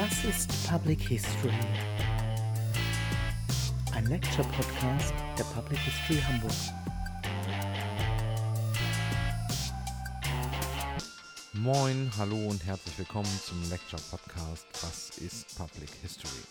Was 0.00 0.22
ist 0.22 0.68
Public 0.68 1.00
History? 1.00 1.50
Ein 3.92 4.06
Lecture-Podcast 4.06 5.12
der 5.36 5.42
Public 5.42 5.80
History 5.80 6.20
Hamburg. 6.20 6.52
Moin, 11.52 12.12
hallo 12.16 12.36
und 12.46 12.64
herzlich 12.64 12.96
willkommen 12.96 13.40
zum 13.44 13.60
Lecture-Podcast 13.70 14.66
Was 14.82 15.18
ist 15.18 15.58
Public 15.58 15.90
History? 16.00 16.44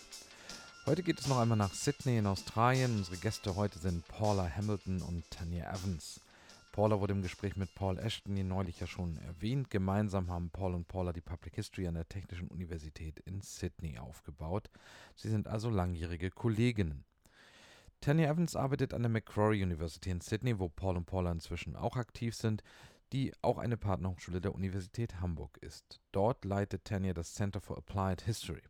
Heute 0.84 1.02
geht 1.02 1.18
es 1.18 1.26
noch 1.26 1.38
einmal 1.38 1.56
nach 1.56 1.72
Sydney 1.72 2.18
in 2.18 2.26
Australien. 2.26 2.98
Unsere 2.98 3.16
Gäste 3.16 3.56
heute 3.56 3.78
sind 3.78 4.06
Paula 4.08 4.46
Hamilton 4.54 5.00
und 5.00 5.24
Tanya 5.30 5.72
Evans. 5.72 6.20
Paula 6.78 7.00
wurde 7.00 7.12
im 7.12 7.22
Gespräch 7.22 7.56
mit 7.56 7.74
Paul 7.74 7.98
Ashton, 7.98 8.36
die 8.36 8.44
neulich 8.44 8.78
ja 8.78 8.86
schon 8.86 9.16
erwähnt. 9.16 9.68
Gemeinsam 9.68 10.30
haben 10.30 10.50
Paul 10.50 10.76
und 10.76 10.86
Paula 10.86 11.12
die 11.12 11.20
Public 11.20 11.56
History 11.56 11.88
an 11.88 11.94
der 11.94 12.08
Technischen 12.08 12.46
Universität 12.46 13.18
in 13.18 13.40
Sydney 13.40 13.98
aufgebaut. 13.98 14.70
Sie 15.16 15.28
sind 15.28 15.48
also 15.48 15.70
langjährige 15.70 16.30
Kolleginnen. 16.30 17.04
Tanya 18.00 18.30
Evans 18.30 18.54
arbeitet 18.54 18.94
an 18.94 19.02
der 19.02 19.10
Macquarie 19.10 19.60
University 19.60 20.10
in 20.10 20.20
Sydney, 20.20 20.60
wo 20.60 20.68
Paul 20.68 20.96
und 20.96 21.06
Paula 21.06 21.32
inzwischen 21.32 21.74
auch 21.74 21.96
aktiv 21.96 22.36
sind, 22.36 22.62
die 23.12 23.32
auch 23.42 23.58
eine 23.58 23.76
Partnerhochschule 23.76 24.40
der 24.40 24.54
Universität 24.54 25.20
Hamburg 25.20 25.58
ist. 25.60 26.00
Dort 26.12 26.44
leitet 26.44 26.84
Tanya 26.84 27.12
das 27.12 27.34
Center 27.34 27.60
for 27.60 27.76
Applied 27.76 28.20
History. 28.20 28.62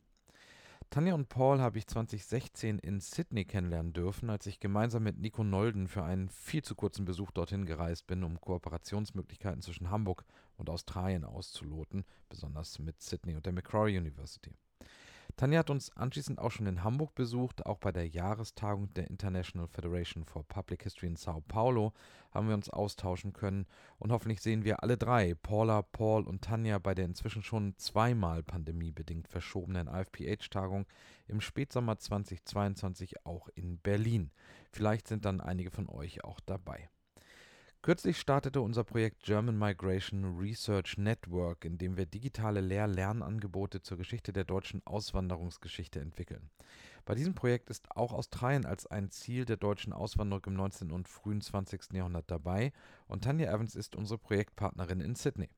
Tanja 0.91 1.13
und 1.13 1.29
Paul 1.29 1.61
habe 1.61 1.77
ich 1.77 1.87
2016 1.87 2.79
in 2.79 3.01
Sydney 3.01 3.45
kennenlernen 3.45 3.93
dürfen, 3.93 4.31
als 4.31 4.47
ich 4.47 4.59
gemeinsam 4.59 5.03
mit 5.03 5.19
Nico 5.19 5.45
Nolden 5.45 5.87
für 5.87 6.03
einen 6.03 6.31
viel 6.31 6.63
zu 6.63 6.75
kurzen 6.75 7.05
Besuch 7.05 7.31
dorthin 7.31 7.67
gereist 7.67 8.07
bin, 8.07 8.25
um 8.25 8.41
Kooperationsmöglichkeiten 8.41 9.61
zwischen 9.61 9.91
Hamburg 9.91 10.25
und 10.57 10.71
Australien 10.71 11.25
auszuloten, 11.25 12.05
besonders 12.31 12.79
mit 12.79 13.03
Sydney 13.03 13.37
und 13.37 13.45
der 13.45 13.53
Macquarie 13.53 13.99
University. 13.99 14.55
Tanja 15.39 15.61
hat 15.61 15.71
uns 15.71 15.97
anschließend 15.97 16.41
auch 16.41 16.51
schon 16.51 16.67
in 16.67 16.83
Hamburg 16.83 17.15
besucht. 17.15 17.65
Auch 17.65 17.79
bei 17.79 17.93
der 17.93 18.09
Jahrestagung 18.09 18.93
der 18.95 19.09
International 19.09 19.69
Federation 19.69 20.25
for 20.25 20.43
Public 20.43 20.83
History 20.83 21.07
in 21.07 21.15
Sao 21.15 21.45
Paulo 21.47 21.93
haben 22.33 22.49
wir 22.49 22.57
uns 22.57 22.69
austauschen 22.69 23.33
können. 23.33 23.65
Und 24.01 24.11
hoffentlich 24.11 24.41
sehen 24.41 24.65
wir 24.65 24.83
alle 24.83 24.99
drei, 24.99 25.37
Paula, 25.37 25.83
Paul 25.83 26.27
und 26.27 26.43
Tanja, 26.43 26.81
bei 26.81 26.93
der 26.93 27.05
inzwischen 27.05 27.45
schon 27.45 27.77
zweimal 27.77 28.43
pandemiebedingt 28.43 29.29
verschobenen 29.29 29.87
IFPH-Tagung 29.87 30.87
im 31.29 31.41
Spätsommer 31.41 31.97
2022 31.97 33.25
auch 33.25 33.49
in 33.55 33.79
Berlin. 33.79 34.33
Vielleicht 34.73 35.07
sind 35.07 35.25
dann 35.25 35.41
einige 35.41 35.71
von 35.71 35.89
euch 35.89 36.25
auch 36.25 36.41
dabei. 36.41 36.91
Kürzlich 37.81 38.19
startete 38.19 38.61
unser 38.61 38.83
Projekt 38.83 39.23
German 39.23 39.57
Migration 39.57 40.37
Research 40.37 40.99
Network, 40.99 41.65
in 41.65 41.79
dem 41.79 41.97
wir 41.97 42.07
digitale 42.07 42.61
Lehr-Lernangebote 42.61 43.81
zur 43.81 43.97
Geschichte 43.97 44.33
der 44.33 44.45
deutschen 44.45 44.85
Auswanderungsgeschichte 44.85 46.01
entwickeln. 46.01 46.51
Bei 47.05 47.15
diesem 47.15 47.35
Projekt 47.35 47.71
ist 47.71 47.97
auch 47.97 48.13
Australien 48.13 48.67
als 48.67 48.87
ein 48.89 49.11
Ziel 49.11 49.45
der 49.45 49.57
deutschen 49.57 49.93
Auswanderung 49.93 50.45
im 50.47 50.55
19. 50.55 50.91
und 50.91 51.09
frühen 51.09 51.41
20. 51.41 51.93
Jahrhundert 51.93 52.29
dabei 52.31 52.73
und 53.07 53.23
Tanja 53.23 53.51
Evans 53.51 53.77
ist 53.77 53.95
unsere 53.95 54.19
Projektpartnerin 54.19 55.01
in 55.01 55.15
Sydney. 55.15 55.49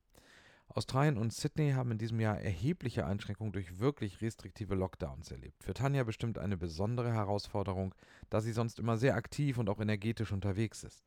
Australien 0.67 1.17
und 1.17 1.33
Sydney 1.33 1.71
haben 1.71 1.91
in 1.91 1.97
diesem 1.97 2.19
Jahr 2.19 2.39
erhebliche 2.39 3.05
Einschränkungen 3.05 3.51
durch 3.51 3.79
wirklich 3.79 4.21
restriktive 4.21 4.75
Lockdowns 4.75 5.31
erlebt. 5.31 5.63
Für 5.63 5.73
Tanja 5.73 6.03
bestimmt 6.03 6.37
eine 6.37 6.55
besondere 6.55 7.11
Herausforderung, 7.11 7.95
da 8.29 8.41
sie 8.41 8.53
sonst 8.53 8.79
immer 8.79 8.97
sehr 8.97 9.15
aktiv 9.15 9.57
und 9.57 9.69
auch 9.69 9.79
energetisch 9.79 10.31
unterwegs 10.31 10.83
ist. 10.83 11.03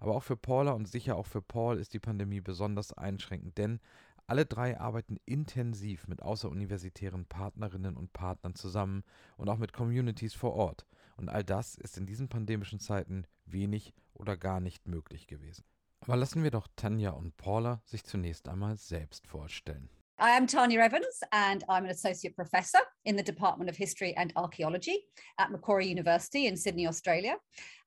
Aber 0.00 0.16
auch 0.16 0.22
für 0.22 0.36
Paula 0.36 0.72
und 0.72 0.88
sicher 0.88 1.16
auch 1.16 1.26
für 1.26 1.42
Paul 1.42 1.78
ist 1.78 1.94
die 1.94 2.00
Pandemie 2.00 2.40
besonders 2.40 2.92
einschränkend, 2.92 3.58
denn 3.58 3.80
alle 4.26 4.46
drei 4.46 4.78
arbeiten 4.78 5.18
intensiv 5.26 6.08
mit 6.08 6.22
außeruniversitären 6.22 7.26
Partnerinnen 7.26 7.96
und 7.96 8.12
Partnern 8.12 8.54
zusammen 8.54 9.04
und 9.36 9.48
auch 9.48 9.58
mit 9.58 9.72
Communities 9.72 10.34
vor 10.34 10.54
Ort. 10.54 10.86
Und 11.16 11.28
all 11.28 11.44
das 11.44 11.74
ist 11.74 11.98
in 11.98 12.06
diesen 12.06 12.28
pandemischen 12.28 12.80
Zeiten 12.80 13.24
wenig 13.44 13.92
oder 14.14 14.36
gar 14.36 14.60
nicht 14.60 14.86
möglich 14.86 15.26
gewesen. 15.26 15.64
Aber 16.00 16.16
lassen 16.16 16.42
wir 16.42 16.50
doch 16.50 16.68
Tanja 16.76 17.10
und 17.10 17.36
Paula 17.36 17.82
sich 17.84 18.04
zunächst 18.04 18.48
einmal 18.48 18.76
selbst 18.76 19.26
vorstellen. 19.26 19.90
I 20.22 20.32
am 20.32 20.46
Tanya 20.46 20.80
Evans, 20.80 21.22
and 21.32 21.64
I'm 21.66 21.86
an 21.86 21.90
associate 21.90 22.36
professor 22.36 22.80
in 23.06 23.16
the 23.16 23.22
Department 23.22 23.70
of 23.70 23.76
History 23.76 24.14
and 24.18 24.34
Archaeology 24.36 24.98
at 25.38 25.50
Macquarie 25.50 25.88
University 25.88 26.46
in 26.46 26.58
Sydney, 26.58 26.86
Australia. 26.86 27.36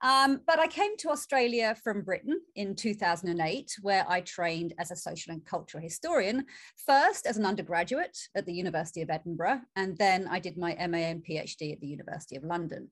Um, 0.02 0.42
but 0.48 0.58
I 0.58 0.66
came 0.66 0.98
to 0.98 1.10
Australia 1.10 1.76
from 1.84 2.02
Britain 2.02 2.42
in 2.56 2.76
2008, 2.76 3.76
where 3.84 4.04
I 4.10 4.22
trained 4.22 4.74
as 4.80 4.90
a 4.90 4.96
social 4.96 5.32
and 5.32 5.46
cultural 5.46 5.84
historian, 5.84 6.46
first 6.88 7.28
as 7.28 7.38
an 7.38 7.46
undergraduate 7.46 8.18
at 8.34 8.48
the 8.48 8.54
University 8.54 9.04
of 9.04 9.12
Edinburgh, 9.12 9.62
and 9.76 9.96
then 10.00 10.28
I 10.28 10.40
did 10.40 10.58
my 10.58 10.74
MA 10.88 10.98
and 10.98 11.24
PhD 11.24 11.72
at 11.72 11.82
the 11.82 11.88
University 11.88 12.36
of 12.36 12.44
London. 12.44 12.90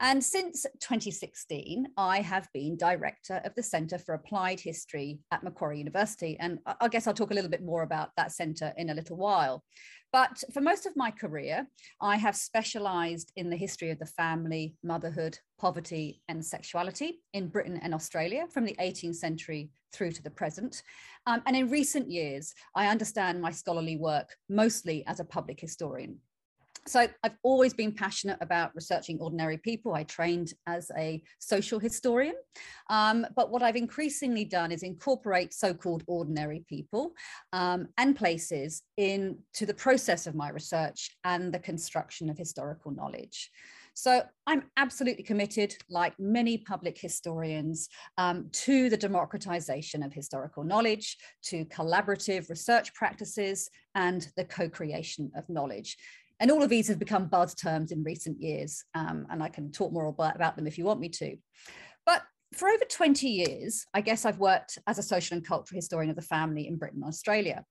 And 0.00 0.22
since 0.22 0.66
2016, 0.80 1.86
I 1.96 2.20
have 2.20 2.48
been 2.52 2.76
director 2.76 3.40
of 3.44 3.54
the 3.54 3.62
Centre 3.62 3.98
for 3.98 4.14
Applied 4.14 4.60
History 4.60 5.18
at 5.30 5.42
Macquarie 5.42 5.78
University. 5.78 6.36
And 6.40 6.58
I 6.80 6.88
guess 6.88 7.06
I'll 7.06 7.14
talk 7.14 7.30
a 7.30 7.34
little 7.34 7.50
bit 7.50 7.64
more 7.64 7.82
about 7.82 8.10
that 8.16 8.32
centre 8.32 8.72
in 8.76 8.90
a 8.90 8.94
little 8.94 9.16
while. 9.16 9.62
But 10.12 10.44
for 10.52 10.60
most 10.60 10.86
of 10.86 10.96
my 10.96 11.10
career, 11.10 11.66
I 12.00 12.16
have 12.16 12.36
specialised 12.36 13.32
in 13.34 13.50
the 13.50 13.56
history 13.56 13.90
of 13.90 13.98
the 13.98 14.06
family, 14.06 14.76
motherhood, 14.84 15.38
poverty, 15.58 16.22
and 16.28 16.44
sexuality 16.44 17.20
in 17.32 17.48
Britain 17.48 17.80
and 17.82 17.92
Australia 17.92 18.46
from 18.52 18.64
the 18.64 18.76
18th 18.80 19.16
century 19.16 19.70
through 19.92 20.12
to 20.12 20.22
the 20.22 20.30
present. 20.30 20.82
Um, 21.26 21.42
and 21.46 21.56
in 21.56 21.68
recent 21.68 22.10
years, 22.10 22.54
I 22.76 22.88
understand 22.88 23.40
my 23.40 23.50
scholarly 23.50 23.96
work 23.96 24.28
mostly 24.48 25.04
as 25.06 25.18
a 25.18 25.24
public 25.24 25.60
historian. 25.60 26.20
So 26.86 27.06
I've 27.22 27.36
always 27.42 27.72
been 27.72 27.92
passionate 27.92 28.38
about 28.42 28.74
researching 28.74 29.18
ordinary 29.18 29.56
people. 29.56 29.94
I 29.94 30.02
trained 30.02 30.52
as 30.66 30.90
a 30.98 31.22
social 31.38 31.78
historian. 31.78 32.34
Um, 32.90 33.26
but 33.34 33.50
what 33.50 33.62
I've 33.62 33.76
increasingly 33.76 34.44
done 34.44 34.70
is 34.70 34.82
incorporate 34.82 35.54
so-called 35.54 36.04
ordinary 36.06 36.64
people 36.68 37.14
um, 37.52 37.88
and 37.96 38.14
places 38.14 38.82
into 38.98 39.64
the 39.66 39.72
process 39.74 40.26
of 40.26 40.34
my 40.34 40.50
research 40.50 41.16
and 41.24 41.52
the 41.54 41.58
construction 41.58 42.28
of 42.28 42.36
historical 42.36 42.90
knowledge. 42.90 43.50
So 43.96 44.22
I'm 44.46 44.64
absolutely 44.76 45.22
committed, 45.22 45.76
like 45.88 46.18
many 46.18 46.58
public 46.58 46.98
historians, 46.98 47.88
um, 48.18 48.48
to 48.50 48.90
the 48.90 48.96
democratization 48.96 50.02
of 50.02 50.12
historical 50.12 50.64
knowledge, 50.64 51.16
to 51.44 51.64
collaborative 51.66 52.50
research 52.50 52.92
practices, 52.92 53.70
and 53.94 54.26
the 54.36 54.44
co-creation 54.44 55.30
of 55.36 55.48
knowledge. 55.48 55.96
And 56.40 56.50
all 56.50 56.62
of 56.62 56.70
these 56.70 56.88
have 56.88 56.98
become 56.98 57.26
buzz 57.26 57.54
terms 57.54 57.92
in 57.92 58.02
recent 58.02 58.40
years, 58.40 58.84
um, 58.94 59.26
and 59.30 59.42
I 59.42 59.48
can 59.48 59.70
talk 59.70 59.92
more 59.92 60.06
about, 60.06 60.56
them 60.56 60.66
if 60.66 60.78
you 60.78 60.84
want 60.84 61.00
me 61.00 61.08
to. 61.10 61.36
But 62.04 62.22
for 62.54 62.68
over 62.68 62.84
20 62.84 63.28
years, 63.28 63.86
I 63.94 64.00
guess 64.00 64.24
I've 64.24 64.38
worked 64.38 64.78
as 64.86 64.98
a 64.98 65.02
social 65.02 65.36
and 65.36 65.46
cultural 65.46 65.76
historian 65.76 66.10
of 66.10 66.16
the 66.16 66.22
family 66.22 66.66
in 66.66 66.76
Britain 66.76 67.00
and 67.02 67.08
Australia. 67.08 67.64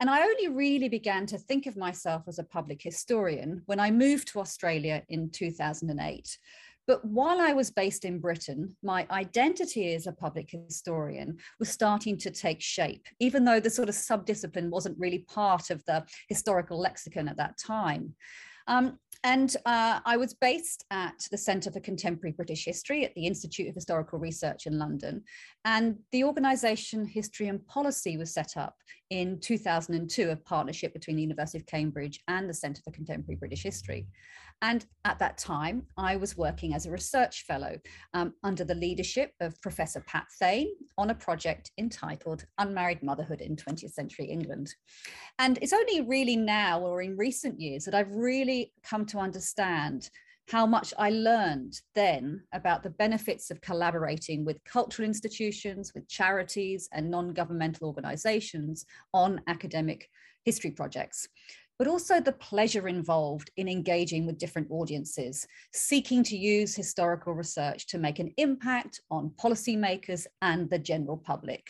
And 0.00 0.10
I 0.10 0.22
only 0.22 0.48
really 0.48 0.88
began 0.88 1.26
to 1.26 1.38
think 1.38 1.66
of 1.66 1.76
myself 1.76 2.22
as 2.26 2.38
a 2.38 2.44
public 2.44 2.82
historian 2.82 3.62
when 3.66 3.80
I 3.80 3.90
moved 3.90 4.28
to 4.28 4.40
Australia 4.40 5.02
in 5.08 5.30
2008 5.30 6.38
but 6.86 7.04
while 7.04 7.40
I 7.40 7.52
was 7.52 7.70
based 7.70 8.04
in 8.04 8.18
Britain, 8.18 8.76
my 8.82 9.06
identity 9.10 9.94
as 9.94 10.06
a 10.06 10.12
public 10.12 10.50
historian 10.50 11.38
was 11.58 11.70
starting 11.70 12.18
to 12.18 12.30
take 12.30 12.60
shape, 12.60 13.06
even 13.20 13.44
though 13.44 13.60
the 13.60 13.70
sort 13.70 13.88
of 13.88 13.94
subdiscipline 13.94 14.70
wasn't 14.70 14.98
really 14.98 15.20
part 15.28 15.70
of 15.70 15.84
the 15.86 16.04
historical 16.28 16.78
lexicon 16.78 17.28
at 17.28 17.36
that 17.38 17.58
time. 17.58 18.14
Um, 18.66 18.98
and 19.24 19.56
uh, 19.64 20.00
I 20.04 20.18
was 20.18 20.34
based 20.34 20.84
at 20.90 21.14
the 21.30 21.38
Centre 21.38 21.70
for 21.70 21.80
Contemporary 21.80 22.32
British 22.32 22.66
History 22.66 23.06
at 23.06 23.14
the 23.14 23.26
Institute 23.26 23.68
of 23.68 23.74
Historical 23.74 24.18
Research 24.18 24.66
in 24.66 24.78
London. 24.78 25.22
And 25.64 25.96
the 26.12 26.24
organisation 26.24 27.06
History 27.06 27.48
and 27.48 27.66
Policy 27.66 28.18
was 28.18 28.34
set 28.34 28.58
up 28.58 28.76
in 29.08 29.40
2002, 29.40 30.30
a 30.30 30.36
partnership 30.36 30.92
between 30.92 31.16
the 31.16 31.22
University 31.22 31.56
of 31.56 31.64
Cambridge 31.64 32.20
and 32.28 32.48
the 32.48 32.54
Centre 32.54 32.82
for 32.84 32.90
Contemporary 32.90 33.36
British 33.36 33.62
History. 33.62 34.06
And 34.62 34.86
at 35.04 35.18
that 35.18 35.36
time, 35.36 35.86
I 35.98 36.16
was 36.16 36.36
working 36.36 36.74
as 36.74 36.86
a 36.86 36.90
research 36.90 37.44
fellow 37.46 37.76
um, 38.14 38.32
under 38.42 38.64
the 38.64 38.74
leadership 38.74 39.32
of 39.40 39.60
Professor 39.60 40.02
Pat 40.06 40.26
Thane 40.38 40.72
on 40.96 41.10
a 41.10 41.14
project 41.14 41.70
entitled 41.78 42.46
Unmarried 42.58 43.02
Motherhood 43.02 43.40
in 43.40 43.56
20th 43.56 43.92
Century 43.92 44.26
England. 44.26 44.74
And 45.38 45.58
it's 45.60 45.74
only 45.74 46.00
really 46.00 46.36
now 46.36 46.80
or 46.80 47.02
in 47.02 47.16
recent 47.16 47.60
years 47.60 47.84
that 47.84 47.94
I've 47.94 48.14
really 48.14 48.72
come 48.82 49.04
to 49.06 49.18
understand 49.18 50.08
how 50.48 50.66
much 50.66 50.92
I 50.98 51.10
learned 51.10 51.80
then 51.94 52.42
about 52.52 52.82
the 52.82 52.90
benefits 52.90 53.50
of 53.50 53.60
collaborating 53.62 54.44
with 54.44 54.62
cultural 54.64 55.06
institutions, 55.06 55.92
with 55.94 56.08
charities, 56.08 56.88
and 56.92 57.10
non 57.10 57.32
governmental 57.32 57.86
organizations 57.86 58.84
on 59.12 59.40
academic 59.46 60.08
history 60.44 60.70
projects 60.70 61.28
but 61.78 61.88
also 61.88 62.20
the 62.20 62.32
pleasure 62.32 62.88
involved 62.88 63.50
in 63.56 63.68
engaging 63.68 64.26
with 64.26 64.38
different 64.38 64.68
audiences, 64.70 65.46
seeking 65.72 66.22
to 66.24 66.36
use 66.36 66.74
historical 66.74 67.32
research 67.32 67.86
to 67.88 67.98
make 67.98 68.18
an 68.18 68.32
impact 68.36 69.00
on 69.10 69.32
policymakers 69.42 70.26
and 70.42 70.70
the 70.70 70.78
general 70.78 71.16
public. 71.16 71.66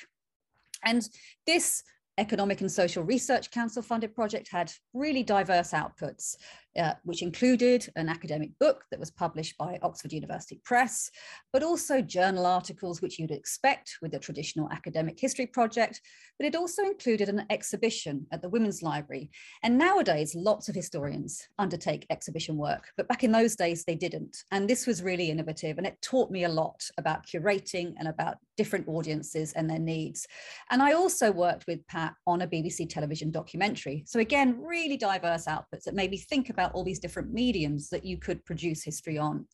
And 0.84 1.08
this 1.46 1.82
Economic 2.18 2.60
and 2.60 2.70
Social 2.70 3.02
Research 3.02 3.50
Council 3.50 3.82
funded 3.82 4.14
project 4.14 4.48
had 4.50 4.72
really 4.92 5.22
diverse 5.22 5.72
outputs, 5.72 6.36
uh, 6.78 6.94
which 7.04 7.22
included 7.22 7.88
an 7.96 8.08
academic 8.08 8.50
book 8.58 8.84
that 8.90 9.00
was 9.00 9.10
published 9.10 9.56
by 9.58 9.78
Oxford 9.82 10.12
University 10.12 10.60
Press, 10.64 11.10
but 11.52 11.62
also 11.62 12.00
journal 12.00 12.46
articles, 12.46 13.00
which 13.00 13.18
you'd 13.18 13.30
expect 13.30 13.96
with 14.02 14.14
a 14.14 14.18
traditional 14.18 14.70
academic 14.70 15.18
history 15.18 15.46
project. 15.46 16.00
But 16.38 16.46
it 16.46 16.56
also 16.56 16.82
included 16.82 17.28
an 17.28 17.44
exhibition 17.50 18.26
at 18.32 18.42
the 18.42 18.48
Women's 18.48 18.82
Library. 18.82 19.30
And 19.62 19.78
nowadays, 19.78 20.34
lots 20.34 20.68
of 20.68 20.74
historians 20.74 21.46
undertake 21.58 22.06
exhibition 22.10 22.56
work, 22.56 22.88
but 22.96 23.08
back 23.08 23.24
in 23.24 23.32
those 23.32 23.56
days, 23.56 23.84
they 23.84 23.94
didn't. 23.94 24.36
And 24.50 24.68
this 24.68 24.86
was 24.86 25.02
really 25.02 25.30
innovative, 25.30 25.78
and 25.78 25.86
it 25.86 26.00
taught 26.02 26.30
me 26.30 26.44
a 26.44 26.48
lot 26.48 26.82
about 26.98 27.26
curating 27.26 27.94
and 27.98 28.08
about 28.08 28.36
different 28.56 28.88
audiences 28.88 29.52
and 29.52 29.68
their 29.68 29.78
needs. 29.78 30.26
And 30.70 30.82
I 30.82 30.92
also 30.92 31.32
worked 31.32 31.66
with 31.66 31.86
Pat 31.86 32.14
on 32.26 32.42
a 32.42 32.46
BBC 32.46 32.88
television 32.88 33.30
documentary. 33.30 34.04
So 34.06 34.20
again, 34.20 34.60
really 34.60 34.96
diverse 34.96 35.46
outputs 35.46 35.84
that 35.84 35.94
made 35.94 36.10
me 36.10 36.18
think 36.18 36.50
about 36.50 36.63
all 36.72 36.84
these 36.84 36.98
different 36.98 37.32
mediums 37.32 37.88
that 37.90 38.04
you 38.04 38.18
could 38.18 38.44
produce 38.44 38.82
history 38.82 39.18
on. 39.18 39.46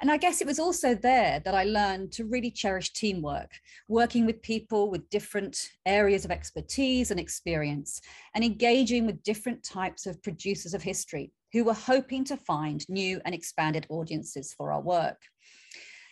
And 0.00 0.10
I 0.10 0.16
guess 0.16 0.40
it 0.40 0.48
was 0.48 0.58
also 0.58 0.96
there 0.96 1.40
that 1.44 1.54
I 1.54 1.62
learned 1.62 2.10
to 2.12 2.24
really 2.24 2.50
cherish 2.50 2.92
teamwork, 2.92 3.52
working 3.88 4.26
with 4.26 4.42
people 4.42 4.90
with 4.90 5.08
different 5.10 5.70
areas 5.86 6.24
of 6.24 6.32
expertise 6.32 7.12
and 7.12 7.20
experience, 7.20 8.00
and 8.34 8.42
engaging 8.42 9.06
with 9.06 9.22
different 9.22 9.62
types 9.62 10.06
of 10.06 10.20
producers 10.20 10.74
of 10.74 10.82
history 10.82 11.30
who 11.52 11.62
were 11.62 11.74
hoping 11.74 12.24
to 12.24 12.36
find 12.36 12.84
new 12.88 13.20
and 13.24 13.34
expanded 13.34 13.86
audiences 13.90 14.52
for 14.52 14.72
our 14.72 14.80
work. 14.80 15.18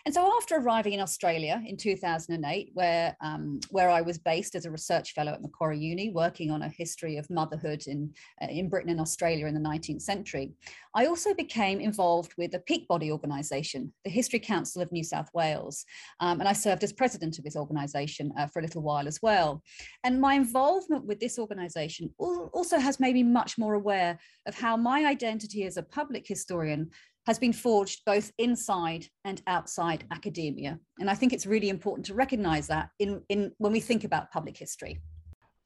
And 0.07 0.15
so 0.15 0.33
after 0.37 0.57
arriving 0.57 0.95
in 0.95 1.01
Australia 1.01 1.63
in 1.67 1.77
2008, 1.77 2.71
where, 2.75 3.17
um, 3.21 3.61
where 3.71 3.91
I 3.91 4.01
was 4.01 4.19
based 4.19 4.55
as 4.55 4.65
a 4.65 4.71
research 4.71 5.13
fellow 5.13 5.33
at 5.33 5.43
Macquarie 5.43 5.79
Uni, 5.79 6.11
working 6.11 6.51
on 6.51 6.63
a 6.63 6.69
history 6.69 7.17
of 7.17 7.29
motherhood 7.29 7.85
in, 7.87 8.13
uh, 8.43 8.47
in 8.49 8.69
Britain 8.69 8.91
and 8.91 9.01
Australia 9.01 9.47
in 9.47 9.55
the 9.55 9.61
19th 9.61 10.03
century, 10.03 10.53
I 10.95 11.07
also 11.07 11.35
became 11.35 11.81
involved 11.81 12.33
with 12.37 12.55
a 12.55 12.61
peak 12.61 12.89
body 12.89 13.13
organisation, 13.13 13.93
the 14.05 14.11
History 14.11 14.41
Council 14.41 14.83
of 14.83 14.91
New 14.91 15.05
South 15.05 15.29
Wales. 15.35 15.85
Um, 16.21 16.41
and 16.41 16.49
I 16.49 16.53
served 16.53 16.83
as 16.83 16.93
president 16.93 17.39
of 17.39 17.45
this 17.45 17.57
organisation 17.57 18.33
uh, 18.39 18.47
for 18.47 18.61
a 18.61 18.63
little 18.63 18.83
while 18.83 19.07
as 19.07 19.21
well. 19.23 19.63
And 20.03 20.21
my 20.21 20.35
involvement 20.35 21.05
with 21.05 21.21
this 21.21 21.39
organisation 21.39 22.11
also 22.19 22.79
has 22.79 22.99
made 22.99 23.15
me 23.15 23.23
much 23.23 23.59
more 23.59 23.75
aware 23.75 24.19
of 24.47 24.55
how 24.55 24.77
my 24.77 25.05
identity 25.05 25.65
as 25.65 25.77
a 25.77 25.83
public 25.83 26.27
historian 26.27 26.91
has 27.31 27.39
been 27.39 27.53
forged 27.53 28.05
both 28.05 28.33
inside 28.39 29.07
and 29.25 29.41
outside 29.47 30.05
academia. 30.11 30.81
And 30.99 31.09
I 31.09 31.15
think 31.15 31.33
it's 31.33 31.47
really 31.47 31.69
important 31.69 32.05
to 32.07 32.15
recognize 32.15 32.67
that 32.67 32.91
in, 32.99 33.23
in, 33.29 33.53
when 33.59 33.73
we 33.73 33.81
think 33.81 34.05
about 34.05 34.33
public 34.33 34.57
history. 34.57 35.01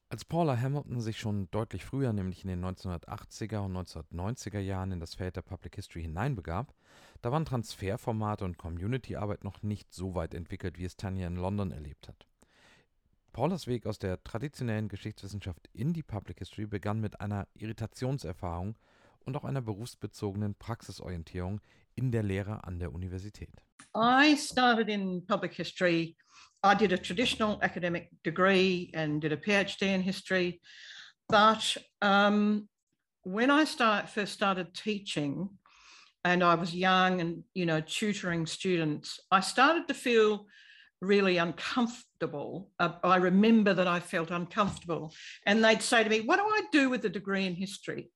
Als 0.09 0.23
Paula 0.23 0.61
Hamilton 0.61 1.01
sich 1.01 1.17
schon 1.17 1.49
deutlich 1.49 1.83
früher, 1.83 2.13
nämlich 2.13 2.43
in 2.43 2.49
den 2.49 2.63
1980er 2.63 3.65
und 3.65 3.75
1990er 3.75 4.59
Jahren 4.59 4.91
in 4.91 4.99
das 4.99 5.15
Feld 5.15 5.35
der 5.35 5.41
Public 5.41 5.75
History 5.75 6.03
hineinbegab, 6.03 6.75
da 7.23 7.31
waren 7.31 7.45
Transferformate 7.45 8.45
und 8.45 8.59
Community-Arbeit 8.59 9.43
noch 9.43 9.63
nicht 9.63 9.91
so 9.91 10.13
weit 10.13 10.35
entwickelt, 10.35 10.77
wie 10.77 10.85
es 10.85 10.95
Tanja 10.95 11.25
in 11.25 11.35
London 11.35 11.71
erlebt 11.71 12.07
hat. 12.07 12.27
Paulas 13.33 13.65
Weg 13.65 13.87
aus 13.87 13.97
der 13.97 14.23
traditionellen 14.23 14.87
Geschichtswissenschaft 14.87 15.67
in 15.73 15.93
die 15.93 16.03
Public 16.03 16.37
History 16.37 16.67
begann 16.67 17.01
mit 17.01 17.19
einer 17.19 17.47
Irritationserfahrung 17.55 18.77
und 19.25 19.35
auch 19.35 19.43
einer 19.43 19.61
berufsbezogenen 19.61 20.55
Praxisorientierung 20.55 21.61
in 21.95 22.11
der 22.11 22.23
Lehre 22.23 22.63
an 22.63 22.79
der 22.79 22.93
Universität. 22.93 23.61
I 23.95 24.35
started 24.35 24.89
in 24.89 25.25
public 25.25 25.53
history. 25.53 26.15
I 26.63 26.75
did 26.75 26.91
a 26.93 26.97
traditional 26.97 27.59
academic 27.61 28.09
degree 28.23 28.91
and 28.93 29.21
did 29.21 29.31
a 29.31 29.37
PhD 29.37 29.93
in 29.93 30.01
history. 30.01 30.61
But 31.27 31.77
um, 32.01 32.67
when 33.23 33.49
I 33.49 33.65
start, 33.65 34.09
first 34.09 34.33
started 34.33 34.73
teaching, 34.73 35.49
and 36.23 36.43
I 36.43 36.55
was 36.55 36.73
young 36.73 37.21
and 37.21 37.43
you 37.53 37.65
know 37.65 37.81
tutoring 37.81 38.45
students, 38.45 39.19
I 39.31 39.41
started 39.41 39.87
to 39.87 39.93
feel 39.93 40.47
really 41.01 41.37
uncomfortable. 41.37 42.71
Uh, 42.79 42.93
I 43.03 43.17
remember 43.17 43.73
that 43.73 43.87
I 43.87 43.99
felt 43.99 44.31
uncomfortable, 44.31 45.13
and 45.45 45.63
they'd 45.63 45.81
say 45.81 46.03
to 46.03 46.09
me, 46.09 46.21
"What 46.21 46.37
do 46.37 46.45
I 46.45 46.61
do 46.71 46.89
with 46.89 47.05
a 47.05 47.09
degree 47.09 47.45
in 47.45 47.55
history?" 47.55 48.09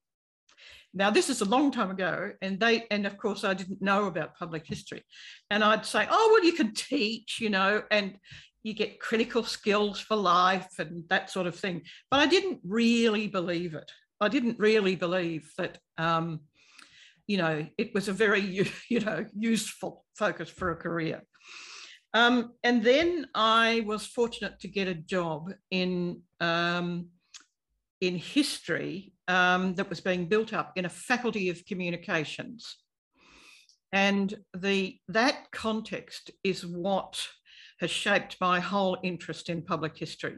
Now, 0.94 1.12
this 1.12 1.30
is 1.30 1.42
a 1.42 1.46
long 1.46 1.72
time 1.72 1.92
ago, 1.92 2.32
and 2.42 2.60
they, 2.60 2.86
and 2.90 3.06
of 3.06 3.18
course, 3.18 3.44
I 3.44 3.54
didn't 3.54 3.82
know 3.82 4.06
about 4.06 4.38
public 4.38 4.66
history. 4.66 5.04
And 5.52 5.64
I'd 5.64 5.86
say, 5.86 6.08
oh, 6.10 6.30
well, 6.34 6.44
you 6.44 6.54
can 6.54 6.74
teach, 6.74 7.40
you 7.40 7.50
know, 7.50 7.84
and 7.92 8.18
you 8.64 8.74
get 8.74 9.00
critical 9.00 9.44
skills 9.44 10.00
for 10.00 10.18
life 10.18 10.68
and 10.80 11.04
that 11.10 11.30
sort 11.30 11.48
of 11.48 11.56
thing. 11.56 11.84
But 12.10 12.22
I 12.22 12.26
didn't 12.26 12.60
really 12.64 13.28
believe 13.28 13.76
it. 13.76 13.92
I 14.20 14.28
didn't 14.28 14.60
really 14.60 14.96
believe 14.96 15.50
that, 15.58 15.78
um, 15.98 16.42
you 17.28 17.38
know, 17.38 17.66
it 17.78 17.94
was 17.94 18.08
a 18.08 18.14
very, 18.14 18.42
you 18.90 19.00
know, 19.00 19.26
useful 19.38 20.06
focus 20.18 20.50
for 20.50 20.72
a 20.72 20.76
career. 20.76 21.24
Um, 22.14 22.54
and 22.64 22.84
then 22.84 23.28
I 23.36 23.84
was 23.86 24.08
fortunate 24.08 24.60
to 24.62 24.68
get 24.68 24.88
a 24.88 24.96
job 24.96 25.52
in 25.70 26.24
um, 26.40 27.10
in 28.02 28.16
history 28.16 29.14
um, 29.30 29.76
that 29.76 29.90
was 29.90 30.02
being 30.02 30.26
built 30.26 30.52
up 30.54 30.74
in 30.76 30.86
a 30.86 30.90
faculty 30.90 31.50
of 31.50 31.66
communications. 31.66 32.76
And 33.94 34.34
the 34.58 34.98
that 35.08 35.52
context 35.52 36.32
is 36.44 36.66
what 36.66 37.26
has 37.80 37.92
shaped 37.92 38.36
my 38.42 38.60
whole 38.60 38.98
interest 39.04 39.50
in 39.50 39.62
public 39.62 39.98
history, 39.98 40.38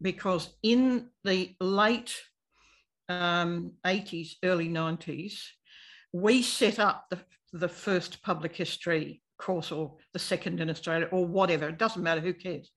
because 0.00 0.56
in 0.62 1.10
the 1.24 1.54
late 1.60 2.14
um, 3.08 3.72
80s, 3.86 4.32
early 4.42 4.68
90s, 4.68 5.38
we 6.12 6.42
set 6.42 6.78
up 6.78 7.04
the, 7.10 7.18
the 7.52 7.68
first 7.68 8.22
public 8.22 8.56
history 8.56 9.22
course 9.38 9.70
or 9.70 9.96
the 10.12 10.18
second 10.18 10.60
in 10.60 10.70
Australia 10.70 11.08
or 11.12 11.26
whatever, 11.26 11.68
it 11.68 11.78
doesn't 11.78 12.02
matter, 12.02 12.20
who 12.20 12.34
cares. 12.34 12.70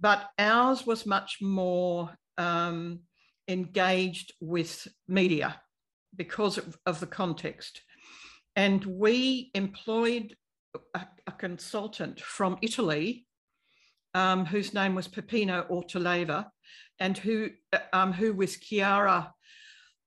But 0.00 0.28
ours 0.38 0.86
was 0.86 1.06
much 1.06 1.38
more 1.40 2.10
um, 2.38 3.00
engaged 3.48 4.34
with 4.40 4.86
media 5.08 5.60
because 6.14 6.58
of, 6.86 7.00
the 7.00 7.06
context. 7.06 7.82
And 8.56 8.84
we 8.84 9.50
employed 9.54 10.36
a, 10.94 11.06
a 11.26 11.32
consultant 11.32 12.20
from 12.20 12.58
Italy 12.62 13.26
um, 14.14 14.46
whose 14.46 14.74
name 14.74 14.94
was 14.94 15.08
Peppino 15.08 15.66
Ortoleva 15.70 16.46
and 16.98 17.16
who, 17.16 17.50
um, 17.92 18.12
who 18.12 18.32
with 18.32 18.60
Chiara 18.60 19.32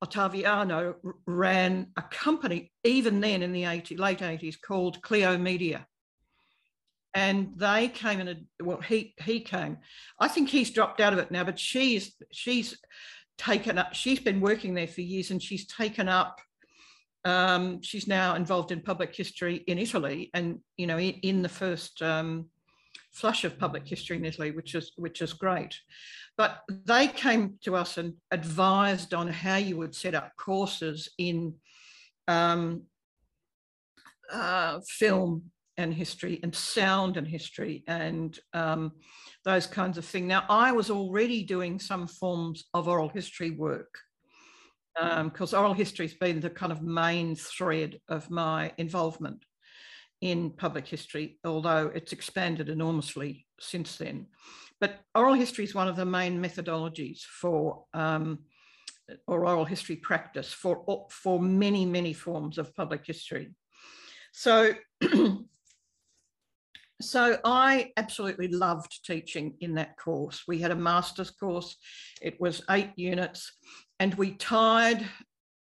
Ottaviano 0.02 0.94
ran 1.26 1.88
a 1.96 2.02
company 2.02 2.72
even 2.84 3.20
then 3.20 3.42
in 3.42 3.52
the 3.52 3.64
80, 3.64 3.96
late 3.96 4.18
80s 4.18 4.56
called 4.60 5.00
Clio 5.02 5.38
Media. 5.38 5.86
And 7.14 7.52
they 7.56 7.88
came 7.88 8.20
in 8.20 8.28
a 8.28 8.36
well, 8.64 8.80
he 8.80 9.14
he 9.22 9.40
came. 9.40 9.76
I 10.18 10.28
think 10.28 10.48
he's 10.48 10.70
dropped 10.70 10.98
out 10.98 11.12
of 11.12 11.18
it 11.18 11.30
now, 11.30 11.44
but 11.44 11.58
she's 11.58 12.14
she's 12.32 12.74
taken 13.38 13.78
up, 13.78 13.94
she's 13.94 14.20
been 14.20 14.40
working 14.40 14.74
there 14.74 14.86
for 14.86 15.00
years 15.00 15.30
and 15.30 15.42
she's 15.42 15.66
taken 15.66 16.08
up, 16.08 16.40
um, 17.24 17.80
she's 17.82 18.06
now 18.06 18.34
involved 18.34 18.72
in 18.72 18.80
public 18.80 19.14
history 19.14 19.56
in 19.66 19.78
Italy 19.78 20.30
and, 20.34 20.58
you 20.76 20.86
know, 20.86 20.98
in, 20.98 21.14
in 21.22 21.42
the 21.42 21.48
first 21.48 22.02
um, 22.02 22.46
flush 23.12 23.44
of 23.44 23.58
public 23.58 23.86
history 23.86 24.16
in 24.16 24.24
Italy, 24.24 24.50
which 24.50 24.74
is, 24.74 24.92
which 24.96 25.22
is 25.22 25.32
great. 25.32 25.74
But 26.36 26.60
they 26.68 27.08
came 27.08 27.58
to 27.64 27.76
us 27.76 27.98
and 27.98 28.14
advised 28.30 29.14
on 29.14 29.28
how 29.28 29.56
you 29.56 29.76
would 29.76 29.94
set 29.94 30.14
up 30.14 30.32
courses 30.36 31.08
in 31.18 31.54
um, 32.26 32.82
uh, 34.32 34.80
film 34.88 35.51
and 35.76 35.92
history 35.94 36.40
and 36.42 36.54
sound 36.54 37.16
and 37.16 37.26
history 37.26 37.82
and 37.86 38.38
um, 38.52 38.92
those 39.44 39.66
kinds 39.66 39.98
of 39.98 40.04
things. 40.04 40.26
Now, 40.26 40.44
I 40.48 40.72
was 40.72 40.90
already 40.90 41.42
doing 41.42 41.78
some 41.78 42.06
forms 42.06 42.64
of 42.74 42.88
oral 42.88 43.08
history 43.08 43.50
work 43.50 43.98
because 44.94 45.54
um, 45.54 45.60
oral 45.60 45.72
history 45.72 46.06
has 46.06 46.14
been 46.14 46.40
the 46.40 46.50
kind 46.50 46.72
of 46.72 46.82
main 46.82 47.34
thread 47.34 47.98
of 48.08 48.30
my 48.30 48.72
involvement 48.76 49.44
in 50.20 50.50
public 50.50 50.86
history, 50.86 51.38
although 51.44 51.90
it's 51.94 52.12
expanded 52.12 52.68
enormously 52.68 53.46
since 53.58 53.96
then. 53.96 54.26
But 54.80 55.00
oral 55.14 55.34
history 55.34 55.64
is 55.64 55.74
one 55.74 55.88
of 55.88 55.96
the 55.96 56.04
main 56.04 56.42
methodologies 56.42 57.20
for 57.22 57.84
um, 57.94 58.40
or 59.26 59.46
oral 59.46 59.64
history 59.64 59.96
practice 59.96 60.52
for, 60.52 61.06
for 61.10 61.40
many, 61.40 61.84
many 61.84 62.12
forms 62.12 62.58
of 62.58 62.74
public 62.74 63.06
history. 63.06 63.54
So 64.32 64.74
so 67.02 67.38
I 67.44 67.92
absolutely 67.96 68.48
loved 68.48 69.04
teaching 69.04 69.54
in 69.60 69.74
that 69.74 69.96
course. 69.96 70.42
We 70.46 70.58
had 70.58 70.70
a 70.70 70.76
master's 70.76 71.30
course, 71.30 71.76
it 72.20 72.40
was 72.40 72.62
eight 72.70 72.90
units, 72.96 73.52
and 73.98 74.14
we 74.14 74.32
tied 74.32 75.04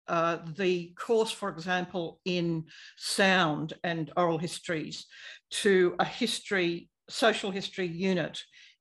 uh, 0.07 0.37
the 0.55 0.93
course, 0.97 1.31
for 1.31 1.49
example, 1.49 2.19
in 2.25 2.65
sound 2.97 3.73
and 3.83 4.11
oral 4.15 4.37
histories 4.37 5.05
to 5.49 5.95
a 5.99 6.05
history, 6.05 6.89
social 7.09 7.51
history 7.51 7.87
unit 7.87 8.39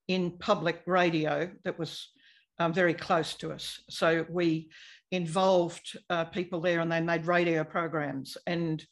in 0.08 0.38
public 0.38 0.82
radio 0.87 1.50
that 1.64 1.78
was 1.78 2.11
um, 2.58 2.73
very 2.73 2.94
close 2.94 3.34
to 3.34 3.52
us. 3.52 3.80
So 3.88 4.26
we 4.28 4.68
involved 5.11 5.99
uh, 6.11 6.25
people 6.25 6.61
there 6.61 6.80
and 6.80 6.90
they 6.90 7.00
made 7.00 7.26
radio 7.26 7.64
programs 7.64 8.37
and 8.46 8.84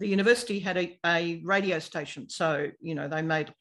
the 0.00 0.08
university 0.08 0.58
had 0.58 0.76
a, 0.76 0.98
a 1.06 1.40
radio 1.44 1.78
station. 1.78 2.28
So, 2.28 2.68
you 2.80 2.94
know, 2.94 3.06
they 3.06 3.22
made, 3.22 3.54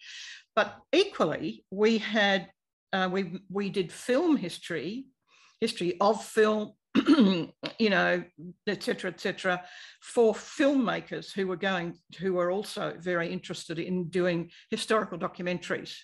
but 0.56 0.78
equally 0.92 1.66
we 1.70 2.00
had, 2.00 2.50
uh, 2.94 3.10
we, 3.12 3.42
we 3.52 3.70
did 3.70 3.92
film 3.92 4.38
history, 4.38 5.06
history 5.60 5.98
of 6.00 6.24
film, 6.24 6.74
you 7.08 7.90
know, 7.90 8.24
etc., 8.66 9.12
etc., 9.12 9.64
for 10.02 10.34
filmmakers 10.34 11.32
who 11.32 11.46
were 11.46 11.58
going, 11.58 11.96
who 12.20 12.34
were 12.34 12.52
also 12.52 12.96
very 12.98 13.32
interested 13.32 13.78
in 13.78 14.10
doing 14.10 14.50
historical 14.72 15.20
documentaries. 15.20 15.96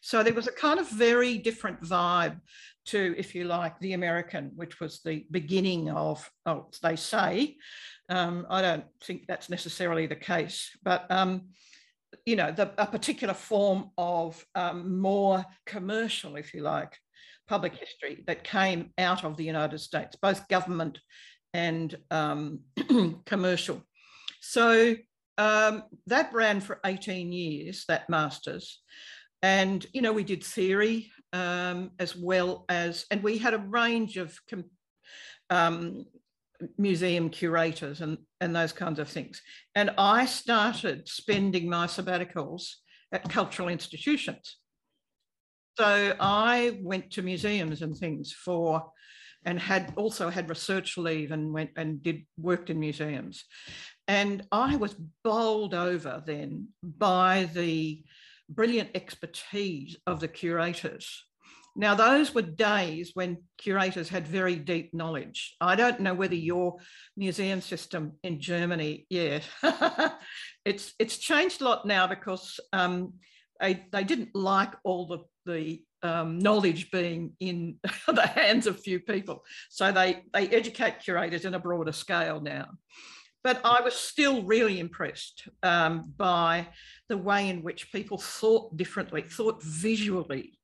So 0.00 0.22
there 0.22 0.34
was 0.34 0.46
a 0.46 0.52
kind 0.52 0.80
of 0.80 0.88
very 0.88 1.38
different 1.38 1.82
vibe 1.82 2.40
to, 2.86 3.14
if 3.18 3.34
you 3.34 3.44
like, 3.44 3.78
the 3.80 3.92
American, 3.92 4.52
which 4.54 4.80
was 4.80 5.00
the 5.00 5.26
beginning 5.30 5.90
of, 5.90 6.28
oh, 6.46 6.68
they 6.82 6.96
say, 6.96 7.56
um, 8.08 8.46
I 8.48 8.62
don't 8.62 8.84
think 9.02 9.26
that's 9.26 9.50
necessarily 9.50 10.06
the 10.06 10.16
case, 10.16 10.70
but 10.82 11.10
um, 11.10 11.48
you 12.24 12.36
know, 12.36 12.52
the, 12.52 12.72
a 12.78 12.86
particular 12.86 13.34
form 13.34 13.90
of 13.98 14.44
um, 14.54 15.00
more 15.00 15.44
commercial, 15.66 16.36
if 16.36 16.54
you 16.54 16.62
like, 16.62 16.96
public 17.48 17.74
history 17.74 18.24
that 18.26 18.44
came 18.44 18.92
out 18.98 19.24
of 19.24 19.36
the 19.36 19.44
United 19.44 19.78
States, 19.78 20.16
both 20.20 20.48
government 20.48 20.98
and 21.54 21.96
um, 22.10 22.60
commercial. 23.26 23.82
So 24.40 24.96
um, 25.38 25.84
that 26.06 26.32
ran 26.32 26.60
for 26.60 26.80
18 26.84 27.32
years, 27.32 27.84
that 27.88 28.08
master's. 28.08 28.82
And, 29.42 29.86
you 29.92 30.02
know, 30.02 30.12
we 30.12 30.24
did 30.24 30.42
theory 30.42 31.10
um, 31.32 31.90
as 31.98 32.16
well 32.16 32.64
as, 32.68 33.04
and 33.10 33.22
we 33.22 33.38
had 33.38 33.54
a 33.54 33.58
range 33.58 34.16
of 34.16 34.36
um, 35.50 36.06
museum 36.78 37.30
curators 37.30 38.00
and, 38.00 38.18
and 38.40 38.54
those 38.54 38.72
kinds 38.72 38.98
of 38.98 39.08
things. 39.08 39.40
And 39.74 39.90
I 39.98 40.26
started 40.26 41.08
spending 41.08 41.68
my 41.68 41.86
sabbaticals 41.86 42.70
at 43.12 43.28
cultural 43.28 43.68
institutions. 43.68 44.56
So 45.78 46.16
I 46.18 46.78
went 46.82 47.10
to 47.12 47.22
museums 47.22 47.82
and 47.82 47.96
things 47.96 48.32
for, 48.32 48.90
and 49.44 49.60
had 49.60 49.92
also 49.96 50.30
had 50.30 50.48
research 50.48 50.96
leave 50.96 51.32
and 51.32 51.52
went 51.52 51.70
and 51.76 52.02
did 52.02 52.22
worked 52.38 52.70
in 52.70 52.80
museums. 52.80 53.44
And 54.08 54.46
I 54.50 54.76
was 54.76 54.96
bowled 55.22 55.74
over 55.74 56.22
then 56.26 56.68
by 56.82 57.50
the 57.52 58.02
brilliant 58.48 58.90
expertise 58.94 59.96
of 60.06 60.20
the 60.20 60.28
curators 60.28 61.24
now, 61.78 61.94
those 61.94 62.34
were 62.34 62.42
days 62.42 63.10
when 63.12 63.38
curators 63.58 64.08
had 64.08 64.26
very 64.26 64.56
deep 64.56 64.94
knowledge. 64.94 65.54
I 65.60 65.76
don't 65.76 66.00
know 66.00 66.14
whether 66.14 66.34
your 66.34 66.76
museum 67.16 67.60
system 67.60 68.12
in 68.22 68.40
Germany, 68.40 69.06
yet. 69.10 69.46
it's 70.64 70.94
it's 70.98 71.18
changed 71.18 71.60
a 71.60 71.64
lot 71.64 71.86
now 71.86 72.06
because 72.06 72.58
um, 72.72 73.12
they, 73.60 73.84
they 73.92 74.04
didn't 74.04 74.34
like 74.34 74.72
all 74.84 75.06
the, 75.06 75.18
the 75.44 75.82
um, 76.02 76.38
knowledge 76.38 76.90
being 76.90 77.32
in 77.40 77.76
the 78.06 78.26
hands 78.26 78.66
of 78.66 78.80
few 78.80 79.00
people. 79.00 79.44
So 79.68 79.92
they, 79.92 80.22
they 80.32 80.48
educate 80.48 81.00
curators 81.00 81.44
in 81.44 81.54
a 81.54 81.58
broader 81.60 81.92
scale 81.92 82.40
now. 82.40 82.70
But 83.44 83.60
I 83.64 83.80
was 83.80 83.94
still 83.94 84.42
really 84.42 84.80
impressed 84.80 85.46
um, 85.62 86.12
by 86.16 86.68
the 87.08 87.16
way 87.16 87.48
in 87.48 87.62
which 87.62 87.92
people 87.92 88.18
thought 88.18 88.76
differently, 88.76 89.22
thought 89.22 89.62
visually 89.62 90.55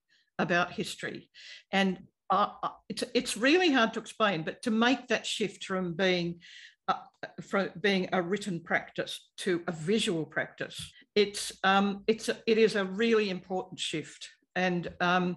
about 0.42 0.72
history. 0.72 1.30
And 1.70 1.98
uh, 2.28 2.48
it's, 2.88 3.04
it's 3.14 3.36
really 3.36 3.70
hard 3.70 3.92
to 3.94 4.00
explain, 4.00 4.42
but 4.42 4.62
to 4.62 4.70
make 4.70 5.08
that 5.08 5.26
shift 5.26 5.64
from 5.64 5.94
being 5.94 6.40
uh, 6.88 6.94
from 7.40 7.68
being 7.80 8.08
a 8.12 8.20
written 8.20 8.58
practice 8.58 9.30
to 9.36 9.62
a 9.68 9.72
visual 9.72 10.24
practice, 10.24 10.92
it's 11.14 11.52
um, 11.62 12.02
it's 12.06 12.28
a, 12.28 12.36
it 12.46 12.58
is 12.58 12.74
a 12.74 12.84
really 12.84 13.30
important 13.30 13.78
shift, 13.78 14.28
and 14.56 14.88
um, 15.00 15.36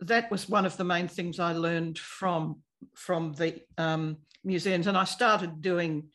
that 0.00 0.30
was 0.30 0.48
one 0.48 0.64
of 0.64 0.76
the 0.76 0.84
main 0.84 1.08
things 1.08 1.40
I 1.40 1.52
learned 1.54 1.98
from 1.98 2.62
from 2.94 3.32
the 3.32 3.62
um, 3.78 4.18
museums, 4.44 4.86
and 4.86 4.96
I 4.96 5.04
started 5.04 5.60
doing 5.60 6.10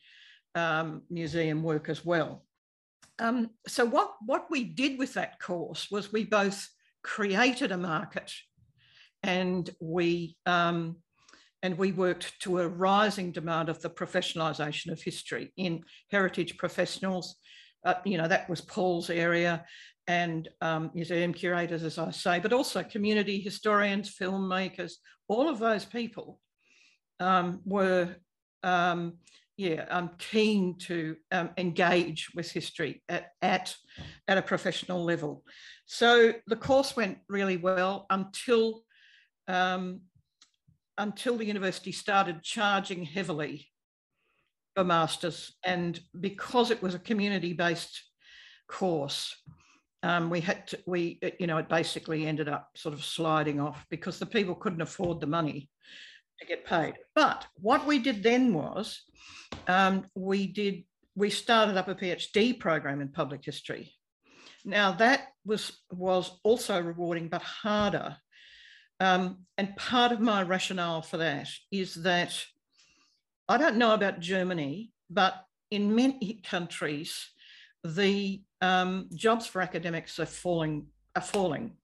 um, 0.54 1.02
museum 1.10 1.62
work 1.62 1.88
as 1.88 2.04
well. 2.04 2.44
Um, 3.18 3.50
so 3.66 3.84
what 3.84 4.14
what 4.24 4.46
we 4.50 4.64
did 4.64 4.98
with 4.98 5.14
that 5.14 5.38
course 5.38 5.90
was 5.90 6.12
we 6.12 6.24
both 6.24 6.68
created 7.02 7.72
a 7.72 7.78
market 7.78 8.32
and 9.22 9.70
we 9.80 10.36
um, 10.46 10.96
and 11.62 11.76
we 11.76 11.92
worked 11.92 12.40
to 12.40 12.60
a 12.60 12.68
rising 12.68 13.32
demand 13.32 13.68
of 13.68 13.80
the 13.82 13.90
professionalisation 13.90 14.90
of 14.90 15.02
history 15.02 15.52
in 15.56 15.82
heritage 16.10 16.56
professionals. 16.56 17.36
Uh, 17.84 17.94
you 18.04 18.16
know, 18.16 18.28
that 18.28 18.48
was 18.48 18.62
Paul's 18.62 19.10
area 19.10 19.64
and 20.06 20.48
um, 20.60 20.90
museum 20.94 21.32
curators, 21.32 21.82
as 21.82 21.98
I 21.98 22.10
say, 22.10 22.40
but 22.40 22.52
also 22.52 22.82
community 22.82 23.40
historians, 23.40 24.16
filmmakers, 24.16 24.94
all 25.28 25.48
of 25.48 25.58
those 25.58 25.84
people 25.84 26.40
um, 27.20 27.60
were, 27.64 28.16
um, 28.62 29.18
yeah, 29.60 29.84
I'm 29.90 30.12
keen 30.16 30.78
to 30.86 31.16
um, 31.32 31.50
engage 31.58 32.30
with 32.34 32.50
history 32.50 33.02
at, 33.10 33.32
at, 33.42 33.76
at 34.26 34.38
a 34.38 34.42
professional 34.42 35.04
level. 35.04 35.44
So 35.84 36.32
the 36.46 36.56
course 36.56 36.96
went 36.96 37.18
really 37.28 37.58
well 37.58 38.06
until 38.08 38.84
um, 39.48 40.00
until 40.96 41.36
the 41.36 41.44
university 41.44 41.92
started 41.92 42.42
charging 42.42 43.04
heavily 43.04 43.68
for 44.74 44.82
masters, 44.82 45.54
and 45.62 46.00
because 46.18 46.70
it 46.70 46.82
was 46.82 46.94
a 46.94 46.98
community-based 46.98 48.02
course, 48.66 49.36
um, 50.02 50.30
we 50.30 50.40
had 50.40 50.68
to 50.68 50.78
we 50.86 51.20
you 51.38 51.46
know 51.46 51.58
it 51.58 51.68
basically 51.68 52.26
ended 52.26 52.48
up 52.48 52.70
sort 52.76 52.94
of 52.94 53.04
sliding 53.04 53.60
off 53.60 53.84
because 53.90 54.18
the 54.18 54.24
people 54.24 54.54
couldn't 54.54 54.80
afford 54.80 55.20
the 55.20 55.26
money 55.26 55.68
to 56.40 56.46
get 56.46 56.64
paid. 56.64 56.94
But 57.14 57.46
what 57.54 57.86
we 57.86 57.98
did 57.98 58.22
then 58.22 58.52
was 58.54 59.02
um, 59.68 60.04
we 60.14 60.46
did 60.46 60.84
we 61.16 61.30
started 61.30 61.76
up 61.76 61.88
a 61.88 61.94
PhD 61.94 62.58
program 62.58 63.00
in 63.00 63.08
public 63.08 63.44
history 63.44 63.94
now 64.64 64.92
that 64.92 65.28
was 65.44 65.72
was 65.90 66.38
also 66.42 66.80
rewarding, 66.80 67.28
but 67.28 67.42
harder. 67.42 68.16
Um, 68.98 69.46
and 69.56 69.76
part 69.76 70.12
of 70.12 70.20
my 70.20 70.42
rationale 70.42 71.02
for 71.02 71.16
that 71.18 71.48
is 71.72 71.94
that 72.02 72.44
I 73.48 73.56
don't 73.56 73.76
know 73.76 73.94
about 73.94 74.20
Germany, 74.20 74.92
but 75.08 75.34
in 75.70 75.94
many 75.94 76.40
countries, 76.44 77.30
the 77.82 78.42
um, 78.60 79.08
jobs 79.14 79.46
for 79.46 79.62
academics 79.62 80.18
are 80.18 80.26
falling 80.26 80.86
are 81.16 81.22
falling, 81.22 81.76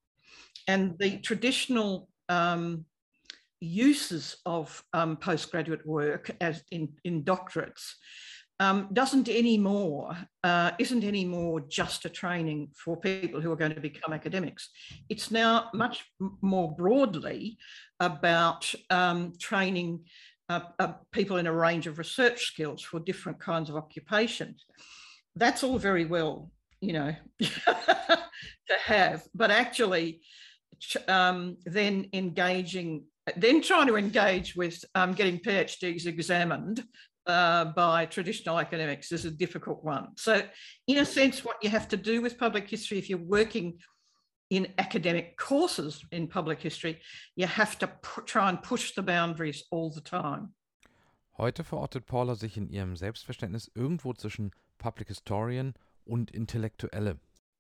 and 0.69 0.99
the 0.99 1.19
traditional 1.19 2.09
um, 2.29 2.85
uses 3.61 4.37
of 4.47 4.83
um, 4.93 5.17
postgraduate 5.17 5.87
work 5.87 6.31
as 6.41 6.63
in, 6.71 6.89
in 7.05 7.25
doctorates 7.25 7.95
um, 8.59 8.89
doesn't 8.93 9.29
anymore, 9.29 10.17
uh, 10.43 10.71
isn't 10.79 11.05
anymore 11.05 11.61
just 11.69 12.05
a 12.07 12.09
training 12.09 12.71
for 12.75 12.97
people 12.97 13.41
who 13.41 13.53
are 13.53 13.57
going 13.57 13.75
to 13.75 13.81
become 13.81 14.13
academics. 14.13 14.71
It's 15.09 15.31
now 15.31 15.69
much 15.75 16.05
more 16.41 16.75
broadly 16.75 17.59
about 18.01 18.73
um, 18.89 19.35
training 19.39 20.05
uh, 20.49 20.61
uh, 20.79 20.93
people 21.13 21.37
in 21.37 21.47
a 21.47 21.53
range 21.53 21.87
of 21.87 21.99
research 21.99 22.47
skills 22.47 22.83
for 22.83 23.01
different 23.01 23.39
kinds 23.41 23.69
of 23.69 23.77
occupations. 23.77 24.65
That's 25.35 25.63
all 25.63 25.79
very 25.79 26.07
well, 26.07 26.51
you 26.81 26.95
know, 26.95 27.15
to 27.41 28.75
have, 28.85 29.25
but 29.35 29.51
actually 29.51 30.23
um, 31.09 31.59
then 31.67 32.09
engaging 32.15 33.05
then 33.37 33.61
trying 33.61 33.87
to 33.89 33.97
engage 33.97 34.55
with 34.55 34.85
um, 34.95 35.13
getting 35.13 35.39
PhDs 35.39 36.07
examined 36.07 36.85
uh, 37.27 37.67
by 37.67 38.07
traditional 38.07 38.59
academics 38.59 39.11
is 39.11 39.25
a 39.25 39.31
difficult 39.31 39.83
one. 39.83 40.09
So, 40.17 40.43
in 40.87 40.99
a 40.99 41.05
sense, 41.05 41.45
what 41.45 41.57
you 41.63 41.71
have 41.71 41.89
to 41.89 41.97
do 41.97 42.23
with 42.23 42.39
public 42.39 42.69
history, 42.69 42.99
if 42.99 43.11
you're 43.11 43.19
working 43.19 43.79
in 44.51 44.69
academic 44.79 45.37
courses 45.37 46.05
in 46.13 46.29
public 46.29 46.61
history, 46.61 47.01
you 47.35 47.47
have 47.47 47.79
to 47.81 47.91
try 48.27 48.49
and 48.49 48.63
push 48.63 48.95
the 48.95 49.03
boundaries 49.03 49.65
all 49.73 49.91
the 49.91 50.01
time. 50.01 50.55
Heute 51.37 51.65
verortet 51.65 52.07
Paula 52.07 52.35
sich 52.37 52.57
in 52.57 52.69
ihrem 52.71 52.97
Selbstverständnis 52.97 53.71
irgendwo 53.75 54.15
zwischen 54.15 54.53
Public 54.79 55.09
Historian 55.09 55.75
und 56.05 56.31
Intellektuelle. 56.31 57.19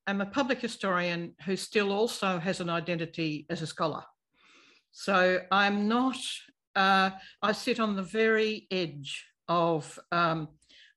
I'm 0.08 0.20
a 0.20 0.26
public 0.26 0.60
historian 0.60 1.34
who 1.44 1.56
still 1.56 1.90
also 1.90 2.38
has 2.38 2.60
an 2.60 2.70
identity 2.70 3.44
as 3.50 3.60
a 3.60 3.66
scholar. 3.66 4.04
So 4.98 5.40
I'm 5.52 5.88
not, 5.88 6.16
uh, 6.74 7.10
I 7.42 7.52
sit 7.52 7.80
on 7.80 7.96
the 7.96 8.02
very 8.02 8.66
edge 8.70 9.26
of 9.46 9.98
um, 10.10 10.48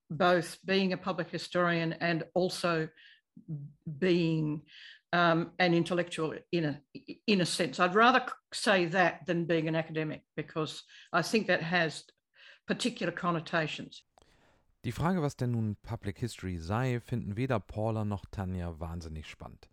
both 0.09 0.57
being 0.65 0.93
a 0.93 0.97
public 0.97 1.29
historian 1.29 1.91
and 1.99 2.23
also 2.33 2.87
being 3.99 4.61
um, 5.11 5.51
and 5.59 5.75
intellectual 5.75 6.33
in 6.53 6.63
a 6.65 6.81
in 7.27 7.41
a 7.41 7.45
sense. 7.45 7.77
I'd 7.81 7.93
rather 7.93 8.23
say 8.53 8.85
that 8.85 9.25
than 9.25 9.43
being 9.43 9.67
an 9.67 9.75
academic 9.75 10.21
because 10.37 10.81
I 11.11 11.21
think 11.21 11.47
that 11.47 11.61
has 11.61 12.05
particular 12.67 13.11
connotations. 13.11 14.03
Die 14.85 14.93
Frage, 14.93 15.21
was 15.21 15.35
denn 15.35 15.51
nun 15.51 15.75
Public 15.83 16.19
History 16.19 16.57
sei, 16.57 17.01
finden 17.01 17.35
weder 17.35 17.59
Paula 17.59 18.05
noch 18.05 18.23
Tanja 18.31 18.79
wahnsinnig 18.79 19.25
spannend. 19.25 19.67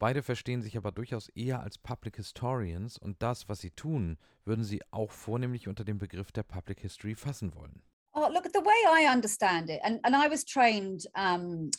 Beide 0.00 0.22
verstehen 0.22 0.62
sich 0.62 0.78
aber 0.78 0.92
durchaus 0.92 1.28
eher 1.28 1.60
als 1.60 1.76
Public 1.76 2.16
Historians 2.16 2.96
und 2.96 3.22
das, 3.22 3.50
was 3.50 3.58
sie 3.60 3.70
tun, 3.70 4.16
würden 4.46 4.64
sie 4.64 4.80
auch 4.90 5.10
vornehmlich 5.10 5.68
unter 5.68 5.84
dem 5.84 5.98
Begriff 5.98 6.32
der 6.32 6.42
Public 6.42 6.80
History 6.80 7.14
fassen 7.14 7.54
wollen. 7.54 7.82
Oh, 8.14 8.26
look, 8.32 8.44
the 8.44 8.60
way 8.60 9.04
I 9.04 9.14
understand 9.14 9.68
it, 9.68 9.78
and, 9.82 10.00
and 10.02 10.16
I 10.16 10.30
was 10.30 10.42
trained 10.42 11.06
um, 11.14 11.70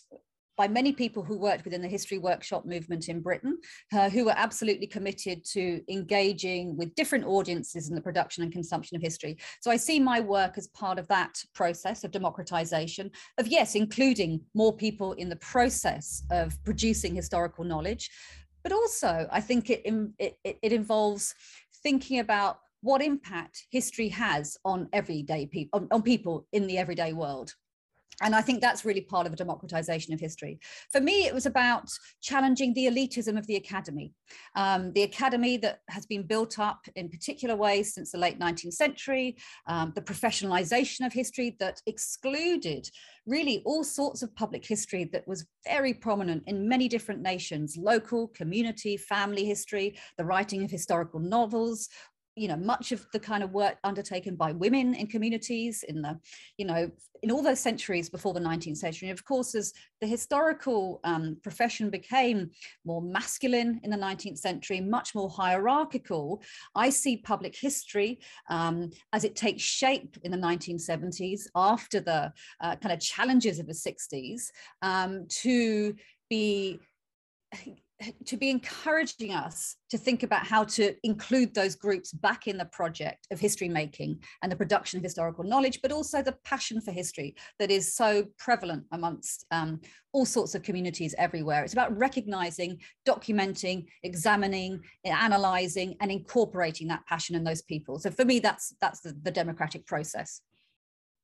by 0.58 0.67
many 0.67 0.91
people 0.91 1.24
who 1.24 1.38
worked 1.38 1.65
within 1.65 1.81
the 1.81 1.88
history 1.88 2.17
workshop 2.17 2.65
movement 2.65 3.10
in 3.10 3.22
Britain, 3.22 3.58
uh, 3.93 4.10
who 4.10 4.25
were 4.25 4.34
absolutely 4.36 4.88
committed 4.88 5.43
to 5.46 5.81
engaging 5.89 6.77
with 6.77 6.93
different 6.96 7.25
audiences 7.25 7.89
in 7.89 7.96
the 7.96 8.01
production 8.01 8.43
and 8.43 8.51
consumption 8.51 8.96
of 8.96 9.01
history. 9.01 9.38
So 9.62 9.72
I 9.72 9.77
see 9.77 10.00
my 10.00 10.20
work 10.20 10.58
as 10.58 10.67
part 10.67 11.00
of 11.00 11.08
that 11.08 11.38
process 11.53 12.03
of 12.03 12.12
democratization, 12.12 13.12
of 13.38 13.48
yes, 13.48 13.75
including 13.75 14.41
more 14.53 14.75
people 14.75 15.13
in 15.13 15.29
the 15.29 15.36
process 15.38 16.24
of 16.31 16.58
producing 16.63 17.15
historical 17.15 17.63
knowledge. 17.63 18.10
But 18.63 18.74
also, 18.74 19.27
I 19.31 19.41
think 19.41 19.70
it, 19.70 19.81
it, 20.20 20.38
it 20.43 20.74
involves 20.74 21.34
thinking 21.81 22.20
about 22.20 22.60
what 22.81 23.01
impact 23.01 23.65
history 23.72 24.10
has 24.10 24.58
on 24.65 24.89
everyday 24.91 25.46
people 25.46 25.79
on, 25.79 25.88
on, 25.91 26.01
people 26.01 26.48
in 26.51 26.67
the 26.67 26.77
everyday 26.77 27.13
world 27.13 27.53
and 28.22 28.36
I 28.36 28.42
think 28.42 28.62
that's 28.62 28.86
really 28.86 29.01
part 29.01 29.28
of 29.28 29.34
a 29.34 29.36
democratization 29.36 30.13
of 30.13 30.20
history. 30.20 30.60
For 30.92 31.01
me, 31.01 31.25
it 31.25 31.34
was 31.34 31.46
about 31.46 31.90
challenging 32.22 32.74
the 32.74 32.88
elitism 32.88 33.38
of 33.38 33.48
the 33.48 33.56
academy. 33.56 34.13
Um, 34.56 34.94
the 34.94 35.04
academy 35.04 35.58
that 35.58 35.82
has 35.90 36.06
been 36.06 36.24
built 36.24 36.60
up 36.60 36.86
in 36.96 37.10
particular 37.10 37.56
ways 37.56 37.94
since 37.94 38.12
the 38.12 38.18
late 38.18 38.40
19th 38.40 38.74
century, 38.74 39.38
um, 39.68 39.92
the 39.96 40.01
professionalization 40.01 41.06
of 41.06 41.13
history 41.13 41.56
that 41.60 41.82
excluded 41.88 42.90
really 43.25 43.62
all 43.66 43.84
sorts 43.84 44.24
of 44.24 44.36
public 44.36 44.66
history 44.66 45.04
that 45.06 45.28
was 45.28 45.46
very 45.66 45.94
prominent 45.94 46.44
in 46.48 46.68
many 46.68 46.88
different 46.88 47.22
nations 47.22 47.78
local, 47.78 48.28
community, 48.30 48.98
family 48.98 49.46
history, 49.46 49.96
the 50.18 50.25
writing 50.25 50.63
of 50.63 50.72
historical 50.72 51.20
novels, 51.20 51.88
you 52.42 52.48
know 52.48 52.58
much 52.58 52.92
of 52.92 53.06
the 53.14 53.20
kind 53.20 53.44
of 53.44 53.52
work 53.52 53.78
undertaken 53.84 54.36
by 54.36 54.52
women 54.52 54.96
in 54.96 55.06
communities 55.06 55.84
in 55.88 56.02
the 56.02 56.20
you 56.58 56.66
know 56.66 56.90
in 57.22 57.30
all 57.30 57.44
those 57.44 57.60
centuries 57.60 58.10
before 58.10 58.34
the 58.34 58.40
19th 58.40 58.78
century. 58.78 59.10
And 59.10 59.18
of 59.18 59.24
course 59.24 59.54
as 59.54 59.74
the 60.02 60.08
historical 60.08 61.00
um, 61.04 61.38
profession 61.44 61.92
became 61.92 62.50
more 62.84 63.00
masculine 63.00 63.80
in 63.84 63.92
the 63.92 63.98
19th 63.98 64.40
century 64.40 64.82
much 64.82 65.14
more 65.14 65.30
hierarchical 65.30 66.42
i 66.76 66.90
see 66.90 67.18
public 67.18 67.56
history 67.56 68.20
um, 68.50 68.90
as 69.14 69.24
it 69.24 69.36
takes 69.36 69.62
shape 69.62 70.18
in 70.24 70.32
the 70.32 70.38
1970s 70.38 71.42
after 71.56 72.00
the 72.00 72.34
uh, 72.62 72.76
kind 72.78 72.92
of 72.92 73.00
challenges 73.00 73.60
of 73.60 73.68
the 73.68 73.74
60s 73.74 74.46
um, 74.82 75.28
to 75.30 75.94
be 76.30 76.80
to 78.25 78.38
be 78.38 78.50
encouraging 78.50 79.34
us 79.34 79.75
to 79.89 79.98
think 79.98 80.24
about 80.24 80.46
how 80.46 80.63
to 80.63 80.96
include 81.03 81.53
those 81.53 81.75
groups 81.75 82.12
back 82.12 82.48
in 82.48 82.58
the 82.58 82.65
project 82.65 83.27
of 83.31 83.39
history 83.39 83.70
making 83.70 84.20
and 84.41 84.51
the 84.51 84.55
production 84.55 84.98
of 84.98 85.03
historical 85.03 85.43
knowledge, 85.43 85.79
but 85.81 85.91
also 85.91 86.22
the 86.22 86.36
passion 86.43 86.81
for 86.81 86.91
history 86.91 87.36
that 87.60 87.72
is 87.72 87.96
so 87.96 88.25
prevalent 88.38 88.84
amongst 88.91 89.46
um, 89.51 89.79
all 90.13 90.25
sorts 90.25 90.55
of 90.55 90.63
communities 90.63 91.15
everywhere. 91.17 91.63
It's 91.63 91.74
about 91.74 91.98
recognizing, 91.98 92.79
documenting, 93.08 93.86
examining, 94.03 94.81
analyzing, 95.05 95.96
and 96.01 96.12
incorporating 96.12 96.88
that 96.88 97.05
passion 97.08 97.36
in 97.36 97.43
those 97.43 97.62
people. 97.62 98.00
So 98.00 98.12
for 98.12 98.25
me, 98.25 98.39
that's 98.39 98.75
that's 98.81 99.01
the, 99.01 99.15
the 99.22 99.31
democratic 99.31 99.85
process. 99.85 100.42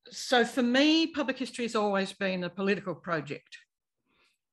So 0.09 0.45
for 0.45 0.63
me, 0.63 1.07
public 1.07 1.37
history 1.37 1.65
has 1.65 1.75
always 1.75 2.13
been 2.13 2.43
a 2.45 2.49
political 2.49 2.95
project 2.95 3.57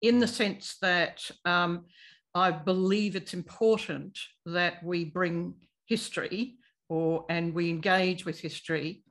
in 0.03 0.19
the 0.19 0.27
sense 0.27 0.77
that 0.83 1.31
um, 1.45 1.87
I 2.35 2.51
believe 2.51 3.15
it's 3.15 3.35
important 3.35 4.19
that 4.47 4.83
we 4.83 5.05
bring 5.05 5.55
history 5.87 6.57
or 6.89 7.25
and 7.29 7.55
we 7.55 7.71
engage 7.71 8.25
with 8.25 8.41
history 8.41 9.05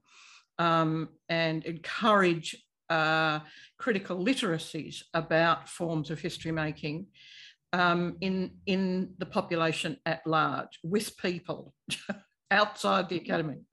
um, 0.60 1.10
and 1.30 1.64
encourage 1.66 2.56
uh, 2.90 3.40
critical 3.78 4.18
literacies 4.18 5.04
about 5.14 5.70
forms 5.70 6.12
of 6.12 6.20
history 6.20 6.52
making 6.52 7.08
um, 7.72 8.18
in 8.20 8.52
in 8.66 9.14
the 9.18 9.26
population 9.26 9.98
at 10.06 10.26
large 10.28 10.80
with 10.84 11.18
people 11.18 11.74
outside 12.52 13.10
the 13.10 13.18
academy. 13.18 13.66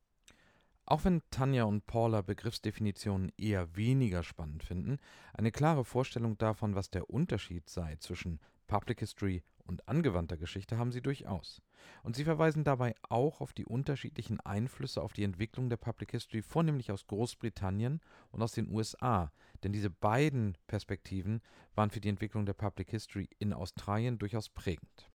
Auch 0.86 1.04
wenn 1.04 1.22
Tanja 1.30 1.64
und 1.64 1.86
Paula 1.86 2.20
Begriffsdefinitionen 2.20 3.30
eher 3.36 3.76
weniger 3.76 4.24
spannend 4.24 4.64
finden, 4.64 4.98
eine 5.32 5.52
klare 5.52 5.84
Vorstellung 5.84 6.36
davon, 6.36 6.74
was 6.74 6.90
der 6.90 7.08
Unterschied 7.10 7.68
sei 7.68 7.94
zwischen 8.00 8.40
Public 8.70 9.00
History 9.00 9.42
und 9.64 9.88
angewandter 9.88 10.36
Geschichte 10.36 10.78
haben 10.78 10.92
sie 10.92 11.02
durchaus. 11.02 11.60
Und 12.04 12.14
sie 12.14 12.22
verweisen 12.22 12.62
dabei 12.62 12.94
auch 13.08 13.40
auf 13.40 13.52
die 13.52 13.66
unterschiedlichen 13.66 14.38
Einflüsse 14.38 15.02
auf 15.02 15.12
die 15.12 15.24
Entwicklung 15.24 15.68
der 15.68 15.76
Public 15.76 16.12
History, 16.12 16.40
vornehmlich 16.40 16.92
aus 16.92 17.08
Großbritannien 17.08 18.00
und 18.30 18.42
aus 18.42 18.52
den 18.52 18.68
USA, 18.68 19.32
denn 19.64 19.72
diese 19.72 19.90
beiden 19.90 20.56
Perspektiven 20.68 21.42
waren 21.74 21.90
für 21.90 22.00
die 22.00 22.10
Entwicklung 22.10 22.46
der 22.46 22.52
Public 22.52 22.90
History 22.90 23.28
in 23.40 23.52
Australien 23.52 24.20
durchaus 24.20 24.48
prägend. 24.48 25.10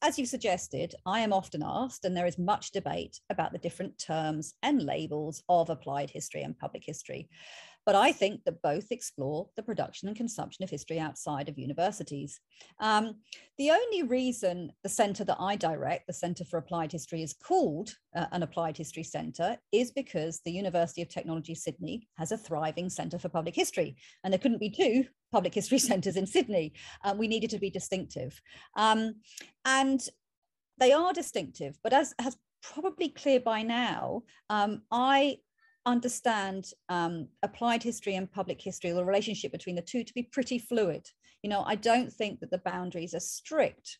As 0.00 0.16
you 0.16 0.24
suggested, 0.24 0.94
I 1.04 1.24
am 1.24 1.32
often 1.32 1.64
asked, 1.64 2.04
and 2.04 2.16
there 2.16 2.28
is 2.28 2.38
much 2.38 2.70
debate 2.72 3.20
about 3.30 3.50
the 3.52 3.58
different 3.58 3.98
terms 3.98 4.54
and 4.62 4.80
labels 4.80 5.42
of 5.48 5.70
applied 5.70 6.10
history 6.10 6.44
and 6.44 6.56
public 6.56 6.84
history. 6.84 7.28
But 7.84 7.94
I 7.94 8.12
think 8.12 8.44
that 8.44 8.62
both 8.62 8.92
explore 8.92 9.48
the 9.56 9.62
production 9.62 10.08
and 10.08 10.16
consumption 10.16 10.62
of 10.62 10.70
history 10.70 11.00
outside 11.00 11.48
of 11.48 11.58
universities. 11.58 12.40
Um, 12.80 13.16
the 13.58 13.70
only 13.70 14.02
reason 14.04 14.72
the 14.82 14.88
centre 14.88 15.24
that 15.24 15.38
I 15.40 15.56
direct, 15.56 16.06
the 16.06 16.12
Centre 16.12 16.44
for 16.44 16.58
Applied 16.58 16.92
History, 16.92 17.22
is 17.22 17.34
called 17.34 17.94
uh, 18.14 18.26
an 18.32 18.42
Applied 18.42 18.76
History 18.76 19.02
Centre 19.02 19.56
is 19.72 19.90
because 19.90 20.40
the 20.44 20.52
University 20.52 21.02
of 21.02 21.08
Technology 21.08 21.54
Sydney 21.54 22.08
has 22.18 22.32
a 22.32 22.38
thriving 22.38 22.88
Centre 22.88 23.18
for 23.18 23.28
Public 23.28 23.54
History. 23.54 23.96
And 24.22 24.32
there 24.32 24.38
couldn't 24.38 24.60
be 24.60 24.70
two 24.70 25.06
public 25.32 25.54
history 25.54 25.78
centres 25.90 26.16
in 26.16 26.26
Sydney. 26.26 26.74
Um, 27.04 27.18
we 27.18 27.28
needed 27.28 27.50
to 27.50 27.58
be 27.58 27.70
distinctive. 27.70 28.40
Um, 28.76 29.14
and 29.64 30.00
they 30.78 30.92
are 30.92 31.12
distinctive, 31.12 31.76
but 31.82 31.92
as 31.92 32.14
has 32.18 32.36
probably 32.62 33.08
clear 33.08 33.40
by 33.40 33.62
now, 33.62 34.22
um, 34.48 34.82
I 34.90 35.38
understand 35.86 36.70
um, 36.88 37.28
applied 37.42 37.82
history 37.82 38.14
and 38.14 38.30
public 38.30 38.60
history, 38.60 38.90
the 38.92 39.04
relationship 39.04 39.52
between 39.52 39.76
the 39.76 39.82
two, 39.82 40.04
to 40.04 40.14
be 40.14 40.22
pretty 40.22 40.58
fluid. 40.58 41.08
You 41.42 41.50
know, 41.50 41.62
I 41.66 41.74
don't 41.74 42.12
think 42.12 42.40
that 42.40 42.50
the 42.50 42.58
boundaries 42.58 43.14
are 43.14 43.20
strict. 43.20 43.98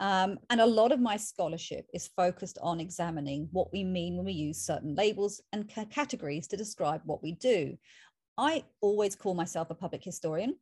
Um, 0.00 0.38
and 0.48 0.60
a 0.60 0.66
lot 0.66 0.92
of 0.92 1.00
my 1.00 1.16
scholarship 1.16 1.86
is 1.92 2.10
focused 2.16 2.58
on 2.62 2.80
examining 2.80 3.48
what 3.52 3.72
we 3.72 3.84
mean 3.84 4.16
when 4.16 4.24
we 4.24 4.32
use 4.32 4.64
certain 4.64 4.94
labels 4.94 5.42
and 5.52 5.72
ca- 5.72 5.84
categories 5.84 6.46
to 6.48 6.56
describe 6.56 7.02
what 7.04 7.22
we 7.22 7.32
do. 7.32 7.76
I 8.38 8.64
always 8.80 9.14
call 9.16 9.34
myself 9.34 9.68
a 9.70 9.74
public 9.74 10.02
historian 10.02 10.56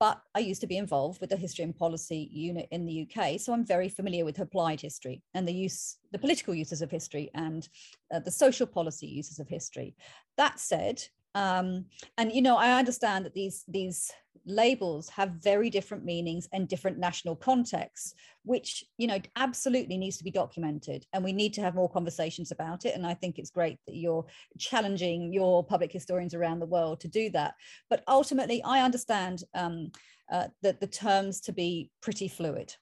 but 0.00 0.22
I 0.34 0.40
used 0.40 0.60
to 0.60 0.66
be 0.66 0.76
involved 0.76 1.20
with 1.20 1.30
the 1.30 1.36
history 1.36 1.64
and 1.64 1.76
policy 1.76 2.28
unit 2.32 2.68
in 2.70 2.86
the 2.86 3.08
UK. 3.08 3.40
So 3.40 3.52
I'm 3.52 3.64
very 3.64 3.88
familiar 3.88 4.24
with 4.24 4.38
applied 4.38 4.80
history 4.80 5.22
and 5.34 5.46
the 5.46 5.52
use, 5.52 5.96
the 6.12 6.18
political 6.18 6.54
uses 6.54 6.82
of 6.82 6.90
history 6.90 7.30
and 7.34 7.68
uh, 8.14 8.20
the 8.20 8.30
social 8.30 8.66
policy 8.66 9.06
uses 9.06 9.38
of 9.38 9.48
history. 9.48 9.96
That 10.36 10.60
said, 10.60 11.02
um, 11.34 11.86
and 12.16 12.32
you 12.32 12.42
know, 12.42 12.56
I 12.56 12.78
understand 12.78 13.24
that 13.24 13.34
these 13.34 13.64
these 13.68 14.10
labels 14.46 15.08
have 15.10 15.42
very 15.42 15.68
different 15.68 16.04
meanings 16.04 16.48
and 16.52 16.68
different 16.68 16.98
national 16.98 17.36
contexts, 17.36 18.14
which 18.44 18.84
you 18.96 19.06
know 19.06 19.18
absolutely 19.36 19.96
needs 19.96 20.16
to 20.18 20.24
be 20.24 20.30
documented, 20.30 21.06
and 21.12 21.22
we 21.22 21.32
need 21.32 21.52
to 21.54 21.60
have 21.60 21.74
more 21.74 21.90
conversations 21.90 22.50
about 22.50 22.84
it. 22.84 22.94
And 22.94 23.06
I 23.06 23.14
think 23.14 23.38
it's 23.38 23.50
great 23.50 23.78
that 23.86 23.96
you're 23.96 24.26
challenging 24.58 25.32
your 25.32 25.64
public 25.64 25.92
historians 25.92 26.34
around 26.34 26.60
the 26.60 26.66
world 26.66 27.00
to 27.00 27.08
do 27.08 27.30
that. 27.30 27.54
But 27.90 28.02
ultimately, 28.08 28.62
I 28.64 28.82
understand 28.82 29.44
um, 29.54 29.92
uh, 30.30 30.48
that 30.62 30.80
the 30.80 30.86
terms 30.86 31.40
to 31.42 31.52
be 31.52 31.90
pretty 32.00 32.28
fluid. 32.28 32.74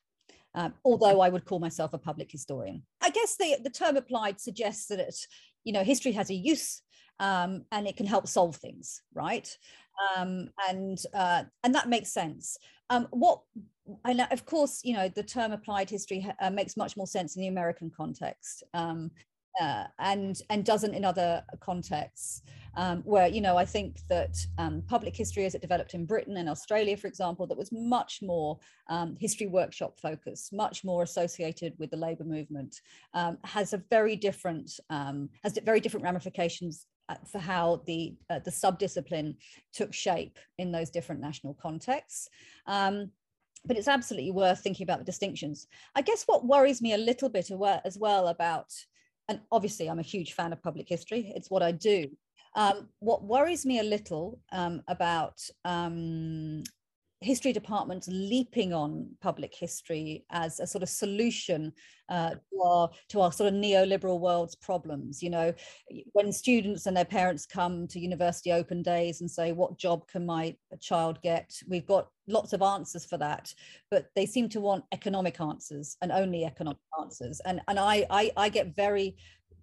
Um, 0.54 0.72
although 0.86 1.20
I 1.20 1.28
would 1.28 1.44
call 1.44 1.58
myself 1.58 1.92
a 1.92 1.98
public 1.98 2.32
historian. 2.32 2.82
I 3.02 3.10
guess 3.10 3.36
the, 3.36 3.58
the 3.62 3.68
term 3.68 3.98
applied 3.98 4.40
suggests 4.40 4.86
that 4.86 4.98
it, 4.98 5.14
you 5.64 5.72
know, 5.74 5.84
history 5.84 6.12
has 6.12 6.30
a 6.30 6.34
use 6.34 6.80
um, 7.20 7.64
and 7.72 7.86
it 7.86 7.96
can 7.96 8.06
help 8.06 8.26
solve 8.26 8.56
things, 8.56 9.02
right? 9.14 9.56
Um, 10.16 10.50
and 10.68 10.98
uh, 11.14 11.44
and 11.64 11.74
that 11.74 11.88
makes 11.88 12.12
sense. 12.12 12.58
Um, 12.90 13.08
what 13.10 13.40
and 14.04 14.26
of 14.30 14.44
course, 14.44 14.80
you 14.84 14.94
know, 14.94 15.08
the 15.08 15.22
term 15.22 15.52
applied 15.52 15.88
history 15.90 16.26
uh, 16.40 16.50
makes 16.50 16.76
much 16.76 16.96
more 16.96 17.06
sense 17.06 17.36
in 17.36 17.42
the 17.42 17.48
American 17.48 17.90
context. 17.94 18.62
Um, 18.74 19.10
uh, 19.60 19.84
and 19.98 20.40
and 20.50 20.64
doesn't 20.64 20.94
in 20.94 21.04
other 21.04 21.42
contexts. 21.60 22.42
Um, 22.78 23.00
where 23.06 23.26
you 23.26 23.40
know 23.40 23.56
I 23.56 23.64
think 23.64 24.00
that 24.10 24.36
um, 24.58 24.82
public 24.86 25.16
history 25.16 25.46
as 25.46 25.54
it 25.54 25.62
developed 25.62 25.94
in 25.94 26.04
Britain 26.04 26.36
and 26.36 26.46
Australia, 26.46 26.94
for 26.94 27.06
example, 27.06 27.46
that 27.46 27.56
was 27.56 27.72
much 27.72 28.20
more 28.20 28.58
um, 28.90 29.16
history 29.18 29.46
workshop 29.46 29.98
focused, 29.98 30.52
much 30.52 30.84
more 30.84 31.02
associated 31.02 31.72
with 31.78 31.90
the 31.90 31.96
labour 31.96 32.24
movement, 32.24 32.82
um, 33.14 33.38
has 33.44 33.72
a 33.72 33.82
very 33.88 34.14
different 34.14 34.78
um, 34.90 35.30
has 35.42 35.58
very 35.64 35.80
different 35.80 36.04
ramifications 36.04 36.84
for 37.30 37.38
how 37.38 37.82
the 37.86 38.16
uh, 38.30 38.40
the 38.40 38.50
subdiscipline 38.50 39.36
took 39.72 39.92
shape 39.92 40.38
in 40.58 40.72
those 40.72 40.90
different 40.90 41.20
national 41.20 41.54
contexts. 41.54 42.28
Um, 42.66 43.10
but 43.64 43.76
it's 43.76 43.88
absolutely 43.88 44.30
worth 44.30 44.60
thinking 44.60 44.84
about 44.84 44.98
the 44.98 45.04
distinctions. 45.04 45.66
I 45.94 46.02
guess 46.02 46.24
what 46.24 46.46
worries 46.46 46.80
me 46.80 46.94
a 46.94 46.98
little 46.98 47.28
bit 47.28 47.50
as 47.84 47.98
well 47.98 48.28
about, 48.28 48.72
and 49.28 49.40
obviously 49.50 49.88
I'm 49.88 49.98
a 49.98 50.02
huge 50.02 50.34
fan 50.34 50.52
of 50.52 50.62
public 50.62 50.88
history, 50.88 51.32
it's 51.34 51.50
what 51.50 51.62
I 51.62 51.72
do. 51.72 52.08
Um, 52.54 52.88
what 53.00 53.24
worries 53.24 53.66
me 53.66 53.80
a 53.80 53.82
little 53.82 54.40
um, 54.50 54.82
about 54.88 55.42
um, 55.64 56.62
history 57.20 57.52
departments 57.52 58.08
leaping 58.10 58.74
on 58.74 59.08
public 59.22 59.54
history 59.54 60.24
as 60.30 60.60
a 60.60 60.66
sort 60.66 60.82
of 60.82 60.88
solution 60.88 61.72
uh, 62.08 62.30
to, 62.30 62.60
our, 62.62 62.90
to 63.08 63.20
our 63.20 63.32
sort 63.32 63.52
of 63.52 63.58
neoliberal 63.58 64.20
world's 64.20 64.54
problems. 64.54 65.22
You 65.22 65.30
know, 65.30 65.54
when 66.12 66.30
students 66.32 66.86
and 66.86 66.96
their 66.96 67.04
parents 67.04 67.46
come 67.46 67.86
to 67.88 67.98
university 67.98 68.52
open 68.52 68.82
days 68.82 69.20
and 69.20 69.30
say, 69.30 69.52
What 69.52 69.78
job 69.78 70.06
can 70.08 70.26
my 70.26 70.56
child 70.80 71.20
get? 71.22 71.52
We've 71.66 71.86
got 71.86 72.08
lots 72.28 72.52
of 72.52 72.62
answers 72.62 73.04
for 73.04 73.18
that, 73.18 73.52
but 73.90 74.08
they 74.14 74.26
seem 74.26 74.48
to 74.50 74.60
want 74.60 74.84
economic 74.92 75.40
answers 75.40 75.96
and 76.02 76.12
only 76.12 76.44
economic 76.44 76.78
answers. 77.00 77.40
And, 77.44 77.60
and 77.68 77.78
I, 77.78 78.06
I, 78.10 78.30
I 78.36 78.48
get 78.50 78.76
very 78.76 79.16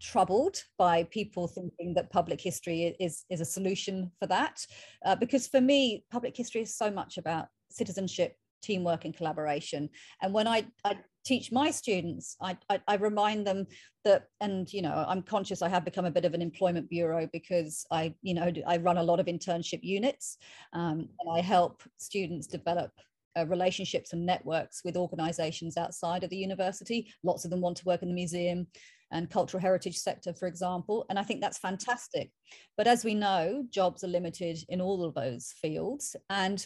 troubled 0.03 0.57
by 0.77 1.03
people 1.05 1.47
thinking 1.47 1.93
that 1.95 2.11
public 2.11 2.39
history 2.39 2.95
is, 2.99 3.23
is 3.29 3.41
a 3.41 3.45
solution 3.45 4.11
for 4.19 4.27
that. 4.27 4.65
Uh, 5.05 5.15
because 5.15 5.47
for 5.47 5.61
me, 5.61 6.03
public 6.11 6.35
history 6.35 6.61
is 6.61 6.75
so 6.77 6.91
much 6.91 7.17
about 7.17 7.47
citizenship, 7.71 8.35
teamwork, 8.61 9.05
and 9.05 9.15
collaboration. 9.15 9.89
And 10.21 10.33
when 10.33 10.47
I, 10.47 10.65
I 10.83 10.97
teach 11.25 11.51
my 11.51 11.71
students, 11.71 12.35
I, 12.41 12.57
I, 12.69 12.81
I, 12.87 12.95
remind 12.95 13.47
them 13.47 13.65
that, 14.03 14.27
and 14.41 14.71
you 14.71 14.81
know, 14.81 15.05
I'm 15.07 15.21
conscious 15.21 15.61
I 15.61 15.69
have 15.69 15.85
become 15.85 16.05
a 16.05 16.11
bit 16.11 16.25
of 16.25 16.33
an 16.33 16.41
employment 16.41 16.89
bureau 16.89 17.29
because 17.31 17.85
I, 17.89 18.13
you 18.21 18.33
know, 18.33 18.51
I 18.67 18.77
run 18.77 18.97
a 18.97 19.03
lot 19.03 19.21
of 19.21 19.27
internship 19.27 19.79
units 19.83 20.37
um, 20.73 21.07
and 21.19 21.29
I 21.33 21.39
help 21.39 21.81
students 21.97 22.47
develop 22.47 22.91
uh, 23.37 23.45
relationships 23.47 24.13
and 24.13 24.25
networks 24.25 24.81
with 24.83 24.97
organizations 24.97 25.77
outside 25.77 26.23
of 26.23 26.29
the 26.29 26.37
university. 26.37 27.11
Lots 27.23 27.45
of 27.45 27.51
them 27.51 27.61
want 27.61 27.77
to 27.77 27.85
work 27.85 28.03
in 28.03 28.09
the 28.09 28.13
museum 28.13 28.67
and 29.13 29.29
cultural 29.29 29.61
heritage 29.61 29.97
sector, 29.97 30.33
for 30.33 30.47
example. 30.47 31.05
And 31.09 31.17
I 31.17 31.23
think 31.23 31.39
that's 31.39 31.59
fantastic. 31.59 32.31
But 32.75 32.87
as 32.87 33.05
we 33.05 33.13
know, 33.13 33.63
jobs 33.69 34.03
are 34.03 34.07
limited 34.07 34.57
in 34.67 34.81
all 34.81 35.05
of 35.05 35.13
those 35.13 35.53
fields. 35.61 36.15
And 36.29 36.65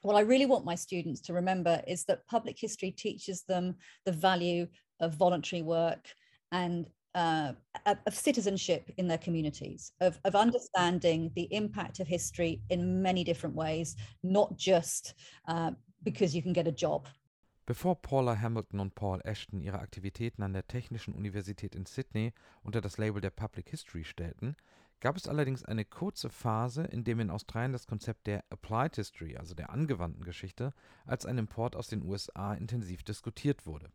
what 0.00 0.16
I 0.16 0.20
really 0.20 0.46
want 0.46 0.64
my 0.64 0.76
students 0.76 1.20
to 1.22 1.32
remember 1.32 1.82
is 1.86 2.04
that 2.04 2.26
public 2.26 2.56
history 2.58 2.92
teaches 2.92 3.42
them 3.42 3.74
the 4.06 4.12
value 4.12 4.66
of 5.00 5.14
voluntary 5.14 5.62
work 5.62 6.08
and 6.52 6.88
uh, 7.14 7.52
of 8.06 8.14
citizenship 8.14 8.90
in 8.96 9.06
their 9.06 9.18
communities, 9.18 9.92
of, 10.00 10.18
of 10.24 10.34
understanding 10.34 11.30
the 11.36 11.48
impact 11.50 12.00
of 12.00 12.06
history 12.06 12.62
in 12.70 13.02
many 13.02 13.22
different 13.22 13.54
ways, 13.54 13.96
not 14.22 14.56
just 14.56 15.14
uh, 15.46 15.72
because 16.04 16.34
you 16.34 16.42
can 16.42 16.52
get 16.52 16.66
a 16.66 16.72
job 16.72 17.06
Bevor 17.64 18.02
Paula 18.02 18.40
Hamilton 18.40 18.80
und 18.80 18.96
Paul 18.96 19.20
Ashton 19.22 19.60
ihre 19.60 19.78
Aktivitäten 19.78 20.42
an 20.42 20.52
der 20.52 20.66
Technischen 20.66 21.14
Universität 21.14 21.76
in 21.76 21.86
Sydney 21.86 22.32
unter 22.64 22.80
das 22.80 22.98
Label 22.98 23.20
der 23.20 23.30
Public 23.30 23.68
History 23.68 24.02
stellten, 24.02 24.56
gab 24.98 25.16
es 25.16 25.28
allerdings 25.28 25.64
eine 25.64 25.84
kurze 25.84 26.28
Phase, 26.28 26.82
in 26.82 27.04
der 27.04 27.18
in 27.18 27.30
Australien 27.30 27.72
das 27.72 27.86
Konzept 27.86 28.26
der 28.26 28.42
Applied 28.50 28.96
History, 28.96 29.36
also 29.36 29.54
der 29.54 29.70
angewandten 29.70 30.24
Geschichte, 30.24 30.74
als 31.06 31.24
ein 31.24 31.38
Import 31.38 31.76
aus 31.76 31.86
den 31.86 32.02
USA 32.02 32.52
intensiv 32.54 33.04
diskutiert 33.04 33.64
wurde. 33.64 33.92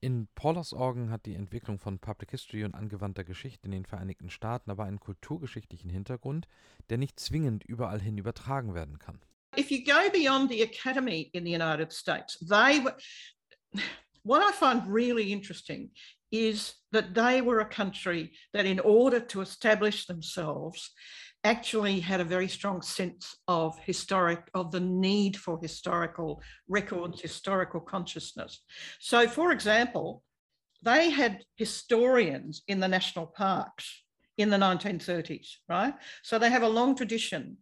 In 0.00 0.28
Paulas 0.36 0.72
Augen 0.72 1.10
hat 1.10 1.26
die 1.26 1.34
Entwicklung 1.34 1.80
von 1.80 1.98
Public 1.98 2.30
History 2.30 2.64
und 2.64 2.74
angewandter 2.74 3.24
Geschichte 3.24 3.66
in 3.66 3.72
den 3.72 3.84
Vereinigten 3.84 4.30
Staaten 4.30 4.70
aber 4.70 4.84
einen 4.84 5.00
kulturgeschichtlichen 5.00 5.90
Hintergrund, 5.90 6.46
der 6.88 6.98
nicht 6.98 7.18
zwingend 7.18 7.64
überall 7.64 8.00
hin 8.00 8.18
übertragen 8.18 8.74
werden 8.74 9.00
kann. 9.00 9.20
If 9.56 9.70
you 9.70 9.84
go 9.84 10.08
beyond 10.10 10.48
the 10.48 10.62
academy 10.62 11.30
in 11.34 11.44
the 11.44 11.50
United 11.50 11.92
States, 11.92 12.36
they 12.38 12.80
were, 12.80 12.94
what 14.22 14.42
I 14.42 14.52
find 14.52 14.86
really 14.86 15.32
interesting 15.32 15.90
is 16.30 16.74
that 16.92 17.14
they 17.14 17.42
were 17.42 17.60
a 17.60 17.66
country 17.66 18.32
that, 18.54 18.64
in 18.64 18.80
order 18.80 19.20
to 19.20 19.42
establish 19.42 20.06
themselves, 20.06 20.90
actually 21.44 22.00
had 22.00 22.20
a 22.20 22.24
very 22.24 22.48
strong 22.48 22.80
sense 22.80 23.36
of 23.48 23.78
historic 23.80 24.48
of 24.54 24.70
the 24.70 24.80
need 24.80 25.36
for 25.36 25.58
historical 25.60 26.40
records 26.68 27.20
historical 27.20 27.80
consciousness. 27.80 28.60
So 29.00 29.26
for 29.26 29.50
example 29.52 30.22
they 30.84 31.10
had 31.10 31.44
historians 31.56 32.62
in 32.68 32.80
the 32.80 32.88
national 32.88 33.26
parks 33.26 34.04
in 34.38 34.50
the 34.50 34.56
1930s 34.56 35.48
right? 35.68 35.94
So 36.22 36.38
they 36.38 36.50
have 36.50 36.62
a 36.62 36.68
long 36.68 36.94
tradition 36.94 37.56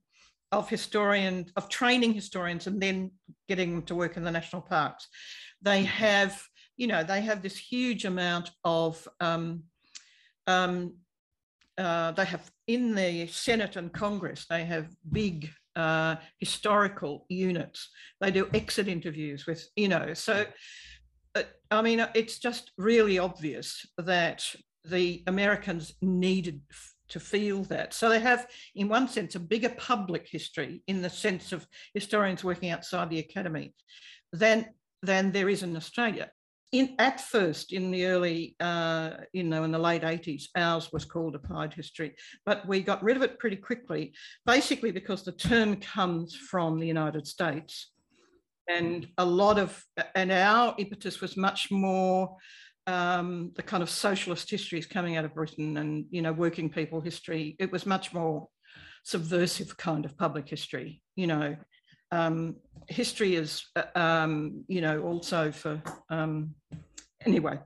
of 0.52 0.68
historian 0.68 1.46
of 1.56 1.68
training 1.68 2.12
historians 2.12 2.66
and 2.66 2.80
then 2.80 3.10
getting 3.48 3.74
them 3.74 3.82
to 3.82 3.94
work 3.94 4.16
in 4.16 4.24
the 4.24 4.30
national 4.30 4.62
parks. 4.62 5.08
They 5.62 5.84
have, 5.84 6.42
you 6.76 6.86
know, 6.86 7.04
they 7.04 7.20
have 7.20 7.42
this 7.42 7.56
huge 7.56 8.04
amount 8.04 8.50
of 8.64 9.06
um, 9.20 9.64
um, 10.46 10.94
uh, 11.78 12.12
they 12.12 12.24
have 12.24 12.50
in 12.66 12.94
the 12.94 13.26
Senate 13.28 13.76
and 13.76 13.92
Congress, 13.92 14.46
they 14.50 14.64
have 14.64 14.88
big 15.12 15.50
uh, 15.76 16.16
historical 16.38 17.26
units. 17.28 17.88
They 18.20 18.30
do 18.30 18.48
exit 18.52 18.88
interviews 18.88 19.46
with, 19.46 19.66
you 19.76 19.88
know, 19.88 20.14
so 20.14 20.44
uh, 21.34 21.42
I 21.70 21.82
mean, 21.82 22.04
it's 22.14 22.38
just 22.38 22.72
really 22.76 23.18
obvious 23.18 23.86
that 23.96 24.44
the 24.84 25.22
Americans 25.26 25.94
needed 26.02 26.60
to 27.10 27.20
feel 27.20 27.62
that. 27.64 27.94
So 27.94 28.08
they 28.08 28.20
have, 28.20 28.46
in 28.74 28.88
one 28.88 29.08
sense, 29.08 29.34
a 29.34 29.40
bigger 29.40 29.70
public 29.70 30.26
history 30.28 30.82
in 30.86 31.02
the 31.02 31.10
sense 31.10 31.52
of 31.52 31.66
historians 31.94 32.42
working 32.42 32.70
outside 32.70 33.10
the 33.10 33.18
academy 33.18 33.74
than, 34.32 34.66
than 35.02 35.32
there 35.32 35.48
is 35.48 35.62
in 35.62 35.76
Australia. 35.76 36.30
In, 36.72 36.94
at 37.00 37.20
first, 37.20 37.72
in 37.72 37.90
the 37.90 38.06
early, 38.06 38.54
uh, 38.60 39.10
you 39.32 39.42
know, 39.42 39.64
in 39.64 39.72
the 39.72 39.78
late 39.78 40.02
80s, 40.02 40.44
ours 40.54 40.90
was 40.92 41.04
called 41.04 41.34
applied 41.34 41.74
history, 41.74 42.14
but 42.46 42.66
we 42.66 42.80
got 42.80 43.02
rid 43.02 43.16
of 43.16 43.24
it 43.24 43.40
pretty 43.40 43.56
quickly, 43.56 44.14
basically 44.46 44.92
because 44.92 45.24
the 45.24 45.32
term 45.32 45.76
comes 45.76 46.36
from 46.36 46.78
the 46.78 46.86
United 46.86 47.26
States. 47.26 47.90
And 48.68 49.08
a 49.18 49.24
lot 49.24 49.58
of, 49.58 49.84
and 50.14 50.30
our 50.30 50.76
impetus 50.78 51.20
was 51.20 51.36
much 51.36 51.72
more 51.72 52.36
um, 52.90 53.52
the 53.54 53.62
kind 53.62 53.82
of 53.82 53.88
socialist 53.88 54.50
histories 54.50 54.86
coming 54.86 55.16
out 55.16 55.24
of 55.24 55.34
Britain 55.34 55.76
and 55.76 56.06
you 56.10 56.22
know 56.22 56.32
working 56.32 56.68
people 56.68 57.00
history. 57.00 57.56
It 57.58 57.70
was 57.70 57.86
much 57.86 58.12
more 58.12 58.48
subversive 59.04 59.76
kind 59.76 60.04
of 60.04 60.16
public 60.16 60.48
history. 60.48 61.00
You 61.14 61.28
know, 61.28 61.56
um, 62.10 62.56
history 62.88 63.36
is 63.36 63.64
uh, 63.76 63.98
um, 63.98 64.64
you 64.66 64.80
know 64.80 65.02
also 65.02 65.52
for 65.52 65.80
um, 66.10 66.54
anyway, 67.24 67.60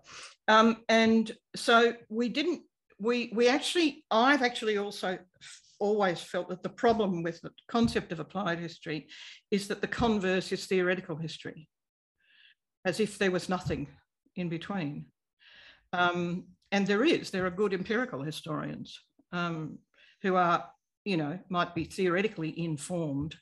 um, 0.49 0.79
and 0.89 1.33
so 1.57 1.95
we 2.09 2.29
didn't. 2.29 2.63
We 3.01 3.33
we 3.35 3.49
actually 3.49 4.05
I've 4.11 4.43
actually 4.43 4.79
also 4.79 5.19
always 5.81 6.21
felt 6.21 6.49
that 6.49 6.63
the 6.63 6.69
problem 6.69 7.23
with 7.23 7.41
the 7.41 7.51
concept 7.69 8.13
of 8.13 8.21
applied 8.21 8.59
history 8.59 9.09
is 9.51 9.69
that 9.69 9.81
the 9.81 9.89
converse 9.89 10.53
is 10.53 10.67
theoretical 10.67 11.17
history, 11.17 11.69
as 12.85 13.01
if 13.01 13.19
there 13.19 13.31
was 13.31 13.49
nothing 13.49 13.89
in 14.37 14.49
between. 14.49 15.07
Um, 15.95 16.47
and 16.73 16.87
there 16.87 17.05
is, 17.05 17.31
there 17.31 17.47
are 17.47 17.51
good 17.51 17.73
empirical 17.73 18.21
historians 18.23 18.99
um, 19.33 19.79
who 20.23 20.35
are, 20.35 20.69
you 21.05 21.17
know, 21.17 21.39
might 21.49 21.73
be 21.73 21.85
theoretically 21.85 22.59
informed. 22.59 23.37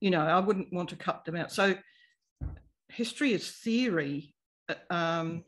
You 0.00 0.10
know, 0.10 0.22
I 0.22 0.40
wouldn't 0.40 0.72
want 0.72 0.88
to 0.88 0.96
cut 0.96 1.24
them 1.24 1.36
out. 1.36 1.52
So 1.52 1.76
history 2.88 3.32
as 3.34 3.48
theory 3.48 4.34
uh, 4.68 4.74
um, 4.90 5.44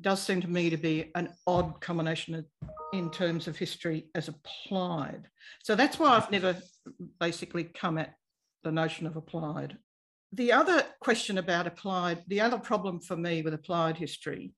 does 0.00 0.22
seem 0.22 0.40
to 0.40 0.48
me 0.48 0.70
to 0.70 0.78
be 0.78 1.10
an 1.14 1.28
odd 1.46 1.78
combination 1.82 2.42
in 2.94 3.10
terms 3.10 3.46
of 3.46 3.58
history 3.58 4.08
as 4.14 4.28
applied. 4.28 5.28
So 5.62 5.74
that's 5.74 5.98
why 5.98 6.16
I've 6.16 6.30
never 6.30 6.56
basically 7.18 7.64
come 7.64 7.98
at 7.98 8.14
the 8.64 8.72
notion 8.72 9.06
of 9.06 9.16
applied. 9.16 9.76
The 10.32 10.52
other 10.52 10.84
question 11.00 11.36
about 11.36 11.66
applied, 11.66 12.22
the 12.28 12.40
other 12.40 12.58
problem 12.58 12.98
for 12.98 13.16
me 13.16 13.42
with 13.42 13.52
applied 13.52 13.98
history 13.98 14.54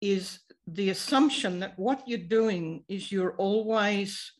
is 0.00 0.40
the 0.66 0.90
assumption 0.90 1.60
that 1.60 1.78
what 1.78 2.02
you're 2.06 2.18
doing 2.18 2.84
is 2.88 3.10
you're 3.10 3.34
always 3.36 4.32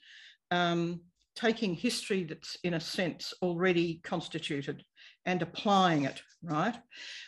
um, 0.51 1.01
taking 1.35 1.75
history 1.75 2.25
that's 2.25 2.57
in 2.65 2.75
a 2.75 2.81
sense 2.81 3.35
already 3.43 4.01
constituted 4.05 4.85
and 5.27 5.43
applying 5.43 6.05
it, 6.05 6.23
right? 6.43 6.77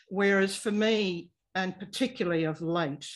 Whereas 0.09 0.57
for 0.57 0.71
me, 0.71 1.31
and 1.55 1.79
particularly 1.79 2.45
of 2.45 2.61
late, 2.61 3.09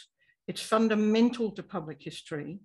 it's 0.46 0.62
fundamental 0.62 1.50
to 1.52 1.62
public 1.62 2.02
history 2.02 2.60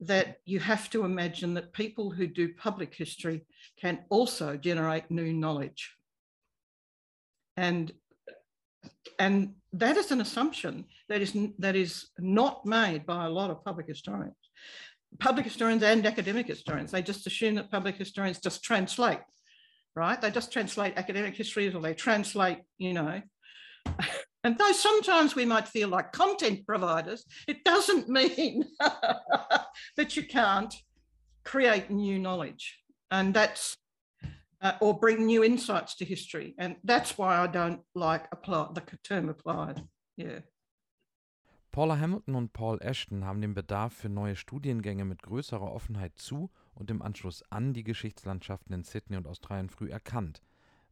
that 0.00 0.38
you 0.44 0.58
have 0.58 0.90
to 0.90 1.04
imagine 1.04 1.54
that 1.54 1.72
people 1.72 2.10
who 2.10 2.26
do 2.26 2.52
public 2.54 2.94
history 2.94 3.46
can 3.80 4.00
also 4.10 4.56
generate 4.56 5.10
new 5.10 5.32
knowledge. 5.32 5.92
And, 7.56 7.92
and 9.18 9.54
that 9.78 9.96
is 9.96 10.10
an 10.10 10.20
assumption 10.20 10.84
that 11.08 11.20
is, 11.20 11.36
that 11.58 11.76
is 11.76 12.08
not 12.18 12.64
made 12.66 13.06
by 13.06 13.26
a 13.26 13.30
lot 13.30 13.50
of 13.50 13.64
public 13.64 13.86
historians. 13.86 14.34
Public 15.20 15.44
historians 15.44 15.82
and 15.82 16.04
academic 16.06 16.46
historians, 16.46 16.90
they 16.90 17.02
just 17.02 17.26
assume 17.26 17.54
that 17.54 17.70
public 17.70 17.96
historians 17.96 18.40
just 18.40 18.64
translate, 18.64 19.20
right? 19.94 20.20
They 20.20 20.30
just 20.30 20.52
translate 20.52 20.94
academic 20.96 21.36
histories 21.36 21.74
or 21.74 21.80
they 21.80 21.94
translate, 21.94 22.58
you 22.78 22.92
know, 22.94 23.22
And 24.44 24.58
though 24.58 24.72
sometimes 24.72 25.34
we 25.34 25.46
might 25.46 25.66
feel 25.66 25.88
like 25.88 26.12
content 26.12 26.66
providers, 26.66 27.24
it 27.48 27.64
doesn't 27.64 28.08
mean 28.10 28.64
that 29.96 30.16
you 30.16 30.24
can't 30.24 30.72
create 31.44 31.90
new 31.90 32.18
knowledge. 32.18 32.78
And 33.10 33.32
that's, 33.32 33.76
uh, 34.64 34.72
or 34.80 34.98
bring 34.98 35.26
new 35.26 35.44
insights 35.44 35.94
to 35.96 36.04
history. 36.04 36.54
And 36.58 36.76
that's 36.82 37.16
why 37.18 37.44
I 37.44 37.46
don't 37.46 37.80
like 37.94 38.26
apply, 38.32 38.68
the 38.74 38.82
term 39.04 39.28
applied. 39.28 39.82
Yeah. 40.16 40.40
Paula 41.70 41.98
Hamilton 41.98 42.36
und 42.36 42.52
Paul 42.52 42.78
Ashton 42.80 43.24
haben 43.24 43.40
den 43.40 43.54
Bedarf 43.54 43.92
für 43.92 44.08
neue 44.08 44.36
Studiengänge 44.36 45.04
mit 45.04 45.22
größerer 45.22 45.72
Offenheit 45.72 46.16
zu 46.18 46.50
und 46.74 46.90
im 46.90 47.02
Anschluss 47.02 47.42
an 47.50 47.74
die 47.74 47.82
Geschichtslandschaften 47.82 48.72
in 48.72 48.84
Sydney 48.84 49.16
und 49.16 49.26
Australien 49.26 49.68
früh 49.68 49.90
erkannt. 49.90 50.40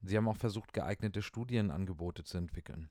Sie 0.02 0.16
haben 0.16 0.26
auch 0.26 0.37
versucht, 0.37 0.72
geeignete 0.72 1.22
Studienangebote 1.22 2.24
zu 2.24 2.37
entwickeln. 2.37 2.90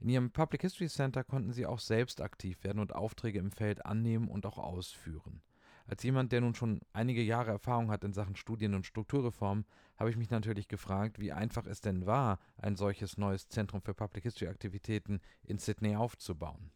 In 0.00 0.08
ihrem 0.08 0.32
Public 0.32 0.62
History 0.62 0.88
Center 0.88 1.22
konnten 1.22 1.52
sie 1.52 1.64
auch 1.64 1.78
selbst 1.78 2.20
aktiv 2.20 2.64
werden 2.64 2.80
und 2.80 2.92
Aufträge 2.92 3.38
im 3.38 3.52
Feld 3.52 3.86
annehmen 3.86 4.26
und 4.26 4.44
auch 4.44 4.58
ausführen. 4.58 5.42
Als 5.86 6.02
jemand, 6.02 6.32
der 6.32 6.40
nun 6.40 6.54
schon 6.54 6.80
einige 6.92 7.22
Jahre 7.22 7.50
Erfahrung 7.50 7.90
hat 7.90 8.04
in 8.04 8.12
Sachen 8.12 8.36
Studien- 8.36 8.74
und 8.74 8.86
Strukturreform, 8.86 9.64
habe 9.96 10.10
ich 10.10 10.16
mich 10.16 10.30
natürlich 10.30 10.68
gefragt, 10.68 11.18
wie 11.18 11.32
einfach 11.32 11.66
es 11.66 11.80
denn 11.80 12.06
war, 12.06 12.38
ein 12.56 12.76
solches 12.76 13.18
neues 13.18 13.48
Zentrum 13.48 13.82
für 13.82 13.94
Public 13.94 14.24
History 14.24 14.48
Aktivitäten 14.48 15.20
in 15.42 15.58
Sydney 15.58 15.96
aufzubauen. 15.96 16.70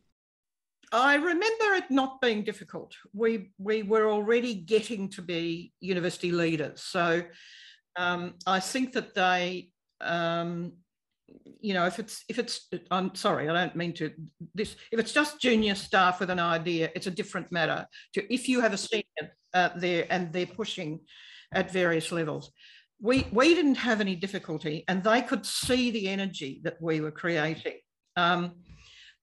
I 0.92 1.16
remember 1.16 1.76
it 1.76 1.90
not 1.90 2.20
being 2.20 2.44
difficult. 2.44 2.96
We 3.12 3.50
we 3.58 3.82
were 3.82 4.08
already 4.08 4.54
getting 4.54 5.10
to 5.10 5.22
be 5.22 5.72
university 5.80 6.30
leaders, 6.30 6.80
so 6.80 7.22
um, 7.98 8.34
I 8.46 8.60
think 8.60 8.92
that 8.92 9.14
they 9.14 9.72
um, 10.00 10.84
you 11.60 11.74
know, 11.74 11.86
if 11.86 11.98
it's 11.98 12.24
if 12.28 12.38
it's 12.38 12.68
I'm 12.90 13.14
sorry, 13.14 13.48
I 13.48 13.52
don't 13.52 13.76
mean 13.76 13.92
to 13.94 14.12
this. 14.54 14.76
If 14.92 15.00
it's 15.00 15.12
just 15.12 15.40
junior 15.40 15.74
staff 15.74 16.20
with 16.20 16.30
an 16.30 16.38
idea, 16.38 16.90
it's 16.94 17.06
a 17.06 17.10
different 17.10 17.50
matter. 17.50 17.86
To 18.14 18.32
if 18.32 18.48
you 18.48 18.60
have 18.60 18.72
a 18.72 18.78
senior 18.78 19.34
uh, 19.54 19.70
there 19.76 20.06
and 20.10 20.32
they're 20.32 20.46
pushing 20.46 21.00
at 21.52 21.70
various 21.70 22.12
levels, 22.12 22.52
we 23.00 23.26
we 23.32 23.54
didn't 23.54 23.76
have 23.76 24.00
any 24.00 24.16
difficulty, 24.16 24.84
and 24.88 25.02
they 25.02 25.22
could 25.22 25.44
see 25.44 25.90
the 25.90 26.08
energy 26.08 26.60
that 26.64 26.76
we 26.80 27.00
were 27.00 27.10
creating. 27.10 27.78
Um, 28.16 28.52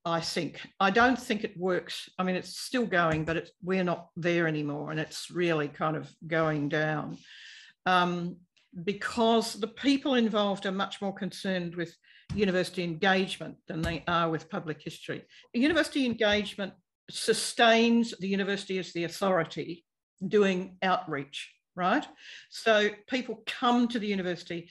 I 0.05 0.19
think 0.19 0.59
I 0.79 0.91
don't 0.91 1.19
think 1.19 1.43
it 1.43 1.57
works. 1.57 2.09
I 2.19 2.23
mean, 2.23 2.35
it's 2.35 2.59
still 2.59 2.85
going, 2.85 3.23
but 3.23 3.37
it's, 3.37 3.51
we're 3.63 3.85
not 3.85 4.09
there 4.17 4.47
anymore, 4.47 4.91
and 4.91 4.99
it's 4.99 5.31
really 5.31 5.69
kind 5.69 5.95
of 5.95 6.11
going 6.27 6.69
down. 6.69 7.17
Um, 7.85 8.37
because 8.83 9.53
the 9.53 9.67
people 9.67 10.15
involved 10.15 10.65
are 10.65 10.71
much 10.71 11.01
more 11.01 11.13
concerned 11.13 11.75
with 11.75 11.95
university 12.33 12.83
engagement 12.83 13.55
than 13.67 13.81
they 13.81 14.03
are 14.07 14.29
with 14.29 14.49
public 14.49 14.81
history. 14.81 15.23
University 15.53 16.05
engagement 16.05 16.73
sustains 17.09 18.13
the 18.19 18.27
university 18.27 18.79
as 18.79 18.91
the 18.93 19.03
authority 19.03 19.85
doing 20.27 20.77
outreach, 20.81 21.51
right? 21.75 22.07
So 22.49 22.89
people 23.07 23.43
come 23.45 23.87
to 23.89 23.99
the 23.99 24.07
university 24.07 24.69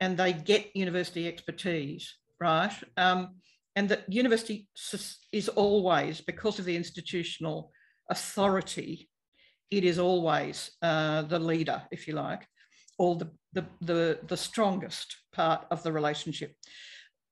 and 0.00 0.16
they 0.16 0.32
get 0.32 0.74
university 0.74 1.28
expertise, 1.28 2.16
right? 2.40 2.72
Um, 2.96 3.36
and 3.76 3.88
that 3.88 4.12
university 4.12 4.68
is 5.32 5.48
always, 5.48 6.20
because 6.20 6.58
of 6.58 6.64
the 6.64 6.76
institutional 6.76 7.70
authority, 8.10 9.08
it 9.70 9.84
is 9.84 9.98
always 9.98 10.70
uh, 10.82 11.22
the 11.22 11.38
leader, 11.38 11.82
if 11.90 12.08
you 12.08 12.14
like 12.14 12.46
or 12.98 13.16
the, 13.16 13.30
the, 13.52 13.66
the, 13.80 14.18
the 14.26 14.36
strongest 14.36 15.16
part 15.32 15.66
of 15.70 15.82
the 15.82 15.92
relationship. 15.92 16.54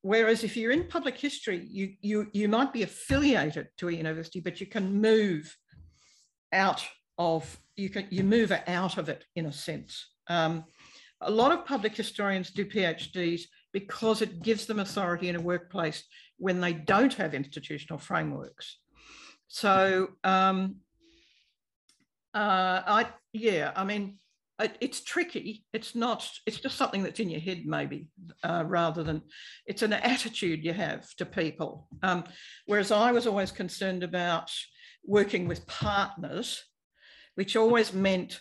Whereas 0.02 0.42
if 0.42 0.56
you're 0.56 0.72
in 0.72 0.88
public 0.88 1.16
history, 1.16 1.66
you, 1.70 1.94
you, 2.00 2.26
you 2.32 2.48
might 2.48 2.72
be 2.72 2.82
affiliated 2.82 3.68
to 3.78 3.88
a 3.88 3.92
university, 3.92 4.40
but 4.40 4.60
you 4.60 4.66
can 4.66 5.00
move 5.00 5.56
out 6.52 6.84
of, 7.18 7.60
you 7.76 7.88
can 7.88 8.08
you 8.10 8.24
move 8.24 8.52
out 8.66 8.98
of 8.98 9.08
it 9.08 9.24
in 9.36 9.46
a 9.46 9.52
sense. 9.52 10.08
Um, 10.28 10.64
a 11.20 11.30
lot 11.30 11.52
of 11.52 11.64
public 11.64 11.96
historians 11.96 12.50
do 12.50 12.64
PhDs 12.64 13.42
because 13.72 14.22
it 14.22 14.42
gives 14.42 14.66
them 14.66 14.80
authority 14.80 15.28
in 15.28 15.36
a 15.36 15.40
workplace 15.40 16.02
when 16.38 16.60
they 16.60 16.72
don't 16.72 17.14
have 17.14 17.32
institutional 17.32 17.98
frameworks. 17.98 18.78
So 19.46 20.08
um, 20.24 20.76
uh, 22.34 22.82
I, 22.86 23.06
yeah, 23.32 23.72
I 23.76 23.84
mean, 23.84 24.18
it's 24.80 25.02
tricky. 25.02 25.64
It's 25.72 25.94
not, 25.94 26.28
it's 26.46 26.60
just 26.60 26.76
something 26.76 27.02
that's 27.02 27.20
in 27.20 27.30
your 27.30 27.40
head, 27.40 27.64
maybe, 27.64 28.08
uh, 28.42 28.64
rather 28.66 29.02
than 29.02 29.22
it's 29.66 29.82
an 29.82 29.92
attitude 29.92 30.64
you 30.64 30.72
have 30.72 31.08
to 31.16 31.26
people. 31.26 31.88
Um, 32.02 32.24
whereas 32.66 32.90
I 32.90 33.12
was 33.12 33.26
always 33.26 33.52
concerned 33.52 34.02
about 34.02 34.50
working 35.04 35.48
with 35.48 35.66
partners, 35.66 36.62
which 37.34 37.56
always 37.56 37.92
meant 37.92 38.40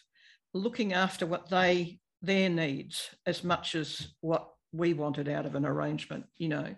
looking 0.54 0.94
after 0.94 1.26
what 1.26 1.50
they, 1.50 2.00
their 2.22 2.50
needs 2.50 3.10
as 3.26 3.44
much 3.44 3.76
as 3.76 4.14
what 4.22 4.50
we 4.74 4.94
wanted 4.94 5.28
out 5.28 5.46
of 5.46 5.56
an 5.56 5.66
arrangement, 5.66 6.26
you 6.38 6.50
know. 6.50 6.76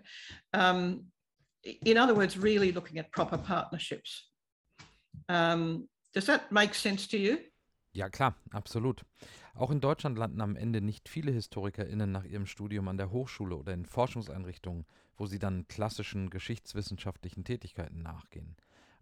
Um, 0.52 1.04
in 1.84 1.96
other 1.96 2.14
words, 2.14 2.36
really 2.36 2.72
looking 2.72 2.98
at 2.98 3.12
proper 3.12 3.38
partnerships. 3.38 4.28
Um, 5.28 5.88
does 6.12 6.26
that 6.26 6.52
make 6.52 6.74
sense 6.74 7.06
to 7.08 7.18
you? 7.18 7.38
Ja, 7.94 8.08
klar, 8.10 8.34
absolut. 8.50 9.04
Auch 9.54 9.70
in 9.70 9.80
Deutschland 9.80 10.18
landen 10.18 10.40
am 10.40 10.56
Ende 10.56 10.80
nicht 10.80 11.08
viele 11.08 11.30
HistorikerInnen 11.30 12.10
nach 12.10 12.24
ihrem 12.24 12.44
Studium 12.44 12.88
an 12.88 12.96
der 12.96 13.12
Hochschule 13.12 13.54
oder 13.54 13.72
in 13.72 13.86
Forschungseinrichtungen, 13.86 14.84
wo 15.16 15.26
sie 15.26 15.38
dann 15.38 15.68
klassischen 15.68 16.28
geschichtswissenschaftlichen 16.28 17.44
Tätigkeiten 17.44 18.02
nachgehen. 18.02 18.56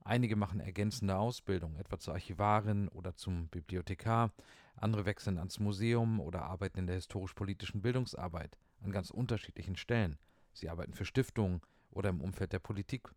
Einige 0.05 0.37
machen 0.37 0.61
ergänzende 0.61 1.17
Ausbildung, 1.17 1.77
etwa 1.77 1.99
zur 1.99 2.13
Archivarin 2.13 2.89
oder 2.89 3.17
zum 3.17 3.49
Bibliothekar. 3.49 4.31
Andere 4.77 5.07
wechseln 5.07 5.39
ans 5.39 5.59
Museum 5.59 6.21
oder 6.21 6.43
arbeiten 6.43 6.81
in 6.81 6.87
der 6.87 6.97
historisch-politischen 6.97 7.81
Bildungsarbeit 7.81 8.59
an 8.83 8.93
ganz 8.93 9.09
unterschiedlichen 9.09 9.77
Stellen. 9.77 10.19
Sie 10.53 10.69
arbeiten 10.69 10.93
für 10.93 11.07
Stiftungen 11.07 11.63
oder 11.93 12.11
im 12.11 12.21
Umfeld 12.21 12.53
der 12.53 12.59
Politik 12.59 13.09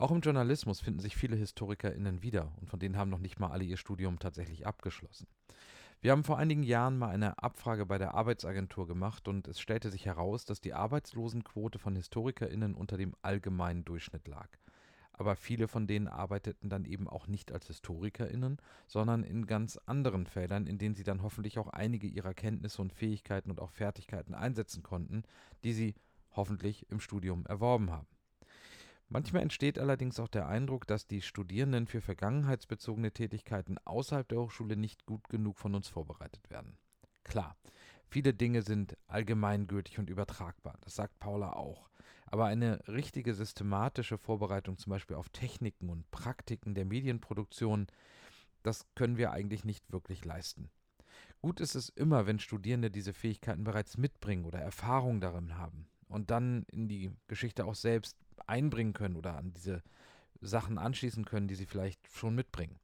auch 0.00 0.10
im 0.10 0.20
Journalismus 0.20 0.80
finden 0.80 1.00
sich 1.00 1.16
viele 1.16 1.36
HistorikerInnen 1.36 2.22
wieder 2.22 2.52
und 2.60 2.70
von 2.70 2.80
denen 2.80 2.96
haben 2.96 3.10
noch 3.10 3.18
nicht 3.18 3.38
mal 3.38 3.50
alle 3.50 3.64
ihr 3.64 3.76
Studium 3.76 4.18
tatsächlich 4.18 4.66
abgeschlossen. 4.66 5.26
Wir 6.00 6.12
haben 6.12 6.24
vor 6.24 6.38
einigen 6.38 6.62
Jahren 6.62 6.96
mal 6.96 7.10
eine 7.10 7.42
Abfrage 7.42 7.84
bei 7.84 7.98
der 7.98 8.14
Arbeitsagentur 8.14 8.86
gemacht 8.86 9.28
und 9.28 9.46
es 9.46 9.60
stellte 9.60 9.90
sich 9.90 10.06
heraus, 10.06 10.46
dass 10.46 10.62
die 10.62 10.72
Arbeitslosenquote 10.72 11.78
von 11.78 11.94
HistorikerInnen 11.94 12.74
unter 12.74 12.96
dem 12.96 13.14
allgemeinen 13.20 13.84
Durchschnitt 13.84 14.26
lag. 14.26 14.48
Aber 15.12 15.36
viele 15.36 15.68
von 15.68 15.86
denen 15.86 16.08
arbeiteten 16.08 16.70
dann 16.70 16.86
eben 16.86 17.06
auch 17.06 17.26
nicht 17.26 17.52
als 17.52 17.66
HistorikerInnen, 17.66 18.56
sondern 18.86 19.22
in 19.22 19.46
ganz 19.46 19.76
anderen 19.84 20.26
Feldern, 20.26 20.66
in 20.66 20.78
denen 20.78 20.94
sie 20.94 21.04
dann 21.04 21.22
hoffentlich 21.22 21.58
auch 21.58 21.68
einige 21.68 22.06
ihrer 22.06 22.32
Kenntnisse 22.32 22.80
und 22.80 22.94
Fähigkeiten 22.94 23.50
und 23.50 23.60
auch 23.60 23.70
Fertigkeiten 23.70 24.32
einsetzen 24.34 24.82
konnten, 24.82 25.24
die 25.62 25.74
sie 25.74 25.94
hoffentlich 26.30 26.90
im 26.90 27.00
Studium 27.00 27.44
erworben 27.44 27.90
haben. 27.90 28.06
Manchmal 29.12 29.42
entsteht 29.42 29.76
allerdings 29.76 30.20
auch 30.20 30.28
der 30.28 30.46
Eindruck, 30.46 30.86
dass 30.86 31.08
die 31.08 31.20
Studierenden 31.20 31.88
für 31.88 32.00
vergangenheitsbezogene 32.00 33.10
Tätigkeiten 33.10 33.76
außerhalb 33.84 34.28
der 34.28 34.38
Hochschule 34.38 34.76
nicht 34.76 35.04
gut 35.04 35.28
genug 35.28 35.58
von 35.58 35.74
uns 35.74 35.88
vorbereitet 35.88 36.48
werden. 36.48 36.78
Klar, 37.24 37.56
viele 38.08 38.32
Dinge 38.32 38.62
sind 38.62 38.96
allgemeingültig 39.08 39.98
und 39.98 40.10
übertragbar, 40.10 40.78
das 40.82 40.94
sagt 40.94 41.18
Paula 41.18 41.54
auch. 41.54 41.90
Aber 42.26 42.46
eine 42.46 42.86
richtige 42.86 43.34
systematische 43.34 44.16
Vorbereitung 44.16 44.78
zum 44.78 44.90
Beispiel 44.90 45.16
auf 45.16 45.28
Techniken 45.30 45.90
und 45.90 46.08
Praktiken 46.12 46.76
der 46.76 46.84
Medienproduktion, 46.84 47.88
das 48.62 48.86
können 48.94 49.16
wir 49.16 49.32
eigentlich 49.32 49.64
nicht 49.64 49.90
wirklich 49.90 50.24
leisten. 50.24 50.70
Gut 51.42 51.60
ist 51.60 51.74
es 51.74 51.88
immer, 51.88 52.28
wenn 52.28 52.38
Studierende 52.38 52.92
diese 52.92 53.12
Fähigkeiten 53.12 53.64
bereits 53.64 53.98
mitbringen 53.98 54.44
oder 54.44 54.60
Erfahrung 54.60 55.20
darin 55.20 55.58
haben 55.58 55.88
und 56.10 56.30
dann 56.30 56.64
in 56.70 56.86
die 56.86 57.10
Geschichte 57.26 57.64
auch 57.64 57.74
selbst 57.74 58.16
einbringen 58.48 58.92
können 58.92 59.16
oder 59.16 59.36
an 59.36 59.52
diese 59.52 59.82
Sachen 60.40 60.78
anschließen 60.78 61.24
können, 61.24 61.48
die 61.48 61.54
sie 61.54 61.66
vielleicht 61.66 62.00
schon 62.12 62.34
mitbringen. 62.34 62.78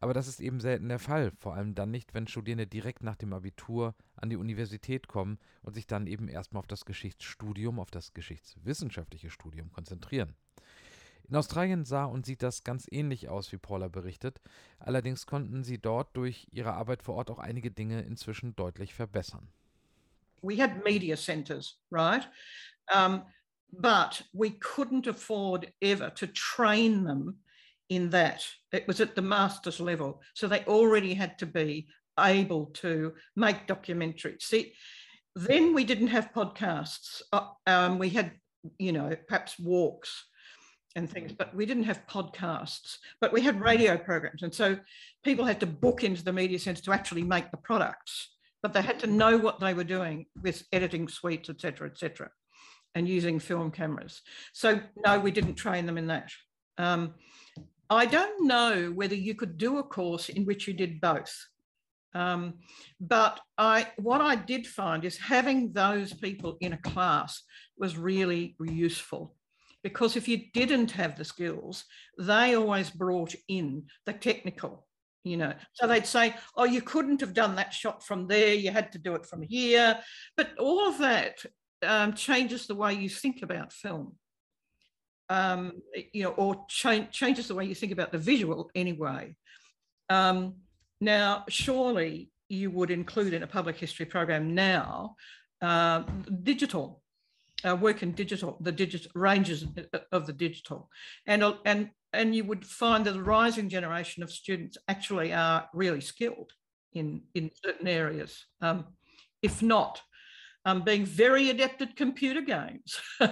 Aber 0.00 0.14
das 0.14 0.28
ist 0.28 0.40
eben 0.40 0.60
selten 0.60 0.88
der 0.88 0.98
Fall, 0.98 1.32
vor 1.38 1.54
allem 1.54 1.74
dann 1.74 1.90
nicht, 1.90 2.14
wenn 2.14 2.28
Studierende 2.28 2.66
direkt 2.66 3.02
nach 3.02 3.16
dem 3.16 3.32
Abitur 3.32 3.94
an 4.14 4.30
die 4.30 4.36
Universität 4.36 5.08
kommen 5.08 5.38
und 5.62 5.74
sich 5.74 5.86
dann 5.86 6.06
eben 6.06 6.28
erstmal 6.28 6.60
auf 6.60 6.68
das 6.68 6.84
Geschichtsstudium, 6.84 7.80
auf 7.80 7.90
das 7.90 8.14
geschichtswissenschaftliche 8.14 9.30
Studium 9.30 9.72
konzentrieren. 9.72 10.36
In 11.28 11.36
Australien 11.36 11.84
sah 11.84 12.04
und 12.04 12.24
sieht 12.24 12.42
das 12.42 12.64
ganz 12.64 12.86
ähnlich 12.90 13.28
aus, 13.28 13.52
wie 13.52 13.58
Paula 13.58 13.88
berichtet. 13.88 14.40
Allerdings 14.78 15.26
konnten 15.26 15.62
sie 15.62 15.78
dort 15.78 16.16
durch 16.16 16.46
ihre 16.52 16.72
Arbeit 16.72 17.02
vor 17.02 17.16
Ort 17.16 17.30
auch 17.30 17.38
einige 17.38 17.70
Dinge 17.70 18.00
inzwischen 18.02 18.56
deutlich 18.56 18.94
verbessern. 18.94 19.48
We 20.40 20.56
had 20.62 20.84
media 20.84 21.16
centres, 21.16 21.80
right? 21.90 22.30
Um, 22.94 23.22
but 23.72 24.22
we 24.32 24.50
couldn't 24.50 25.06
afford 25.06 25.72
ever 25.82 26.10
to 26.10 26.26
train 26.26 27.04
them 27.04 27.36
in 27.88 28.10
that. 28.10 28.44
It 28.72 28.86
was 28.86 29.00
at 29.00 29.14
the 29.14 29.22
master's 29.22 29.80
level. 29.80 30.20
So 30.34 30.46
they 30.46 30.64
already 30.64 31.14
had 31.14 31.38
to 31.38 31.46
be 31.46 31.88
able 32.18 32.66
to 32.66 33.12
make 33.36 33.66
documentaries. 33.66 34.42
See, 34.42 34.74
then 35.34 35.74
we 35.74 35.84
didn't 35.84 36.08
have 36.08 36.32
podcasts. 36.34 37.22
Uh, 37.32 37.48
um, 37.66 37.98
we 37.98 38.08
had, 38.08 38.32
you 38.78 38.92
know, 38.92 39.14
perhaps 39.28 39.58
walks 39.58 40.24
and 40.96 41.08
things, 41.08 41.32
but 41.32 41.54
we 41.54 41.64
didn't 41.64 41.84
have 41.84 42.06
podcasts, 42.08 42.96
but 43.20 43.32
we 43.32 43.40
had 43.40 43.60
radio 43.60 43.96
programs. 43.96 44.42
And 44.42 44.52
so 44.52 44.76
people 45.24 45.44
had 45.44 45.60
to 45.60 45.66
book 45.66 46.02
into 46.02 46.24
the 46.24 46.32
media 46.32 46.58
centre 46.58 46.82
to 46.82 46.92
actually 46.92 47.22
make 47.22 47.50
the 47.50 47.56
products, 47.58 48.34
but 48.62 48.72
they 48.72 48.82
had 48.82 48.98
to 49.00 49.06
know 49.06 49.36
what 49.36 49.60
they 49.60 49.74
were 49.74 49.84
doing 49.84 50.26
with 50.42 50.64
editing 50.72 51.06
suites, 51.06 51.48
etc., 51.48 51.88
etc., 51.88 52.30
and 52.98 53.08
using 53.08 53.38
film 53.38 53.70
cameras. 53.70 54.20
So 54.52 54.80
no, 55.06 55.18
we 55.18 55.30
didn't 55.30 55.54
train 55.54 55.86
them 55.86 55.98
in 55.98 56.08
that. 56.08 56.30
Um, 56.76 57.14
I 57.90 58.04
don't 58.04 58.46
know 58.46 58.92
whether 58.94 59.14
you 59.14 59.34
could 59.34 59.56
do 59.56 59.78
a 59.78 59.82
course 59.82 60.28
in 60.28 60.44
which 60.44 60.68
you 60.68 60.74
did 60.74 61.00
both. 61.00 61.34
Um, 62.14 62.54
but 63.00 63.40
I, 63.56 63.88
what 63.96 64.20
I 64.20 64.34
did 64.34 64.66
find 64.66 65.04
is 65.04 65.16
having 65.16 65.72
those 65.72 66.12
people 66.12 66.58
in 66.60 66.72
a 66.72 66.78
class 66.78 67.42
was 67.78 67.96
really 67.96 68.56
useful 68.60 69.34
because 69.82 70.16
if 70.16 70.26
you 70.26 70.42
didn't 70.52 70.90
have 70.90 71.16
the 71.16 71.24
skills, 71.24 71.84
they 72.18 72.56
always 72.56 72.90
brought 72.90 73.34
in 73.48 73.84
the 74.06 74.12
technical, 74.12 74.86
you 75.22 75.36
know. 75.36 75.52
So 75.74 75.86
they'd 75.86 76.06
say, 76.06 76.34
oh, 76.56 76.64
you 76.64 76.82
couldn't 76.82 77.20
have 77.20 77.34
done 77.34 77.54
that 77.56 77.72
shot 77.72 78.04
from 78.04 78.26
there, 78.26 78.54
you 78.54 78.70
had 78.70 78.92
to 78.92 78.98
do 78.98 79.14
it 79.14 79.24
from 79.24 79.42
here. 79.42 80.00
But 80.36 80.50
all 80.58 80.88
of 80.88 80.98
that 80.98 81.38
um, 81.82 82.12
changes 82.14 82.66
the 82.66 82.74
way 82.74 82.94
you 82.94 83.08
think 83.08 83.42
about 83.42 83.72
film. 83.72 84.14
Um, 85.30 85.82
you 86.12 86.24
know, 86.24 86.30
or 86.30 86.64
cha- 86.68 87.06
changes 87.10 87.48
the 87.48 87.54
way 87.54 87.66
you 87.66 87.74
think 87.74 87.92
about 87.92 88.12
the 88.12 88.18
visual 88.18 88.70
anyway. 88.74 89.36
Um, 90.08 90.54
now, 91.00 91.44
surely 91.50 92.30
you 92.48 92.70
would 92.70 92.90
include 92.90 93.34
in 93.34 93.42
a 93.42 93.46
public 93.46 93.76
history 93.76 94.06
program 94.06 94.54
now 94.54 95.16
uh, 95.60 96.04
digital 96.42 97.02
uh, 97.66 97.76
work 97.76 98.02
in 98.02 98.12
digital, 98.12 98.56
the 98.60 98.72
digital 98.72 99.10
ranges 99.14 99.66
of 100.12 100.26
the 100.26 100.32
digital, 100.32 100.88
and 101.26 101.42
and 101.64 101.90
and 102.12 102.34
you 102.34 102.44
would 102.44 102.64
find 102.64 103.04
that 103.04 103.12
the 103.12 103.22
rising 103.22 103.68
generation 103.68 104.22
of 104.22 104.30
students 104.30 104.78
actually 104.86 105.32
are 105.32 105.68
really 105.74 106.00
skilled 106.00 106.52
in 106.92 107.22
in 107.34 107.50
certain 107.64 107.88
areas. 107.88 108.46
Um, 108.60 108.84
if 109.42 109.62
not, 109.62 110.00
um, 110.68 110.82
being 110.82 111.06
very 111.06 111.48
adept 111.48 111.80
at 111.80 111.96
computer 111.96 112.42
games. 112.42 113.00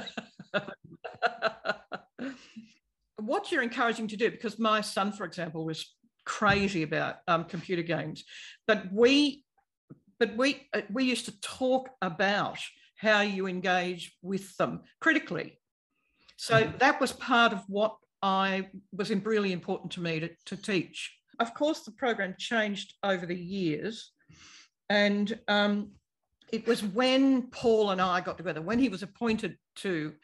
what 3.21 3.53
you're 3.53 3.63
encouraging 3.63 4.09
to 4.09 4.17
do, 4.17 4.31
because 4.31 4.59
my 4.59 4.81
son, 4.81 5.13
for 5.13 5.25
example, 5.25 5.67
was 5.67 5.95
crazy 6.25 6.83
about 6.83 7.17
um, 7.29 7.45
computer 7.45 7.83
games, 7.83 8.25
but 8.67 8.91
we, 8.91 9.45
but 10.19 10.35
we 10.35 10.67
uh, 10.73 10.81
we 10.91 11.05
used 11.05 11.27
to 11.27 11.41
talk 11.43 11.91
about 12.01 12.59
how 12.97 13.21
you 13.21 13.47
engage 13.47 14.17
with 14.23 14.57
them 14.57 14.81
critically. 15.03 15.61
So 16.39 16.63
mm-hmm. 16.63 16.79
that 16.79 17.03
was 17.03 17.13
part 17.13 17.53
of 17.53 17.61
what 17.69 17.97
I 18.23 18.71
was 18.93 19.11
really 19.11 19.53
important 19.53 19.93
to 19.93 20.01
me 20.01 20.21
to, 20.21 20.31
to 20.47 20.57
teach. 20.57 21.13
Of 21.39 21.53
course, 21.53 21.81
the 21.81 21.93
program 21.93 22.35
changed 22.39 22.95
over 23.03 23.27
the 23.27 23.37
years. 23.37 24.11
And 24.89 25.39
um, 25.49 25.91
it 26.53 26.67
was 26.67 26.83
when 26.83 27.49
Paul 27.51 27.91
and 27.91 28.01
I 28.01 28.21
got 28.21 28.39
together, 28.39 28.63
when 28.63 28.79
he 28.79 28.89
was 28.89 29.03
appointed 29.03 29.57
to, 29.77 30.15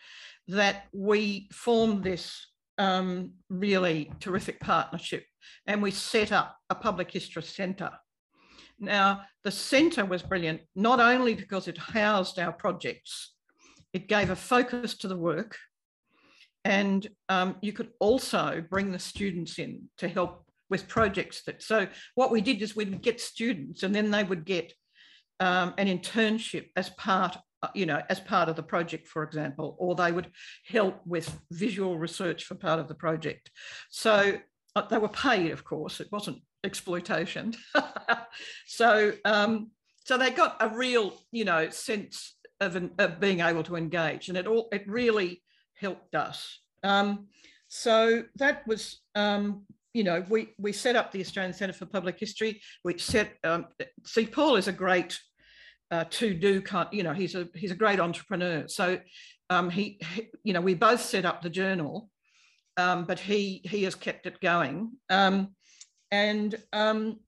that 0.49 0.85
we 0.93 1.49
formed 1.53 2.05
this 2.05 2.47
um, 2.79 3.33
really 3.49 4.13
terrific 4.21 4.61
partnership 4.61 5.25
and 5.67 5.83
we 5.83 5.91
set 5.91 6.33
up 6.33 6.57
a 6.71 6.75
public 6.75 7.11
history 7.11 7.43
centre 7.43 7.93
now, 8.83 9.23
the 9.45 9.53
centre 9.53 10.05
was 10.05 10.23
brilliant, 10.23 10.63
not 10.75 10.99
only 10.99 11.35
because 11.35 11.69
it 11.69 11.79
housed 11.79 12.39
our 12.41 12.53
projects, 12.53 13.33
it 13.93 14.09
gave 14.09 14.29
a 14.29 14.37
focus 14.37 14.97
to 14.99 15.09
the 15.09 15.17
work, 15.17 15.57
and 16.65 17.07
um, 17.29 17.57
you 17.63 17.73
could 17.73 17.91
also 18.01 18.65
bring 18.71 18.91
the 18.91 18.99
students 18.99 19.61
in 19.61 19.89
to 19.99 20.09
help 20.09 20.45
with 20.69 20.89
projects 20.89 21.43
that. 21.45 21.63
So, 21.63 21.87
what 22.17 22.33
we 22.33 22.41
did 22.41 22.61
is 22.61 22.75
we 22.75 22.85
would 22.85 23.03
get 23.03 23.21
students, 23.21 23.85
and 23.85 23.95
then 23.95 24.11
they 24.11 24.25
would 24.25 24.45
get 24.45 24.73
um, 25.43 25.75
an 25.77 25.89
internship 25.89 26.69
as 26.77 26.91
part 26.91 27.37
you 27.75 27.87
know, 27.87 28.03
as 28.09 28.19
part 28.19 28.49
of 28.49 28.57
the 28.57 28.63
project, 28.63 29.07
for 29.07 29.23
example, 29.23 29.77
or 29.79 29.95
they 29.95 30.11
would 30.11 30.29
help 30.67 31.01
with 31.07 31.41
visual 31.53 31.97
research 31.97 32.45
for 32.45 32.57
part 32.57 32.81
of 32.81 32.89
the 32.89 32.95
project. 32.95 33.51
So 33.89 34.39
uh, 34.75 34.83
they 34.89 34.99
were 34.99 35.09
paid, 35.09 35.53
of 35.53 35.65
course. 35.65 36.01
It 36.01 36.09
wasn't 36.11 36.39
exploitation. 36.65 37.55
so 38.67 39.13
um, 39.25 39.71
so 40.05 40.19
they 40.19 40.31
got 40.31 40.57
a 40.61 40.69
real 40.69 41.15
you 41.31 41.45
know 41.45 41.71
sense 41.71 42.37
of, 42.61 42.77
an, 42.77 42.91
of 42.99 43.21
being 43.21 43.41
able 43.41 43.63
to 43.65 43.77
engage, 43.77 44.29
and 44.29 44.37
it 44.37 44.47
all 44.47 44.69
it 44.73 44.85
really 44.89 45.43
helped 45.75 46.15
us. 46.15 46.61
Um, 46.83 47.29
so 47.69 48.25
that 48.37 48.67
was 48.67 49.01
um, 49.15 49.67
you 49.95 50.05
know 50.05 50.25
we 50.29 50.49
we 50.59 50.73
set 50.73 50.97
up 50.97 51.13
the 51.13 51.21
Australian 51.21 51.55
Centre 51.55 51.75
for 51.75 51.87
Public 51.87 52.19
History. 52.19 52.61
which 52.83 53.05
set 53.05 53.35
um, 53.45 53.67
see 54.05 54.27
Paul 54.27 54.57
is 54.57 54.69
a 54.69 54.73
great 54.73 55.19
uh, 55.93 56.05
to 56.11 56.35
do 56.35 56.63
you 56.91 57.03
know 57.05 57.13
he's 57.13 57.37
a 57.37 57.49
he's 57.55 57.71
a 57.71 57.77
great 57.77 58.01
entrepreneur. 58.01 58.67
So 58.67 58.99
um, 59.51 59.71
he, 59.71 60.01
he 60.15 60.31
you 60.43 60.53
know 60.53 60.61
we 60.61 60.75
both 60.75 61.01
set 61.01 61.25
up 61.25 61.43
the 61.43 61.51
journal. 61.51 62.09
Um, 62.79 63.05
but 63.05 63.19
he 63.19 63.61
he 63.65 63.85
has 63.85 63.95
kept 63.95 64.27
it 64.27 64.41
going. 64.41 64.93
Um, 65.11 65.55
and 66.11 66.55
um, 66.73 67.21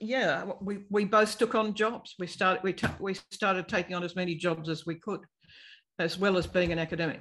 yeah, 0.00 0.44
we, 0.60 0.84
we 0.90 1.04
both 1.04 1.38
took 1.38 1.54
on 1.54 1.74
jobs. 1.74 2.14
We 2.18 2.26
started 2.26 2.62
we, 2.62 2.74
we 3.00 3.14
started 3.32 3.68
taking 3.68 3.96
on 3.96 4.04
as 4.04 4.14
many 4.14 4.36
jobs 4.36 4.68
as 4.68 4.86
we 4.86 4.94
could, 4.94 5.20
as 5.98 6.18
well 6.18 6.36
as 6.36 6.46
being 6.46 6.72
an 6.72 6.78
academic. 6.78 7.20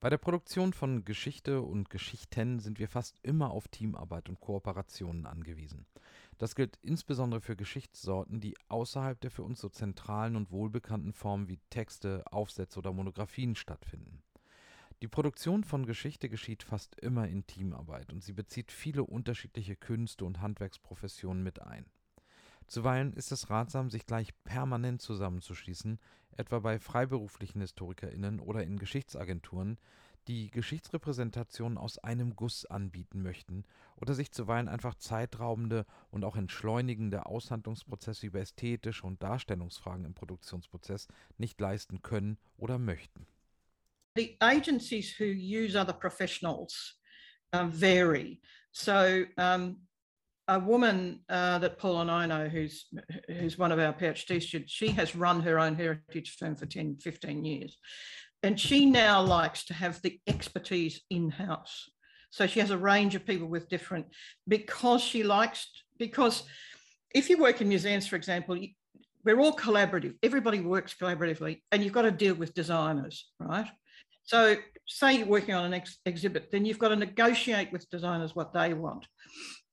Bei 0.00 0.10
der 0.10 0.18
Produktion 0.18 0.72
von 0.72 1.04
Geschichte 1.04 1.62
und 1.62 1.88
Geschichten 1.88 2.58
sind 2.58 2.80
wir 2.80 2.88
fast 2.88 3.20
immer 3.22 3.52
auf 3.52 3.68
Teamarbeit 3.68 4.28
und 4.28 4.40
Kooperationen 4.40 5.26
angewiesen. 5.26 5.86
Das 6.42 6.56
gilt 6.56 6.76
insbesondere 6.82 7.40
für 7.40 7.54
Geschichtssorten, 7.54 8.40
die 8.40 8.56
außerhalb 8.66 9.20
der 9.20 9.30
für 9.30 9.44
uns 9.44 9.60
so 9.60 9.68
zentralen 9.68 10.34
und 10.34 10.50
wohlbekannten 10.50 11.12
Formen 11.12 11.46
wie 11.46 11.60
Texte, 11.70 12.24
Aufsätze 12.32 12.80
oder 12.80 12.92
Monographien 12.92 13.54
stattfinden. 13.54 14.24
Die 15.02 15.06
Produktion 15.06 15.62
von 15.62 15.86
Geschichte 15.86 16.28
geschieht 16.28 16.64
fast 16.64 16.96
immer 16.96 17.28
in 17.28 17.46
Teamarbeit 17.46 18.12
und 18.12 18.24
sie 18.24 18.32
bezieht 18.32 18.72
viele 18.72 19.04
unterschiedliche 19.04 19.76
Künste 19.76 20.24
und 20.24 20.40
Handwerksprofessionen 20.40 21.44
mit 21.44 21.62
ein. 21.62 21.86
Zuweilen 22.66 23.12
ist 23.12 23.30
es 23.30 23.48
ratsam, 23.48 23.88
sich 23.88 24.04
gleich 24.04 24.30
permanent 24.42 25.00
zusammenzuschließen, 25.00 26.00
etwa 26.36 26.58
bei 26.58 26.80
freiberuflichen 26.80 27.60
HistorikerInnen 27.60 28.40
oder 28.40 28.64
in 28.64 28.80
Geschichtsagenturen, 28.80 29.78
die 30.28 30.50
Geschichtsrepräsentationen 30.50 31.78
aus 31.78 31.98
einem 31.98 32.36
Guss 32.36 32.64
anbieten 32.66 33.22
möchten 33.22 33.64
oder 33.96 34.14
sich 34.14 34.30
zuweilen 34.32 34.68
einfach 34.68 34.94
zeitraubende 34.94 35.84
und 36.10 36.24
auch 36.24 36.36
entschleunigende 36.36 37.26
Aushandlungsprozesse 37.26 38.26
über 38.26 38.40
ästhetische 38.40 39.06
und 39.06 39.22
Darstellungsfragen 39.22 40.04
im 40.04 40.14
Produktionsprozess 40.14 41.08
nicht 41.38 41.60
leisten 41.60 42.02
können 42.02 42.38
oder 42.56 42.78
möchten. 42.78 43.26
the 44.14 44.36
agencies 44.40 45.12
who 45.12 45.24
use 45.24 45.76
other 45.76 45.92
professionals 45.92 46.94
um, 47.52 47.70
vary. 47.70 48.40
So 48.72 49.24
um, 49.36 49.78
a 50.48 50.58
woman 50.58 51.20
uh, 51.28 51.58
that 51.58 51.78
Paul 51.78 52.00
and 52.00 52.10
I 52.10 52.26
know, 52.26 52.48
who's 52.48 52.86
who's 53.28 53.58
one 53.58 53.72
of 53.72 53.78
our 53.78 53.92
PhD 53.92 54.42
students, 54.42 54.72
she 54.72 54.88
has 54.88 55.14
run 55.14 55.40
her 55.42 55.58
own 55.58 55.74
heritage 55.74 56.36
firm 56.38 56.56
for 56.56 56.66
10, 56.66 56.98
15 56.98 57.44
years. 57.44 57.76
And 58.42 58.58
she 58.58 58.86
now 58.86 59.22
likes 59.22 59.64
to 59.66 59.74
have 59.74 60.00
the 60.02 60.18
expertise 60.26 61.00
in-house. 61.10 61.88
So 62.30 62.46
she 62.46 62.60
has 62.60 62.70
a 62.70 62.78
range 62.78 63.14
of 63.14 63.26
people 63.26 63.46
with 63.46 63.68
different, 63.68 64.06
because 64.48 65.02
she 65.02 65.22
likes, 65.22 65.68
because 65.98 66.44
if 67.14 67.28
you 67.28 67.38
work 67.38 67.60
in 67.60 67.68
museums, 67.68 68.06
for 68.06 68.16
example, 68.16 68.58
we're 69.24 69.40
all 69.40 69.54
collaborative. 69.54 70.16
Everybody 70.22 70.60
works 70.60 70.94
collaboratively, 70.98 71.60
and 71.70 71.84
you've 71.84 71.92
got 71.92 72.02
to 72.02 72.10
deal 72.10 72.34
with 72.34 72.54
designers, 72.54 73.28
right? 73.38 73.68
So, 74.24 74.56
say 74.86 75.18
you're 75.18 75.26
working 75.26 75.54
on 75.54 75.64
an 75.64 75.74
ex- 75.74 75.98
exhibit, 76.06 76.50
then 76.50 76.64
you've 76.64 76.78
got 76.78 76.88
to 76.88 76.96
negotiate 76.96 77.72
with 77.72 77.88
designers 77.90 78.34
what 78.34 78.52
they 78.52 78.74
want. 78.74 79.06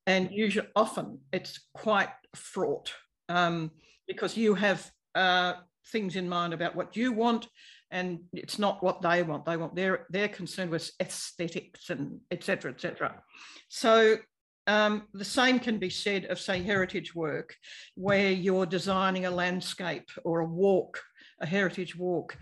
And 0.05 0.29
usually, 0.31 0.67
often 0.75 1.19
it's 1.31 1.59
quite 1.73 2.09
fraught 2.35 2.91
um, 3.27 3.71
because 4.07 4.37
you 4.37 4.55
have 4.55 4.91
uh, 5.15 5.53
things 5.91 6.15
in 6.15 6.27
mind 6.29 6.53
about 6.53 6.75
what 6.75 6.95
you 6.95 7.11
want, 7.11 7.47
and 7.91 8.19
it's 8.33 8.59
not 8.59 8.83
what 8.83 9.01
they 9.01 9.23
want. 9.23 9.45
They 9.45 9.57
want 9.57 9.75
they're 9.75 10.05
they're 10.09 10.27
concerned 10.27 10.71
with 10.71 10.91
aesthetics 11.01 11.89
and 11.89 12.19
etc. 12.31 12.71
etc. 12.71 13.21
So 13.69 14.17
um, 14.67 15.07
the 15.13 15.25
same 15.25 15.59
can 15.59 15.79
be 15.79 15.89
said 15.89 16.25
of 16.25 16.39
say 16.39 16.61
heritage 16.61 17.15
work, 17.15 17.55
where 17.95 18.31
you're 18.31 18.65
designing 18.65 19.25
a 19.25 19.31
landscape 19.31 20.09
or 20.23 20.41
a 20.41 20.45
walk, 20.45 21.01
a 21.41 21.45
heritage 21.45 21.95
walk. 21.95 22.37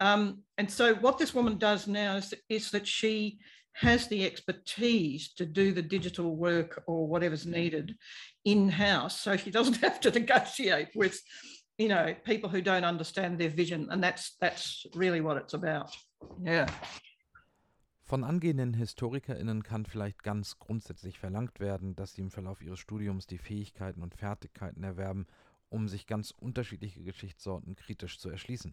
Um, 0.00 0.42
and 0.58 0.70
so 0.70 0.94
what 0.96 1.18
this 1.18 1.34
woman 1.34 1.58
does 1.58 1.86
now 1.86 2.16
is, 2.16 2.34
is 2.48 2.70
that 2.70 2.86
she 2.86 3.38
has 3.74 4.08
the 4.08 4.24
expertise 4.26 5.32
to 5.34 5.46
do 5.46 5.72
the 5.72 5.82
digital 5.82 6.34
work 6.34 6.82
or 6.88 7.06
whatever's 7.06 7.46
needed 7.46 7.96
in-house 8.44 9.20
so 9.20 9.36
she 9.36 9.52
doesn't 9.52 9.76
have 9.82 10.00
to 10.00 10.10
negotiate 10.10 10.88
with 10.96 11.20
you 11.78 11.88
know 11.88 12.14
people 12.24 12.50
who 12.50 12.58
don't 12.58 12.84
understand 12.84 13.38
their 13.38 13.50
vision 13.50 13.88
and 13.90 14.02
that's 14.02 14.36
that's 14.38 14.86
really 14.94 15.22
what 15.22 15.36
it's 15.36 15.54
about 15.54 15.90
yeah 16.44 16.66
Von 18.02 18.24
angehenden 18.24 18.72
HistorikerInnen 18.72 19.62
kann 19.62 19.84
vielleicht 19.84 20.22
ganz 20.22 20.58
grundsätzlich 20.58 21.18
verlangt 21.18 21.60
werden, 21.60 21.94
dass 21.94 22.14
sie 22.14 22.22
im 22.22 22.30
Verlauf 22.30 22.62
ihres 22.62 22.78
Studiums 22.78 23.26
die 23.26 23.36
Fähigkeiten 23.36 24.02
und 24.02 24.14
Fertigkeiten 24.14 24.82
erwerben, 24.82 25.26
um 25.68 25.88
sich 25.88 26.06
ganz 26.06 26.30
unterschiedliche 26.30 27.02
Geschichtssorten 27.02 27.76
kritisch 27.76 28.18
zu 28.18 28.30
erschließen. 28.30 28.72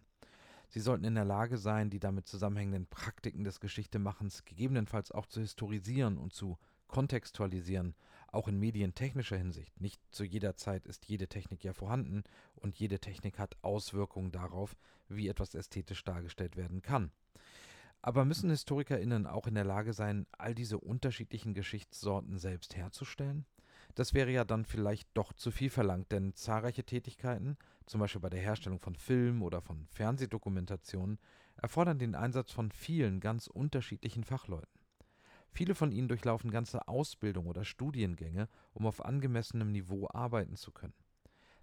Sie 0.70 0.80
sollten 0.80 1.04
in 1.04 1.16
der 1.16 1.26
Lage 1.26 1.58
sein, 1.58 1.90
die 1.90 2.00
damit 2.00 2.26
zusammenhängenden 2.26 2.86
Praktiken 2.86 3.44
des 3.44 3.60
Geschichtemachens 3.60 4.46
gegebenenfalls 4.46 5.12
auch 5.12 5.26
zu 5.26 5.40
historisieren 5.40 6.16
und 6.16 6.32
zu 6.32 6.56
kontextualisieren, 6.86 7.94
auch 8.32 8.48
in 8.48 8.58
medientechnischer 8.58 9.36
Hinsicht. 9.36 9.80
Nicht 9.80 10.00
zu 10.10 10.24
jeder 10.24 10.56
Zeit 10.56 10.86
ist 10.86 11.06
jede 11.06 11.28
Technik 11.28 11.64
ja 11.64 11.72
vorhanden 11.72 12.24
und 12.54 12.78
jede 12.78 12.98
Technik 12.98 13.38
hat 13.38 13.56
Auswirkungen 13.62 14.32
darauf, 14.32 14.76
wie 15.08 15.28
etwas 15.28 15.54
ästhetisch 15.54 16.04
dargestellt 16.04 16.56
werden 16.56 16.82
kann. 16.82 17.10
Aber 18.02 18.24
müssen 18.24 18.50
HistorikerInnen 18.50 19.26
auch 19.26 19.46
in 19.46 19.54
der 19.54 19.64
Lage 19.64 19.92
sein, 19.92 20.26
all 20.32 20.54
diese 20.54 20.78
unterschiedlichen 20.78 21.54
Geschichtssorten 21.54 22.38
selbst 22.38 22.76
herzustellen? 22.76 23.46
Das 23.94 24.14
wäre 24.14 24.30
ja 24.30 24.44
dann 24.44 24.64
vielleicht 24.64 25.08
doch 25.14 25.32
zu 25.32 25.50
viel 25.50 25.70
verlangt, 25.70 26.12
denn 26.12 26.34
zahlreiche 26.34 26.84
Tätigkeiten, 26.84 27.56
zum 27.86 28.00
Beispiel 28.00 28.20
bei 28.20 28.28
der 28.28 28.40
Herstellung 28.40 28.78
von 28.78 28.94
Film 28.94 29.42
oder 29.42 29.60
von 29.60 29.86
Fernsehdokumentationen, 29.86 31.18
erfordern 31.56 31.98
den 31.98 32.14
Einsatz 32.14 32.52
von 32.52 32.70
vielen 32.70 33.20
ganz 33.20 33.46
unterschiedlichen 33.46 34.24
Fachleuten. 34.24 34.75
Viele 35.56 35.74
von 35.74 35.90
ihnen 35.90 36.06
durchlaufen 36.06 36.50
ganze 36.50 36.86
Ausbildung 36.86 37.46
oder 37.46 37.64
Studiengänge, 37.64 38.46
um 38.74 38.84
auf 38.84 39.02
angemessenem 39.02 39.72
Niveau 39.72 40.06
arbeiten 40.12 40.54
zu 40.54 40.70
können. 40.70 40.92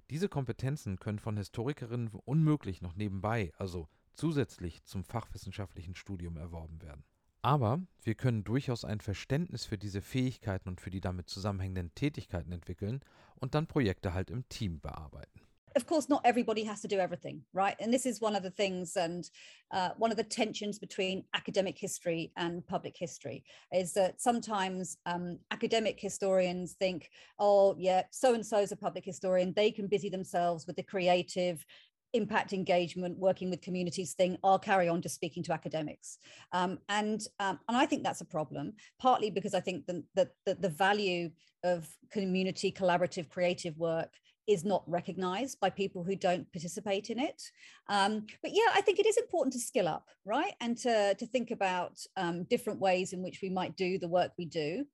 Diese 0.09 0.29
Kompetenzen 0.29 0.97
können 0.97 1.19
von 1.19 1.37
Historikerinnen 1.37 2.09
unmöglich 2.25 2.81
noch 2.81 2.95
nebenbei, 2.95 3.51
also 3.55 3.87
zusätzlich 4.15 4.83
zum 4.83 5.03
fachwissenschaftlichen 5.03 5.93
Studium 5.93 6.37
erworben 6.37 6.81
werden. 6.81 7.03
Aber 7.43 7.83
wir 8.01 8.15
können 8.15 8.43
durchaus 8.43 8.83
ein 8.83 8.99
Verständnis 8.99 9.65
für 9.65 9.77
diese 9.77 10.01
Fähigkeiten 10.01 10.69
und 10.69 10.81
für 10.81 10.89
die 10.89 11.01
damit 11.01 11.29
zusammenhängenden 11.29 11.93
Tätigkeiten 11.93 12.51
entwickeln 12.51 13.01
und 13.35 13.53
dann 13.53 13.67
Projekte 13.67 14.15
halt 14.15 14.31
im 14.31 14.49
Team 14.49 14.79
bearbeiten. 14.79 15.41
Of 15.75 15.85
course, 15.85 16.09
not 16.09 16.21
everybody 16.23 16.63
has 16.63 16.81
to 16.81 16.87
do 16.87 16.99
everything, 16.99 17.41
right? 17.53 17.75
And 17.79 17.93
this 17.93 18.05
is 18.05 18.21
one 18.21 18.35
of 18.35 18.43
the 18.43 18.51
things, 18.51 18.95
and 18.95 19.29
uh, 19.71 19.89
one 19.97 20.11
of 20.11 20.17
the 20.17 20.23
tensions 20.23 20.79
between 20.79 21.23
academic 21.33 21.77
history 21.77 22.31
and 22.37 22.65
public 22.67 22.95
history 22.97 23.43
is 23.71 23.93
that 23.93 24.21
sometimes 24.21 24.97
um, 25.05 25.39
academic 25.51 25.99
historians 25.99 26.73
think, 26.73 27.09
oh, 27.39 27.75
yeah, 27.77 28.03
so 28.11 28.33
and 28.33 28.45
so 28.45 28.59
is 28.59 28.71
a 28.71 28.77
public 28.77 29.05
historian. 29.05 29.53
They 29.55 29.71
can 29.71 29.87
busy 29.87 30.09
themselves 30.09 30.67
with 30.67 30.75
the 30.75 30.83
creative 30.83 31.65
impact 32.13 32.53
engagement, 32.53 33.17
working 33.17 33.49
with 33.49 33.61
communities 33.61 34.13
thing, 34.13 34.37
I'll 34.43 34.59
carry 34.59 34.87
on 34.87 35.01
just 35.01 35.15
speaking 35.15 35.43
to 35.43 35.53
academics. 35.53 36.19
Um, 36.51 36.79
and, 36.89 37.21
um, 37.39 37.59
and 37.67 37.75
I 37.75 37.85
think 37.85 38.03
that's 38.03 38.21
a 38.21 38.25
problem, 38.25 38.73
partly 38.99 39.31
because 39.31 39.53
I 39.53 39.59
think 39.59 39.87
that 39.87 40.03
the, 40.15 40.29
the, 40.45 40.55
the 40.55 40.69
value 40.69 41.31
of 41.63 41.89
community 42.11 42.71
collaborative 42.71 43.29
creative 43.29 43.77
work 43.77 44.11
is 44.47 44.65
not 44.65 44.83
recognized 44.87 45.59
by 45.59 45.69
people 45.69 46.03
who 46.03 46.15
don't 46.15 46.51
participate 46.51 47.09
in 47.09 47.19
it. 47.19 47.41
Um, 47.87 48.25
but 48.41 48.51
yeah, 48.53 48.69
I 48.73 48.81
think 48.81 48.99
it 48.99 49.05
is 49.05 49.17
important 49.17 49.53
to 49.53 49.59
skill 49.59 49.87
up, 49.87 50.07
right? 50.25 50.53
And 50.59 50.77
to, 50.79 51.15
to 51.15 51.25
think 51.25 51.51
about 51.51 51.99
um, 52.17 52.43
different 52.43 52.79
ways 52.79 53.13
in 53.13 53.23
which 53.23 53.39
we 53.41 53.49
might 53.49 53.77
do 53.77 53.97
the 53.97 54.07
work 54.07 54.31
we 54.37 54.45
do. 54.45 54.85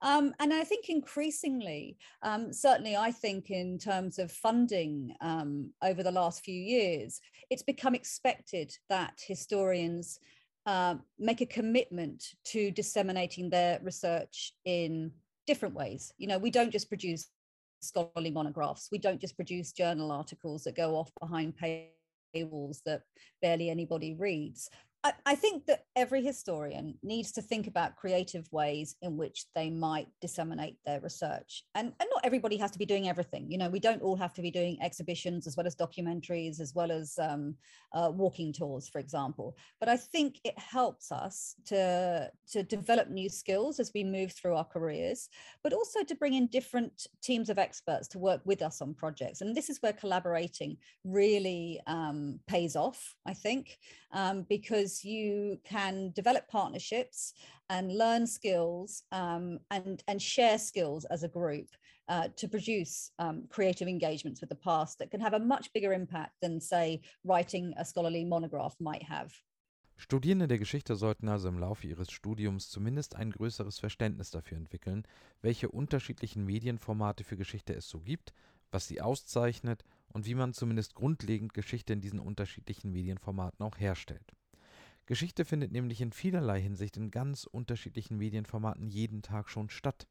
Um, 0.00 0.32
and 0.38 0.52
I 0.52 0.62
think 0.62 0.88
increasingly, 0.88 1.96
um, 2.22 2.52
certainly 2.52 2.96
I 2.96 3.10
think 3.10 3.50
in 3.50 3.78
terms 3.78 4.18
of 4.18 4.30
funding 4.30 5.14
um, 5.20 5.70
over 5.82 6.02
the 6.02 6.12
last 6.12 6.44
few 6.44 6.54
years, 6.60 7.20
it's 7.50 7.62
become 7.62 7.94
expected 7.94 8.76
that 8.88 9.20
historians 9.26 10.20
uh, 10.66 10.96
make 11.18 11.40
a 11.40 11.46
commitment 11.46 12.34
to 12.44 12.70
disseminating 12.70 13.50
their 13.50 13.80
research 13.82 14.52
in 14.64 15.10
different 15.46 15.74
ways. 15.74 16.12
You 16.18 16.28
know, 16.28 16.38
we 16.38 16.50
don't 16.50 16.70
just 16.70 16.90
produce 16.90 17.26
scholarly 17.80 18.30
monographs. 18.30 18.88
We 18.90 18.98
don't 18.98 19.20
just 19.20 19.36
produce 19.36 19.72
journal 19.72 20.10
articles 20.12 20.64
that 20.64 20.76
go 20.76 20.96
off 20.96 21.10
behind 21.20 21.54
paywalls 22.34 22.82
that 22.84 23.02
barely 23.42 23.70
anybody 23.70 24.14
reads. 24.14 24.70
I, 25.04 25.36
think 25.36 25.66
that 25.66 25.84
every 25.94 26.22
historian 26.22 26.98
needs 27.02 27.30
to 27.32 27.42
think 27.42 27.68
about 27.68 27.94
creative 27.94 28.50
ways 28.52 28.96
in 29.00 29.16
which 29.16 29.44
they 29.54 29.70
might 29.70 30.08
disseminate 30.20 30.76
their 30.84 31.00
research. 31.00 31.62
And, 31.76 31.92
and 32.00 32.08
not 32.12 32.24
everybody 32.24 32.56
has 32.56 32.72
to 32.72 32.78
be 32.78 32.86
doing 32.86 33.08
everything. 33.08 33.48
You 33.48 33.58
know, 33.58 33.68
we 33.68 33.78
don't 33.78 34.02
all 34.02 34.16
have 34.16 34.34
to 34.34 34.42
be 34.42 34.50
doing 34.50 34.76
exhibitions 34.82 35.46
as 35.46 35.56
well 35.56 35.66
as 35.66 35.76
documentaries, 35.76 36.60
as 36.60 36.74
well 36.74 36.90
as 36.90 37.16
um, 37.20 37.54
uh, 37.92 38.10
walking 38.12 38.52
tours, 38.52 38.88
for 38.88 38.98
example. 38.98 39.56
But 39.78 39.88
I 39.88 39.96
think 39.96 40.40
it 40.42 40.58
helps 40.58 41.12
us 41.12 41.54
to, 41.66 42.30
to 42.50 42.62
develop 42.64 43.08
new 43.08 43.28
skills 43.28 43.78
as 43.78 43.92
we 43.94 44.02
move 44.02 44.32
through 44.32 44.56
our 44.56 44.64
careers, 44.64 45.28
but 45.62 45.72
also 45.72 46.02
to 46.02 46.14
bring 46.16 46.34
in 46.34 46.48
different 46.48 47.06
teams 47.22 47.50
of 47.50 47.58
experts 47.58 48.08
to 48.08 48.18
work 48.18 48.40
with 48.44 48.62
us 48.62 48.82
on 48.82 48.94
projects. 48.94 49.42
And 49.42 49.56
this 49.56 49.70
is 49.70 49.80
where 49.80 49.92
collaborating 49.92 50.76
really 51.04 51.80
um, 51.86 52.40
pays 52.48 52.74
off, 52.74 53.14
I 53.24 53.34
think, 53.34 53.78
um, 54.12 54.44
because 54.48 54.87
because 54.88 55.04
you 55.04 55.58
can 55.64 56.12
develop 56.14 56.48
partnerships 56.48 57.34
and 57.68 57.92
learn 57.92 58.26
skills 58.26 59.02
um, 59.12 59.58
and, 59.70 60.02
and 60.08 60.20
share 60.20 60.58
skills 60.58 61.04
as 61.06 61.22
a 61.22 61.28
group 61.28 61.68
uh, 62.08 62.28
to 62.36 62.48
produce 62.48 63.10
um, 63.18 63.44
creative 63.50 63.86
engagements 63.86 64.40
with 64.40 64.48
the 64.48 64.56
past 64.56 64.98
that 64.98 65.10
can 65.10 65.20
have 65.20 65.34
a 65.34 65.38
much 65.38 65.70
bigger 65.74 65.92
impact 65.92 66.32
than, 66.40 66.60
say, 66.60 67.00
writing 67.24 67.74
a 67.76 67.84
scholarly 67.84 68.24
monograph 68.24 68.74
might 68.80 69.02
have. 69.02 69.30
Studierende 70.00 70.46
der 70.46 70.58
Geschichte 70.58 70.94
sollten 70.94 71.28
also 71.28 71.48
im 71.48 71.58
Laufe 71.58 71.88
ihres 71.88 72.12
Studiums 72.12 72.70
zumindest 72.70 73.16
ein 73.16 73.32
größeres 73.32 73.80
Verständnis 73.80 74.30
dafür 74.30 74.56
entwickeln, 74.56 75.02
welche 75.42 75.68
unterschiedlichen 75.68 76.44
Medienformate 76.44 77.24
für 77.24 77.36
Geschichte 77.36 77.74
es 77.74 77.88
so 77.88 78.00
gibt, 78.00 78.32
was 78.70 78.86
sie 78.86 79.00
auszeichnet 79.00 79.84
und 80.12 80.24
wie 80.24 80.34
man 80.34 80.54
zumindest 80.54 80.94
grundlegend 80.94 81.52
Geschichte 81.52 81.92
in 81.92 82.00
diesen 82.00 82.20
unterschiedlichen 82.20 82.92
Medienformaten 82.92 83.64
auch 83.66 83.78
herstellt. 83.78 84.32
Geschichte 85.08 85.46
findet 85.46 85.72
nämlich 85.72 86.02
in 86.02 86.12
vielerlei 86.12 86.60
Hinsicht 86.60 86.98
in 86.98 87.10
ganz 87.10 87.44
unterschiedlichen 87.44 88.18
Medienformaten 88.18 88.88
jeden 88.88 89.22
Tag 89.22 89.48
schon 89.48 89.70
statt. 89.70 90.06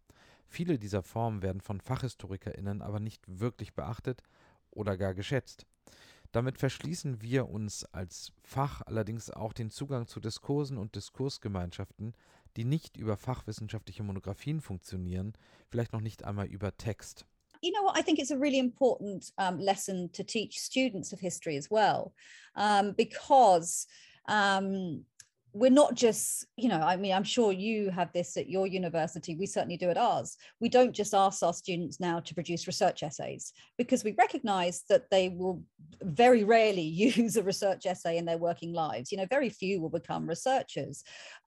Viele 0.48 0.80
dieser 0.80 1.04
Formen 1.04 1.44
werden 1.44 1.62
von 1.62 1.80
FachhistorikerInnen 1.80 2.82
aber 2.82 3.00
nicht 3.00 3.22
wirklich 3.28 3.76
beachtet 3.76 4.24
oder 4.72 4.98
gar 4.98 5.14
geschätzt. 5.14 5.68
Damit 6.32 6.58
verschließen 6.58 7.22
wir 7.22 7.48
uns 7.48 7.86
als 7.86 8.34
Fach 8.42 8.82
allerdings 8.88 9.30
auch 9.30 9.54
den 9.54 9.70
Zugang 9.70 10.08
zu 10.08 10.20
Diskursen 10.20 10.80
und 10.80 10.96
Diskursgemeinschaften, 10.96 12.16
die 12.56 12.66
nicht 12.66 12.98
über 12.98 13.18
fachwissenschaftliche 13.18 14.02
Monographien 14.02 14.62
funktionieren, 14.62 15.34
vielleicht 15.70 15.94
noch 15.94 16.02
nicht 16.02 16.26
einmal 16.26 16.48
über 16.48 16.76
Text. 16.76 17.28
you 17.62 17.72
know 17.72 17.84
what? 17.84 17.98
I 17.98 18.02
think 18.02 18.20
it's 18.20 18.32
a 18.32 18.38
really 18.38 18.60
important 18.60 19.32
um, 19.38 19.60
lesson 19.60 20.10
to 20.14 20.24
teach 20.24 20.60
students 20.60 21.14
of 21.14 21.20
history 21.20 21.58
as 21.58 21.70
well, 21.70 22.14
um, 22.56 22.94
because 22.94 23.88
um, 24.28 25.04
we're 25.58 25.70
not 25.72 25.96
just 25.96 26.46
you 26.56 26.70
know 26.70 26.80
i 26.80 26.96
mean 26.96 27.14
i'm 27.14 27.24
sure 27.24 27.52
you 27.52 27.90
have 27.90 28.12
this 28.14 28.38
at 28.38 28.50
your 28.50 28.68
university 28.68 29.36
we 29.36 29.46
certainly 29.46 29.78
do 29.78 29.90
at 29.90 29.98
ours. 29.98 30.38
We 30.60 30.70
don't 30.70 30.94
just 30.94 31.14
ask 31.14 31.44
our 31.44 31.54
students 31.54 32.00
now 32.00 32.20
to 32.20 32.34
produce 32.34 32.68
research 32.68 33.04
essays 33.04 33.54
because 33.78 34.04
we 34.04 34.16
recognize 34.18 34.84
that 34.90 35.10
they 35.10 35.30
will 35.30 35.64
very 36.02 36.44
rarely 36.44 36.82
use 37.18 37.38
a 37.38 37.44
research 37.44 37.86
essay 37.86 38.18
in 38.18 38.26
their 38.26 38.38
working 38.38 38.74
lives. 38.74 39.12
You 39.12 39.18
know 39.18 39.28
very 39.30 39.50
few 39.50 39.82
will 39.82 39.90
become 39.90 40.28
researchers. 40.28 41.04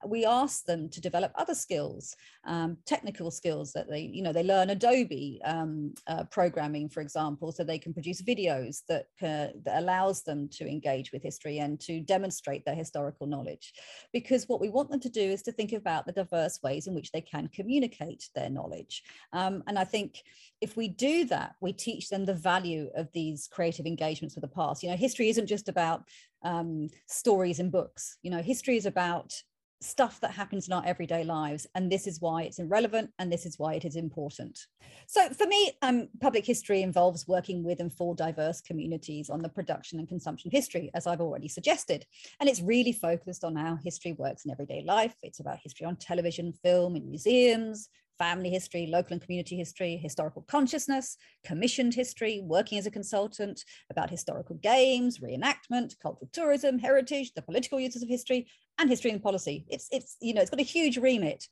We 0.07 0.25
ask 0.25 0.65
them 0.65 0.89
to 0.91 1.01
develop 1.01 1.33
other 1.37 1.55
skills 1.55 2.17
um, 2.47 2.79
technical 2.87 3.31
skills 3.31 3.73
that 3.73 3.89
they 3.89 4.01
you 4.01 4.23
know 4.23 4.33
they 4.33 4.43
learn 4.43 4.71
adobe 4.71 5.41
um, 5.45 5.93
uh, 6.07 6.25
programming 6.25 6.89
for 6.89 7.01
example 7.01 7.53
so 7.53 7.63
they 7.63 7.79
can 7.79 7.93
produce 7.93 8.23
videos 8.23 8.83
that, 8.89 9.07
uh, 9.23 9.53
that 9.65 9.79
allows 9.79 10.23
them 10.23 10.49
to 10.49 10.67
engage 10.67 11.13
with 11.13 11.23
history 11.23 11.59
and 11.59 11.79
to 11.81 12.01
demonstrate 12.01 12.65
their 12.65 12.75
historical 12.75 13.27
knowledge 13.27 13.75
because 14.13 14.49
what 14.49 14.61
we 14.61 14.69
want 14.69 14.91
them 14.91 15.01
to 15.01 15.09
do 15.09 15.21
is 15.21 15.43
to 15.43 15.53
think 15.53 15.73
about 15.73 16.07
the 16.07 16.13
diverse 16.13 16.61
ways 16.63 16.87
in 16.87 16.95
which 16.95 17.13
they 17.13 17.21
can 17.21 17.49
communicate 17.49 18.29
their 18.35 18.51
knowledge. 18.51 19.03
Um, 19.33 19.63
and 19.67 19.79
I 19.79 19.85
think 19.85 20.23
if 20.61 20.77
we 20.77 20.89
do 20.89 21.25
that, 21.27 21.55
we 21.61 21.73
teach 21.73 22.09
them 22.09 22.25
the 22.25 22.35
value 22.35 22.91
of 22.95 23.11
these 23.13 23.49
creative 23.49 23.87
engagements 23.87 24.35
with 24.35 24.43
the 24.43 24.49
past. 24.49 24.83
You 24.83 24.91
know, 24.91 24.97
history 24.97 25.29
isn't 25.29 25.47
just 25.47 25.69
about 25.69 26.05
um, 26.43 26.89
stories 27.07 27.61
and 27.61 27.71
books. 27.71 28.19
You 28.23 28.31
know, 28.31 28.43
history 28.43 28.77
is 28.77 28.87
about 28.87 29.35
stuff 29.81 30.21
that 30.21 30.33
happens 30.33 30.67
in 30.67 30.75
our 30.75 30.85
everyday 30.85 31.25
lives 31.25 31.67
and 31.75 31.91
this 31.91 32.07
is 32.07 32.21
why 32.21 32.43
it's 32.43 32.59
irrelevant 32.59 33.11
and 33.19 33.33
this 33.33 33.47
is 33.47 33.59
why 33.59 33.75
it 33.75 33.85
is 33.85 33.97
important. 33.97 34.59
So 35.07 35.29
for 35.31 35.47
me 35.47 35.73
um, 35.83 36.09
public 36.21 36.45
history 36.45 36.83
involves 36.83 37.27
working 37.27 37.65
with 37.65 37.81
and 37.81 37.93
for 37.93 38.15
diverse 38.15 38.61
communities 38.61 39.31
on 39.31 39.41
the 39.41 39.49
production 39.49 39.99
and 39.99 40.09
consumption 40.09 40.49
of 40.49 40.53
history 40.53 40.91
as 40.95 41.07
i've 41.07 41.21
already 41.21 41.49
suggested. 41.49 42.05
And 42.41 42.49
it's 42.49 42.61
really 42.61 42.93
focused 42.93 43.45
on 43.45 43.57
how 43.57 43.77
history 43.83 44.13
works 44.13 44.45
in 44.45 44.51
everyday 44.51 44.83
life. 44.83 45.15
It's 45.23 45.41
about 45.41 45.61
history 45.63 45.87
on 45.87 45.97
television 45.97 46.53
film 46.53 46.97
in 46.97 47.09
museums 47.09 47.89
family 48.21 48.51
history, 48.51 48.87
local 48.87 49.15
and 49.15 49.23
community 49.23 49.57
history, 49.57 49.97
historical 49.97 50.43
consciousness, 50.43 51.17
commissioned 51.43 51.95
history, 51.95 52.43
working 52.45 52.79
as 52.79 52.87
a 52.87 52.91
consultant, 52.91 53.65
about 53.91 54.11
historical 54.11 54.57
games, 54.57 55.19
reenactment, 55.21 55.99
cultural 56.03 56.29
tourism, 56.31 56.79
heritage, 56.79 57.33
the 57.33 57.41
political 57.41 57.81
uses 57.81 58.03
of 58.03 58.09
history, 58.11 58.47
and 58.79 58.91
history 58.91 59.11
and 59.11 59.23
policy. 59.23 59.65
It's, 59.69 59.89
it's, 59.91 60.19
you 60.21 60.35
know, 60.35 60.43
it's 60.43 60.51
got 60.51 60.61
a 60.61 60.75
huge 60.77 60.99
remit. 60.99 61.49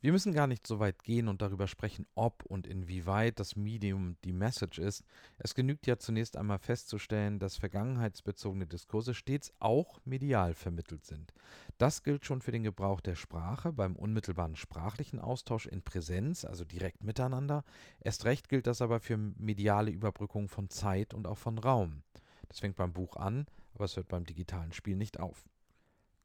Wir 0.00 0.12
müssen 0.12 0.32
gar 0.32 0.46
nicht 0.46 0.64
so 0.64 0.78
weit 0.78 1.02
gehen 1.02 1.26
und 1.26 1.42
darüber 1.42 1.66
sprechen, 1.66 2.06
ob 2.14 2.44
und 2.44 2.68
inwieweit 2.68 3.40
das 3.40 3.56
Medium 3.56 4.16
die 4.22 4.32
Message 4.32 4.78
ist. 4.78 5.02
Es 5.38 5.56
genügt 5.56 5.88
ja 5.88 5.98
zunächst 5.98 6.36
einmal 6.36 6.60
festzustellen, 6.60 7.40
dass 7.40 7.56
vergangenheitsbezogene 7.56 8.68
Diskurse 8.68 9.12
stets 9.12 9.52
auch 9.58 9.98
medial 10.04 10.54
vermittelt 10.54 11.04
sind. 11.04 11.34
Das 11.78 12.04
gilt 12.04 12.24
schon 12.24 12.42
für 12.42 12.52
den 12.52 12.62
Gebrauch 12.62 13.00
der 13.00 13.16
Sprache 13.16 13.72
beim 13.72 13.96
unmittelbaren 13.96 14.54
sprachlichen 14.54 15.18
Austausch 15.18 15.66
in 15.66 15.82
Präsenz, 15.82 16.44
also 16.44 16.64
direkt 16.64 17.02
miteinander. 17.02 17.64
Erst 17.98 18.24
recht 18.24 18.48
gilt 18.48 18.68
das 18.68 18.80
aber 18.80 19.00
für 19.00 19.16
mediale 19.16 19.90
Überbrückung 19.90 20.48
von 20.48 20.70
Zeit 20.70 21.12
und 21.12 21.26
auch 21.26 21.38
von 21.38 21.58
Raum. 21.58 22.04
Das 22.46 22.60
fängt 22.60 22.76
beim 22.76 22.92
Buch 22.92 23.16
an, 23.16 23.46
aber 23.74 23.86
es 23.86 23.96
hört 23.96 24.06
beim 24.06 24.24
digitalen 24.24 24.72
Spiel 24.72 24.94
nicht 24.94 25.18
auf. 25.18 25.44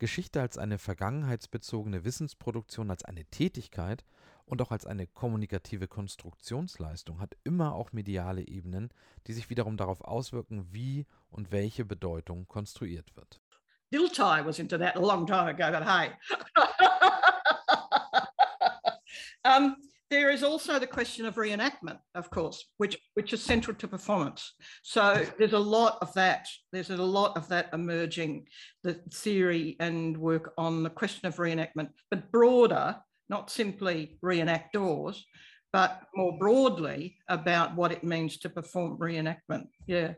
Geschichte 0.04 0.42
als 0.42 0.58
eine 0.58 0.80
vergangenheitsbezogene 0.80 2.04
Wissensproduktion, 2.04 2.92
als 2.92 3.06
eine 3.06 3.24
Tätigkeit 3.24 4.04
und 4.44 4.62
auch 4.62 4.70
als 4.70 4.86
eine 4.86 5.08
kommunikative 5.08 5.88
Konstruktionsleistung 5.88 7.22
hat 7.22 7.38
immer 7.46 7.74
auch 7.74 7.94
mediale 7.94 8.46
Ebenen, 8.46 8.90
die 9.28 9.32
sich 9.32 9.50
wiederum 9.50 9.78
darauf 9.78 10.02
auswirken, 10.02 10.68
wie 10.74 11.06
und 11.30 11.54
welche 11.54 11.86
Bedeutung 11.86 12.50
konstruiert 12.50 13.16
wird. 13.16 13.40
Dilthey 13.94 14.46
was 14.46 14.60
into 14.60 14.78
that 14.78 14.98
a 14.98 15.00
long 15.00 15.26
time 15.26 15.46
ago, 15.46 15.72
but 15.72 15.88
hey. 15.88 16.10
um, 19.58 19.78
there 20.14 20.30
is 20.30 20.44
also 20.44 20.78
the 20.78 20.86
question 20.86 21.26
of 21.26 21.36
reenactment, 21.36 21.98
of 22.14 22.30
course, 22.30 22.64
which, 22.78 23.00
which 23.16 23.34
is 23.34 23.42
central 23.42 23.76
to 23.78 23.88
performance. 23.88 24.54
So 24.84 25.26
there's 25.40 25.54
a 25.54 25.60
lot 25.60 25.98
of 26.02 26.14
that. 26.14 26.48
There's 26.72 26.92
a 26.92 26.98
lot 26.98 27.36
of 27.36 27.48
that 27.48 27.70
emerging, 27.74 28.46
the 28.84 28.94
theory 29.12 29.76
and 29.80 30.16
work 30.16 30.54
on 30.56 30.84
the 30.84 30.92
question 30.92 31.28
of 31.28 31.38
reenactment, 31.38 31.90
but 32.12 32.32
broader, 32.32 32.96
not 33.28 33.50
simply 33.50 34.20
reenactors, 34.24 35.18
but 35.72 36.04
more 36.16 36.38
broadly 36.38 37.18
about 37.28 37.76
what 37.76 37.92
it 37.92 38.04
means 38.04 38.38
to 38.38 38.50
perform 38.50 39.00
reenactment. 39.00 39.66
Yeah. 39.88 40.14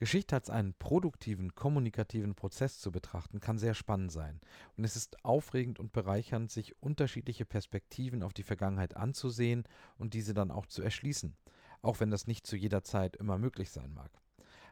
Geschichte 0.00 0.34
als 0.34 0.48
einen 0.48 0.72
produktiven, 0.72 1.54
kommunikativen 1.54 2.34
Prozess 2.34 2.78
zu 2.80 2.90
betrachten, 2.90 3.38
kann 3.38 3.58
sehr 3.58 3.74
spannend 3.74 4.10
sein. 4.10 4.40
Und 4.78 4.84
es 4.84 4.96
ist 4.96 5.22
aufregend 5.26 5.78
und 5.78 5.92
bereichernd, 5.92 6.50
sich 6.50 6.74
unterschiedliche 6.82 7.44
Perspektiven 7.44 8.22
auf 8.22 8.32
die 8.32 8.42
Vergangenheit 8.42 8.96
anzusehen 8.96 9.64
und 9.98 10.14
diese 10.14 10.32
dann 10.32 10.50
auch 10.50 10.64
zu 10.64 10.80
erschließen, 10.80 11.36
auch 11.82 12.00
wenn 12.00 12.10
das 12.10 12.26
nicht 12.26 12.46
zu 12.46 12.56
jeder 12.56 12.82
Zeit 12.82 13.14
immer 13.16 13.36
möglich 13.36 13.70
sein 13.70 13.92
mag. 13.92 14.10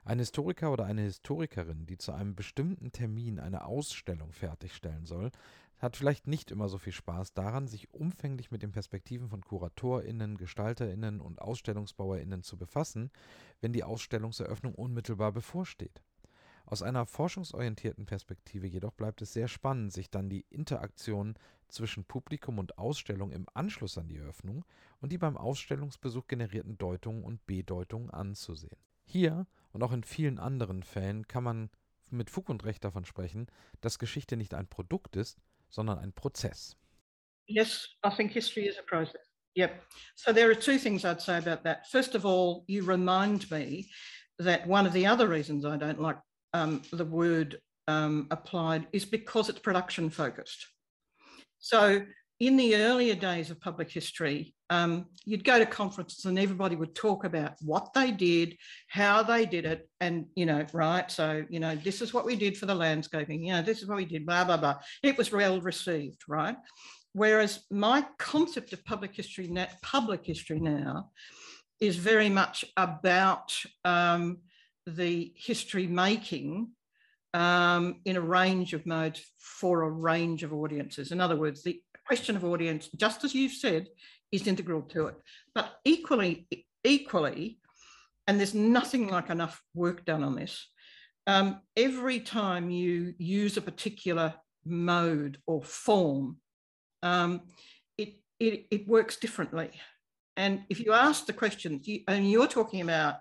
Ein 0.03 0.19
Historiker 0.19 0.73
oder 0.73 0.87
eine 0.87 1.03
Historikerin, 1.03 1.85
die 1.85 1.99
zu 1.99 2.13
einem 2.13 2.35
bestimmten 2.35 2.93
Termin 2.93 3.39
eine 3.39 3.67
Ausstellung 3.67 4.33
fertigstellen 4.33 5.05
soll, 5.05 5.31
hat 5.79 5.97
vielleicht 5.97 6.27
nicht 6.27 6.51
immer 6.51 6.69
so 6.69 6.79
viel 6.79 6.93
Spaß 6.93 7.35
daran, 7.35 7.69
sich 7.69 7.93
umfänglich 7.93 8.51
mit 8.51 8.63
den 8.63 8.73
Perspektiven 8.73 9.29
von 9.29 9.43
KuratorInnen, 9.43 10.37
GestalterInnen 10.37 11.21
und 11.21 11.41
AusstellungsbauerInnen 11.41 12.43
zu 12.43 12.57
befassen, 12.57 13.11
wenn 13.61 13.73
die 13.73 13.85
Ausstellungseröffnung 13.85 14.75
unmittelbar 14.75 15.33
bevorsteht. 15.33 16.03
Aus 16.67 16.83
einer 16.83 17.07
forschungsorientierten 17.07 18.05
Perspektive 18.05 18.67
jedoch 18.67 18.93
bleibt 18.93 19.23
es 19.23 19.33
sehr 19.33 19.49
spannend, 19.49 19.93
sich 19.93 20.11
dann 20.11 20.29
die 20.29 20.45
Interaktion 20.51 21.35
zwischen 21.69 22.05
Publikum 22.05 22.59
und 22.59 22.77
Ausstellung 22.77 23.31
im 23.33 23.47
Anschluss 23.55 23.97
an 23.97 24.09
die 24.09 24.19
Eröffnung 24.19 24.65
und 25.01 25.13
die 25.13 25.19
beim 25.19 25.37
Ausstellungsbesuch 25.37 26.27
generierten 26.27 26.77
Deutungen 26.77 27.25
und 27.25 27.47
Bedeutungen 27.47 28.11
anzusehen. 28.11 28.77
Hier 29.07 29.47
und 29.73 29.83
auch 29.83 29.93
in 29.93 30.05
vielen 30.05 30.39
anderen 30.39 30.83
Fällen 30.83 31.27
kann 31.27 31.45
man 31.45 31.71
mit 32.11 32.31
Fug 32.31 32.49
und 32.49 32.65
Recht 32.65 32.85
davon 32.85 33.05
sprechen, 33.05 33.47
dass 33.81 33.99
Geschichte 33.99 34.37
nicht 34.37 34.55
ein 34.55 34.67
Produkt 34.67 35.17
ist, 35.17 35.39
sondern 35.71 35.99
ein 35.99 36.13
Prozess. 36.13 36.75
Yes, 37.47 37.87
I 38.05 38.11
think 38.11 38.33
history 38.33 38.67
is 38.67 38.79
a 38.79 38.83
process. 38.83 39.23
Yep. 39.55 39.83
So 40.15 40.33
there 40.33 40.51
are 40.51 40.55
two 40.55 40.79
things 40.79 41.05
I'd 41.05 41.23
say 41.23 41.39
about 41.39 41.65
that. 41.65 41.89
First 41.91 42.15
of 42.15 42.25
all, 42.25 42.65
you 42.69 42.85
remind 42.85 43.51
me 43.51 43.89
that 44.39 44.67
one 44.67 44.87
of 44.87 44.93
the 44.93 45.07
other 45.07 45.27
reasons 45.27 45.65
I 45.65 45.77
don't 45.77 46.01
like 46.01 46.19
um, 46.53 46.83
the 46.93 47.05
word 47.05 47.59
um, 47.89 48.29
applied 48.31 48.87
is 48.93 49.05
because 49.05 49.49
it's 49.49 49.59
production 49.59 50.11
focused. 50.11 50.67
So 51.59 52.03
in 52.41 52.57
the 52.57 52.77
earlier 52.77 53.15
days 53.15 53.51
of 53.51 53.61
public 53.61 53.91
history, 53.91 54.55
um, 54.71 55.07
you'd 55.25 55.45
go 55.45 55.59
to 55.59 55.67
conferences 55.67 56.25
and 56.25 56.39
everybody 56.39 56.77
would 56.77 56.95
talk 56.95 57.25
about 57.25 57.55
what 57.63 57.93
they 57.95 58.11
did, 58.13 58.57
how 58.89 59.23
they 59.23 59.45
did 59.45 59.65
it, 59.65 59.89
and 60.01 60.27
you 60.37 60.47
know, 60.47 60.65
right? 60.73 61.11
So 61.11 61.45
you 61.49 61.59
know, 61.59 61.75
this 61.75 62.01
is 62.01 62.15
what 62.15 62.27
we 62.27 62.37
did 62.37 62.57
for 62.57 62.67
the 62.67 62.75
landscaping. 62.75 63.45
You 63.45 63.55
know, 63.55 63.63
this 63.63 63.83
is 63.83 63.89
what 63.89 63.97
we 63.97 64.05
did. 64.05 64.27
Blah 64.27 64.45
blah 64.45 64.57
blah. 64.57 64.79
It 65.03 65.19
was 65.19 65.33
well 65.33 65.61
received, 65.61 66.23
right? 66.29 66.57
Whereas 67.13 67.65
my 67.71 68.05
concept 68.19 68.73
of 68.73 68.85
public 68.85 69.15
history, 69.15 69.51
public 69.83 70.25
history 70.25 70.61
now, 70.61 71.11
is 71.81 71.97
very 71.97 72.29
much 72.29 72.65
about 72.77 73.53
um, 73.85 74.39
the 74.87 75.33
history 75.35 75.87
making 75.87 76.69
um, 77.35 78.01
in 78.05 78.17
a 78.17 78.21
range 78.21 78.75
of 78.75 78.87
modes 78.87 79.23
for 79.39 79.83
a 79.83 79.91
range 79.91 80.43
of 80.43 80.53
audiences. 80.53 81.13
In 81.13 81.21
other 81.21 81.37
words, 81.37 81.63
the 81.63 81.81
question 82.09 82.37
of 82.37 82.45
audience, 82.45 82.89
just 82.97 83.23
as 83.25 83.35
you've 83.35 83.53
said, 83.53 83.87
is 84.33 84.47
integral 84.47 84.83
to 84.83 85.09
it. 85.09 85.17
But 85.55 85.67
equally, 85.85 86.49
equally, 86.83 87.59
and 88.27 88.39
there's 88.39 88.55
nothing 88.55 89.09
like 89.09 89.31
enough 89.31 89.63
work 89.75 90.05
done 90.05 90.25
on 90.25 90.35
this. 90.35 90.67
Um, 91.27 91.61
every 91.77 92.21
time 92.21 92.71
you 92.71 93.15
use 93.19 93.57
a 93.57 93.69
particular 93.71 94.35
mode 94.65 95.39
or 95.47 95.63
form, 95.63 96.39
um, 97.03 97.43
it, 97.99 98.15
it, 98.41 98.67
it 98.71 98.89
works 98.89 99.17
differently. 99.17 99.71
And 100.37 100.63
if 100.71 100.81
you 100.81 100.93
ask 100.93 101.27
the 101.27 101.33
questions, 101.33 101.87
you, 101.87 102.01
and 102.09 102.31
you're 102.31 102.47
talking 102.47 102.81
about, 102.81 103.17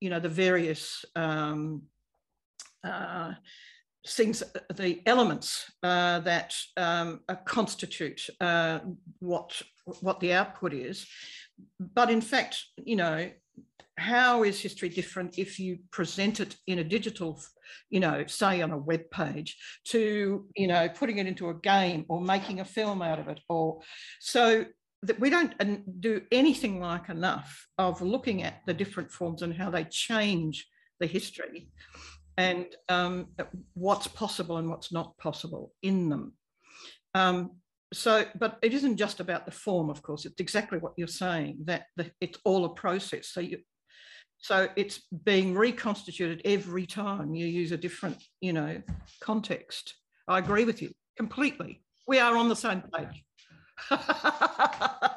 you 0.00 0.10
know, 0.10 0.20
the 0.20 0.28
various 0.28 1.04
um, 1.16 1.82
uh, 2.84 3.32
things, 4.06 4.42
the 4.74 5.00
elements 5.06 5.70
uh, 5.82 6.20
that 6.20 6.54
um, 6.76 7.20
uh, 7.28 7.36
constitute 7.44 8.28
uh, 8.40 8.80
what 9.20 9.60
what 10.00 10.20
the 10.20 10.32
output 10.32 10.72
is. 10.72 11.06
But 11.80 12.10
in 12.10 12.20
fact, 12.20 12.62
you 12.76 12.96
know, 12.96 13.30
how 13.96 14.44
is 14.44 14.60
history 14.60 14.88
different 14.88 15.38
if 15.38 15.58
you 15.58 15.78
present 15.90 16.40
it 16.40 16.56
in 16.66 16.78
a 16.78 16.84
digital, 16.84 17.40
you 17.90 18.00
know, 18.00 18.24
say 18.26 18.62
on 18.62 18.70
a 18.70 18.78
web 18.78 19.10
page, 19.10 19.56
to 19.86 20.46
you 20.56 20.66
know 20.66 20.88
putting 20.88 21.18
it 21.18 21.26
into 21.26 21.48
a 21.48 21.54
game 21.54 22.04
or 22.08 22.20
making 22.20 22.60
a 22.60 22.64
film 22.64 23.02
out 23.02 23.18
of 23.18 23.28
it, 23.28 23.40
or 23.48 23.80
so 24.20 24.64
that 25.02 25.20
we 25.20 25.30
don't 25.30 26.00
do 26.00 26.22
anything 26.32 26.80
like 26.80 27.08
enough 27.08 27.66
of 27.78 28.02
looking 28.02 28.42
at 28.42 28.62
the 28.66 28.74
different 28.74 29.12
forms 29.12 29.42
and 29.42 29.54
how 29.54 29.70
they 29.70 29.84
change 29.84 30.66
the 30.98 31.06
history 31.06 31.70
and 32.38 32.66
um, 32.88 33.26
what's 33.74 34.06
possible 34.06 34.56
and 34.58 34.70
what's 34.70 34.92
not 34.92 35.18
possible 35.18 35.74
in 35.82 36.08
them. 36.08 36.32
Um, 37.14 37.50
so, 37.92 38.26
but 38.38 38.58
it 38.62 38.72
isn't 38.72 38.96
just 38.96 39.18
about 39.18 39.44
the 39.44 39.50
form, 39.50 39.90
of 39.90 40.02
course. 40.02 40.24
It's 40.24 40.40
exactly 40.40 40.78
what 40.78 40.92
you're 40.96 41.08
saying 41.08 41.58
that 41.64 41.86
the, 41.96 42.12
it's 42.20 42.38
all 42.44 42.64
a 42.64 42.74
process. 42.74 43.28
So 43.28 43.40
you, 43.40 43.58
so 44.38 44.68
it's 44.76 45.00
being 45.24 45.54
reconstituted 45.54 46.42
every 46.44 46.86
time 46.86 47.34
you 47.34 47.46
use 47.46 47.72
a 47.72 47.76
different, 47.76 48.22
you 48.40 48.52
know, 48.52 48.80
context. 49.20 49.94
I 50.28 50.38
agree 50.38 50.64
with 50.64 50.80
you 50.80 50.92
completely. 51.16 51.82
We 52.06 52.20
are 52.20 52.36
on 52.36 52.48
the 52.48 52.56
same 52.56 52.82
page. 52.94 53.24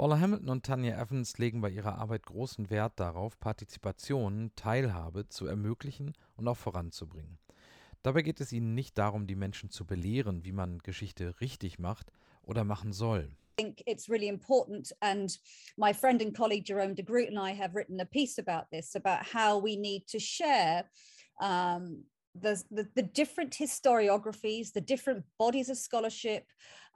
Paula 0.00 0.18
Hamilton 0.18 0.48
und 0.48 0.64
Tanja 0.64 0.98
Evans 0.98 1.36
legen 1.36 1.60
bei 1.60 1.68
ihrer 1.68 1.98
Arbeit 1.98 2.24
großen 2.24 2.70
Wert 2.70 2.94
darauf, 2.96 3.38
Partizipation, 3.38 4.50
Teilhabe 4.56 5.28
zu 5.28 5.44
ermöglichen 5.44 6.14
und 6.36 6.48
auch 6.48 6.56
voranzubringen. 6.56 7.36
Dabei 8.02 8.22
geht 8.22 8.40
es 8.40 8.50
ihnen 8.50 8.74
nicht 8.74 8.96
darum, 8.96 9.26
die 9.26 9.34
Menschen 9.34 9.68
zu 9.68 9.84
belehren, 9.84 10.42
wie 10.42 10.52
man 10.52 10.78
Geschichte 10.78 11.38
richtig 11.42 11.78
macht 11.78 12.12
oder 12.40 12.64
machen 12.64 12.94
soll. 12.94 13.28
I 13.58 13.62
think 13.62 13.82
it's 13.84 14.08
really 14.08 14.28
important. 14.28 14.90
And 15.00 15.38
my 15.76 15.92
friend 15.92 16.22
and 16.22 16.34
colleague 16.34 16.64
Jerome 16.66 16.94
de 16.94 17.04
Groot 17.04 17.28
and 17.28 17.36
I 17.36 17.54
have 17.54 17.74
written 17.74 18.00
a 18.00 18.06
piece 18.06 18.38
about 18.38 18.70
this 18.70 18.96
about 18.96 19.34
how 19.34 19.62
we 19.62 19.76
need 19.76 20.06
to 20.06 20.18
share 20.18 20.88
um, 21.42 22.06
the, 22.34 22.62
the, 22.70 22.88
the, 22.94 23.02
different 23.02 23.52
historiographies, 23.52 24.72
the 24.72 24.80
different 24.80 25.24
bodies 25.38 25.68
of 25.68 25.76
scholarship, 25.76 26.44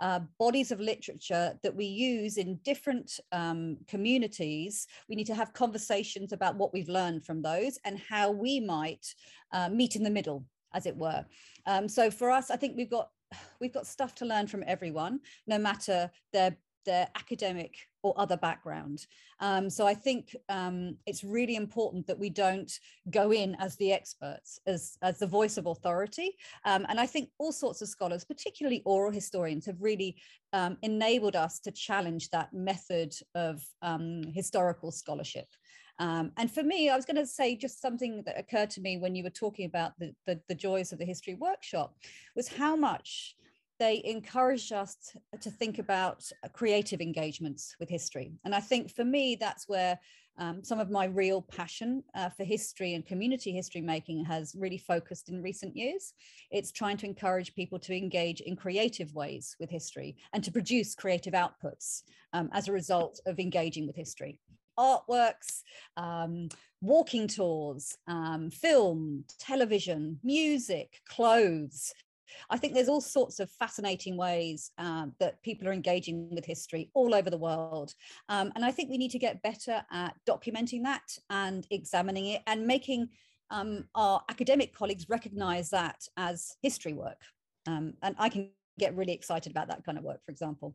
uh, 0.00 0.20
bodies 0.38 0.70
of 0.70 0.80
literature 0.80 1.58
that 1.62 1.74
we 1.74 1.86
use 1.86 2.36
in 2.36 2.58
different 2.64 3.18
um, 3.32 3.76
communities. 3.88 4.86
We 5.08 5.16
need 5.16 5.26
to 5.26 5.34
have 5.34 5.52
conversations 5.52 6.32
about 6.32 6.56
what 6.56 6.72
we've 6.72 6.88
learned 6.88 7.24
from 7.24 7.42
those 7.42 7.78
and 7.84 7.98
how 7.98 8.30
we 8.30 8.60
might 8.60 9.06
uh, 9.52 9.68
meet 9.68 9.96
in 9.96 10.02
the 10.02 10.10
middle, 10.10 10.44
as 10.72 10.86
it 10.86 10.96
were. 10.96 11.24
Um, 11.66 11.88
so 11.88 12.10
for 12.10 12.30
us, 12.30 12.50
I 12.50 12.56
think 12.56 12.76
we've 12.76 12.90
got 12.90 13.10
we've 13.60 13.74
got 13.74 13.86
stuff 13.86 14.14
to 14.16 14.24
learn 14.24 14.46
from 14.46 14.64
everyone, 14.66 15.20
no 15.46 15.58
matter 15.58 16.10
their 16.32 16.56
their 16.86 17.08
academic 17.16 17.76
or 18.04 18.14
other 18.18 18.36
background. 18.36 19.06
Um, 19.40 19.70
so 19.70 19.86
I 19.86 19.94
think 19.94 20.36
um, 20.50 20.96
it's 21.06 21.24
really 21.24 21.56
important 21.56 22.06
that 22.06 22.18
we 22.18 22.28
don't 22.28 22.70
go 23.10 23.32
in 23.32 23.56
as 23.56 23.76
the 23.76 23.92
experts, 23.92 24.60
as, 24.66 24.98
as 25.02 25.18
the 25.18 25.26
voice 25.26 25.56
of 25.56 25.66
authority. 25.66 26.36
Um, 26.66 26.84
and 26.90 27.00
I 27.00 27.06
think 27.06 27.30
all 27.38 27.50
sorts 27.50 27.80
of 27.80 27.88
scholars, 27.88 28.22
particularly 28.22 28.82
oral 28.84 29.10
historians, 29.10 29.64
have 29.66 29.80
really 29.80 30.16
um, 30.52 30.76
enabled 30.82 31.34
us 31.34 31.58
to 31.60 31.72
challenge 31.72 32.28
that 32.30 32.52
method 32.52 33.14
of 33.34 33.64
um, 33.80 34.22
historical 34.34 34.92
scholarship. 34.92 35.48
Um, 35.98 36.32
and 36.36 36.50
for 36.50 36.62
me, 36.62 36.90
I 36.90 36.96
was 36.96 37.06
going 37.06 37.16
to 37.16 37.26
say 37.26 37.56
just 37.56 37.80
something 37.80 38.22
that 38.26 38.38
occurred 38.38 38.70
to 38.70 38.82
me 38.82 38.98
when 38.98 39.14
you 39.14 39.24
were 39.24 39.30
talking 39.30 39.64
about 39.64 39.92
the, 39.98 40.12
the, 40.26 40.40
the 40.48 40.54
joys 40.54 40.92
of 40.92 40.98
the 40.98 41.04
history 41.06 41.34
workshop 41.34 41.96
was 42.36 42.48
how 42.48 42.76
much 42.76 43.36
they 43.78 44.02
encouraged 44.04 44.72
us 44.72 44.96
to 45.40 45.50
think 45.50 45.78
about 45.78 46.24
uh, 46.44 46.48
creative 46.48 47.00
engagements 47.00 47.76
with 47.80 47.88
history. 47.88 48.32
And 48.44 48.54
I 48.54 48.60
think 48.60 48.90
for 48.90 49.04
me, 49.04 49.36
that's 49.36 49.68
where 49.68 49.98
um, 50.38 50.64
some 50.64 50.80
of 50.80 50.90
my 50.90 51.04
real 51.06 51.42
passion 51.42 52.02
uh, 52.14 52.28
for 52.28 52.44
history 52.44 52.94
and 52.94 53.06
community 53.06 53.52
history 53.52 53.80
making 53.80 54.24
has 54.24 54.56
really 54.58 54.78
focused 54.78 55.28
in 55.28 55.42
recent 55.42 55.76
years. 55.76 56.12
It's 56.50 56.72
trying 56.72 56.96
to 56.98 57.06
encourage 57.06 57.54
people 57.54 57.78
to 57.80 57.96
engage 57.96 58.40
in 58.40 58.56
creative 58.56 59.14
ways 59.14 59.56
with 59.60 59.70
history 59.70 60.16
and 60.32 60.42
to 60.42 60.52
produce 60.52 60.94
creative 60.94 61.34
outputs 61.34 62.02
um, 62.32 62.50
as 62.52 62.68
a 62.68 62.72
result 62.72 63.20
of 63.26 63.38
engaging 63.38 63.86
with 63.86 63.96
history. 63.96 64.40
Artworks, 64.78 65.62
um, 65.96 66.48
walking 66.80 67.28
tours, 67.28 67.96
um, 68.08 68.50
film, 68.50 69.24
television, 69.38 70.18
music, 70.24 71.00
clothes, 71.08 71.94
I 72.50 72.58
think 72.58 72.74
there's 72.74 72.88
all 72.88 73.00
sorts 73.00 73.40
of 73.40 73.50
fascinating 73.50 74.16
ways 74.16 74.70
um, 74.78 75.14
that 75.18 75.42
people 75.42 75.68
are 75.68 75.72
engaging 75.72 76.28
with 76.34 76.44
history 76.44 76.90
all 76.94 77.14
over 77.14 77.30
the 77.30 77.38
world. 77.38 77.94
Um, 78.28 78.52
and 78.54 78.64
I 78.64 78.70
think 78.70 78.90
we 78.90 78.98
need 78.98 79.10
to 79.12 79.18
get 79.18 79.42
better 79.42 79.84
at 79.90 80.14
documenting 80.28 80.82
that 80.84 81.18
and 81.30 81.66
examining 81.70 82.26
it 82.26 82.42
and 82.46 82.66
making 82.66 83.08
um, 83.50 83.84
our 83.94 84.22
academic 84.28 84.74
colleagues 84.74 85.08
recognize 85.08 85.70
that 85.70 86.06
as 86.16 86.56
history 86.62 86.92
work. 86.92 87.20
Um, 87.66 87.94
and 88.02 88.14
I 88.18 88.28
can 88.28 88.50
get 88.78 88.96
really 88.96 89.12
excited 89.12 89.50
about 89.50 89.68
that 89.68 89.84
kind 89.84 89.98
of 89.98 90.04
work, 90.04 90.24
for 90.24 90.32
example. 90.32 90.74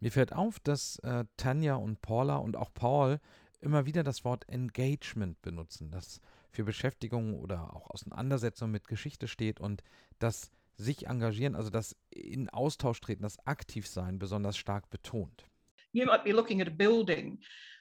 Mir 0.00 0.10
fällt 0.10 0.32
auf, 0.32 0.60
dass 0.60 0.98
äh, 0.98 1.24
Tanja 1.36 1.76
und 1.76 2.02
Paula 2.02 2.36
und 2.36 2.56
auch 2.56 2.72
Paul 2.74 3.20
immer 3.60 3.86
wieder 3.86 4.02
das 4.02 4.24
Wort 4.24 4.46
Engagement 4.48 5.40
benutzen, 5.40 5.90
das 5.90 6.20
für 6.54 6.64
Beschäftigung 6.64 7.34
oder 7.34 7.74
auch 7.74 7.90
Auseinandersetzung 7.90 8.70
mit 8.70 8.88
Geschichte 8.88 9.28
steht 9.28 9.60
und 9.60 9.82
das 10.18 10.50
sich 10.76 11.06
engagieren, 11.06 11.54
also 11.54 11.70
das 11.70 11.96
in 12.10 12.48
Austausch 12.48 13.00
treten, 13.00 13.22
das 13.22 13.38
Aktivsein 13.46 14.18
besonders 14.18 14.56
stark 14.56 14.90
betont. 14.90 15.44
You 15.92 16.06
might 16.06 16.24
be 16.24 16.32
looking 16.32 16.60
at 16.60 16.66
a 16.66 16.70
building, 16.70 17.38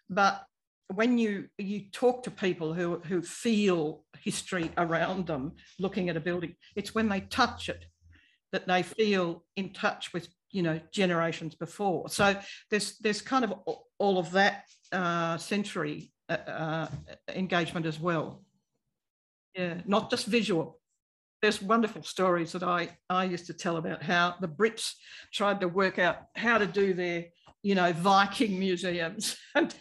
but 0.08 0.46
when 0.88 1.18
you 1.18 1.50
you 1.58 1.90
talk 1.92 2.24
to 2.24 2.32
people 2.32 2.74
who 2.74 3.00
who 3.10 3.22
feel 3.22 4.04
history 4.20 4.70
around 4.78 5.28
them 5.28 5.54
looking 5.80 6.10
at 6.10 6.18
a 6.18 6.20
building 6.20 6.56
it's 6.76 6.94
when 6.94 7.10
they 7.10 7.22
touch 7.22 7.70
it 7.70 7.86
that 8.52 8.68
they 8.68 8.84
feel 8.84 9.44
in 9.56 9.74
touch 9.74 10.14
with 10.14 10.28
you 10.52 10.62
know 10.62 10.80
generations 10.92 11.56
before 11.56 12.10
so 12.10 12.36
there's 12.70 12.98
there's 13.00 13.22
kind 13.22 13.44
of 13.46 13.54
all 13.98 14.18
of 14.18 14.32
that 14.32 14.66
uh, 14.92 15.38
sensory 15.38 16.12
uh, 16.30 16.34
uh, 16.34 16.88
engagement 17.30 17.86
as 17.86 18.00
well 18.00 18.44
yeah 19.56 19.82
not 19.86 20.10
just 20.10 20.26
visual 20.26 20.80
there's 21.44 21.62
wonderful 21.62 22.02
stories 22.04 22.54
that 22.54 22.64
I, 22.64 22.88
I 23.10 23.26
used 23.26 23.48
to 23.48 23.54
tell 23.54 23.76
about 23.76 24.02
how 24.02 24.36
the 24.40 24.48
Brits 24.48 24.94
tried 25.34 25.60
to 25.60 25.68
work 25.68 26.00
out 26.00 26.20
how 26.36 26.58
to 26.58 26.66
do 26.66 26.94
their, 26.94 27.26
you 27.64 27.76
know, 27.76 27.92
Viking 27.92 28.58
museums 28.58 29.36
and 29.56 29.76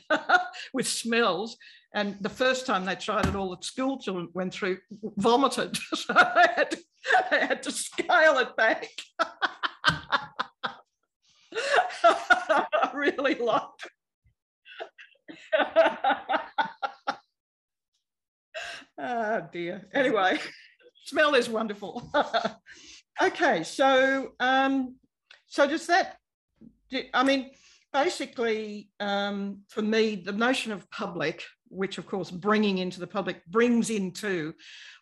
with 0.74 0.88
smells. 0.88 1.56
And 1.94 2.16
the 2.20 2.28
first 2.28 2.66
time 2.66 2.84
they 2.84 2.96
tried 2.96 3.26
it, 3.26 3.36
all 3.36 3.54
the 3.54 3.62
school 3.62 4.00
children 4.00 4.28
went 4.34 4.52
through, 4.52 4.78
vomited. 5.18 5.78
So 5.94 6.12
they 6.14 6.48
had 6.56 6.72
to, 6.72 6.78
they 7.30 7.40
had 7.46 7.62
to 7.62 7.70
scale 7.70 8.38
it 8.38 8.56
back. 8.56 8.88
I 12.04 12.90
really 12.92 13.36
it. 13.40 13.70
Oh 18.98 19.48
dear. 19.52 19.86
Anyway 19.94 20.38
smell 21.04 21.34
is 21.34 21.48
wonderful. 21.48 22.10
okay, 23.22 23.62
so 23.62 24.32
um, 24.40 24.96
so 25.46 25.66
does 25.66 25.86
that? 25.86 26.16
I 27.14 27.24
mean, 27.24 27.50
basically, 27.92 28.90
um, 29.00 29.60
for 29.68 29.82
me, 29.82 30.16
the 30.16 30.32
notion 30.32 30.72
of 30.72 30.90
public, 30.90 31.42
which 31.68 31.98
of 31.98 32.06
course 32.06 32.30
bringing 32.30 32.78
into 32.78 33.00
the 33.00 33.06
public 33.06 33.44
brings 33.46 33.90
into 33.90 34.54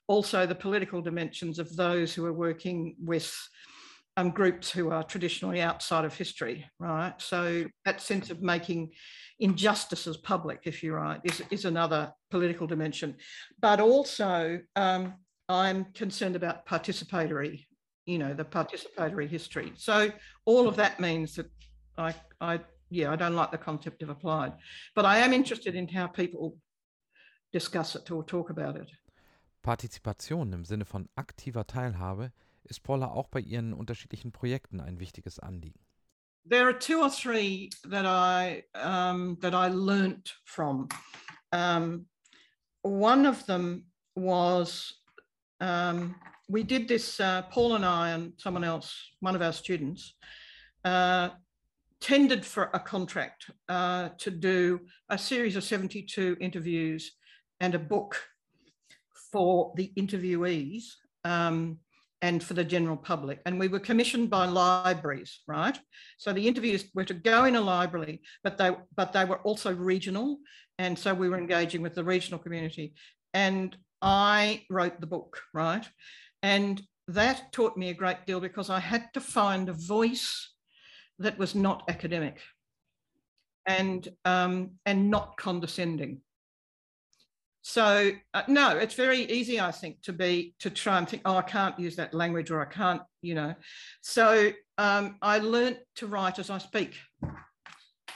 also 0.06 0.46
the 0.46 0.54
political 0.54 1.00
dimensions 1.02 1.58
of 1.58 1.74
those 1.76 2.14
who 2.14 2.24
are 2.26 2.32
working 2.32 2.96
with 3.02 3.32
um, 4.16 4.30
groups 4.30 4.70
who 4.70 4.90
are 4.90 5.04
traditionally 5.04 5.60
outside 5.60 6.04
of 6.04 6.14
history, 6.14 6.68
right? 6.78 7.14
So 7.18 7.64
that 7.84 8.00
sense 8.00 8.30
of 8.30 8.42
making 8.42 8.90
injustices 9.40 10.16
public, 10.16 10.60
if 10.64 10.82
you 10.82 10.94
like, 10.94 11.20
is, 11.24 11.42
is 11.50 11.64
another 11.64 12.12
political 12.30 12.66
dimension. 12.66 13.16
But 13.60 13.80
also 13.80 14.60
um, 14.76 15.14
I'm 15.48 15.86
concerned 15.94 16.36
about 16.36 16.66
participatory, 16.66 17.66
you 18.06 18.18
know, 18.18 18.34
the 18.34 18.44
participatory 18.44 19.28
history. 19.28 19.72
So 19.76 20.10
all 20.44 20.68
of 20.68 20.76
that 20.76 21.00
means 21.00 21.34
that 21.36 21.50
I, 21.96 22.14
I, 22.40 22.60
yeah, 22.90 23.10
I 23.10 23.16
don't 23.16 23.34
like 23.34 23.50
the 23.50 23.58
concept 23.58 24.02
of 24.02 24.10
applied, 24.10 24.52
but 24.94 25.04
I 25.04 25.18
am 25.18 25.32
interested 25.32 25.74
in 25.74 25.88
how 25.88 26.06
people 26.06 26.56
discuss 27.52 27.96
it 27.96 28.10
or 28.10 28.22
talk 28.24 28.50
about 28.50 28.76
it. 28.76 28.90
Partizipation 29.62 30.52
im 30.54 30.64
Sinne 30.64 30.86
von 30.86 31.08
aktiver 31.16 31.66
Teilhabe 31.66 32.32
ist 32.64 32.82
Paula 32.82 33.08
auch 33.08 33.28
bei 33.28 33.40
ihren 33.40 33.74
unterschiedlichen 33.74 34.32
Projekten 34.32 34.80
ein 34.80 35.00
wichtiges 35.00 35.38
Anliegen. 35.38 35.80
There 36.46 36.68
are 36.68 36.72
two 36.72 37.00
or 37.00 37.10
three 37.10 37.70
that 37.84 38.06
I 38.06 38.64
um, 38.74 39.36
that 39.40 39.54
I 39.54 39.68
learnt 39.68 40.32
from. 40.44 40.88
Um, 41.52 42.06
one 42.82 43.26
of 43.26 43.44
them 43.46 43.84
was 44.16 44.94
um, 45.60 46.16
we 46.48 46.62
did 46.62 46.88
this, 46.88 47.20
uh, 47.20 47.42
Paul 47.42 47.76
and 47.76 47.84
I 47.84 48.10
and 48.10 48.32
someone 48.36 48.64
else, 48.64 48.92
one 49.20 49.36
of 49.36 49.42
our 49.42 49.52
students, 49.52 50.14
uh, 50.84 51.30
tendered 52.00 52.44
for 52.44 52.70
a 52.74 52.80
contract 52.80 53.50
uh, 53.68 54.08
to 54.18 54.30
do 54.30 54.80
a 55.10 55.18
series 55.18 55.54
of 55.54 55.62
72 55.62 56.36
interviews 56.40 57.12
and 57.60 57.74
a 57.74 57.78
book 57.78 58.20
for 59.30 59.72
the 59.76 59.92
interviewees 59.96 60.84
um, 61.24 61.78
and 62.22 62.42
for 62.42 62.54
the 62.54 62.64
general 62.64 62.96
public. 62.96 63.40
And 63.46 63.58
we 63.58 63.68
were 63.68 63.80
commissioned 63.80 64.30
by 64.30 64.46
libraries, 64.46 65.40
right? 65.46 65.78
So 66.18 66.32
the 66.32 66.46
interviews 66.46 66.84
were 66.94 67.04
to 67.04 67.14
go 67.14 67.44
in 67.44 67.56
a 67.56 67.60
library, 67.60 68.20
but 68.44 68.58
they 68.58 68.72
but 68.96 69.12
they 69.12 69.24
were 69.24 69.38
also 69.38 69.74
regional. 69.74 70.38
And 70.78 70.98
so 70.98 71.14
we 71.14 71.28
were 71.28 71.38
engaging 71.38 71.82
with 71.82 71.94
the 71.94 72.04
regional 72.04 72.38
community. 72.38 72.94
And 73.34 73.76
I 74.02 74.64
wrote 74.70 75.00
the 75.00 75.06
book, 75.06 75.40
right? 75.52 75.86
And 76.42 76.82
that 77.08 77.52
taught 77.52 77.76
me 77.76 77.90
a 77.90 77.94
great 77.94 78.24
deal 78.26 78.40
because 78.40 78.70
I 78.70 78.80
had 78.80 79.12
to 79.14 79.20
find 79.20 79.68
a 79.68 79.74
voice 79.74 80.52
that 81.18 81.38
was 81.38 81.54
not 81.54 81.84
academic 81.88 82.40
and 83.66 84.08
um, 84.24 84.72
and 84.86 85.10
not 85.10 85.36
condescending. 85.36 86.20
So 87.62 88.12
uh, 88.32 88.42
no, 88.48 88.76
it's 88.76 88.94
very 88.94 89.30
easy, 89.30 89.60
I 89.60 89.70
think, 89.70 90.00
to 90.02 90.12
be 90.12 90.54
to 90.60 90.70
try 90.70 90.98
and 90.98 91.08
think, 91.08 91.22
oh, 91.24 91.36
I 91.36 91.42
can't 91.42 91.78
use 91.78 91.96
that 91.96 92.14
language 92.14 92.50
or 92.50 92.60
I 92.60 92.64
can't, 92.64 93.02
you 93.22 93.34
know. 93.34 93.54
So 94.00 94.52
um, 94.78 95.16
I 95.20 95.38
learned 95.38 95.78
to 95.96 96.06
write 96.06 96.38
as 96.38 96.48
I 96.48 96.58
speak, 96.58 96.94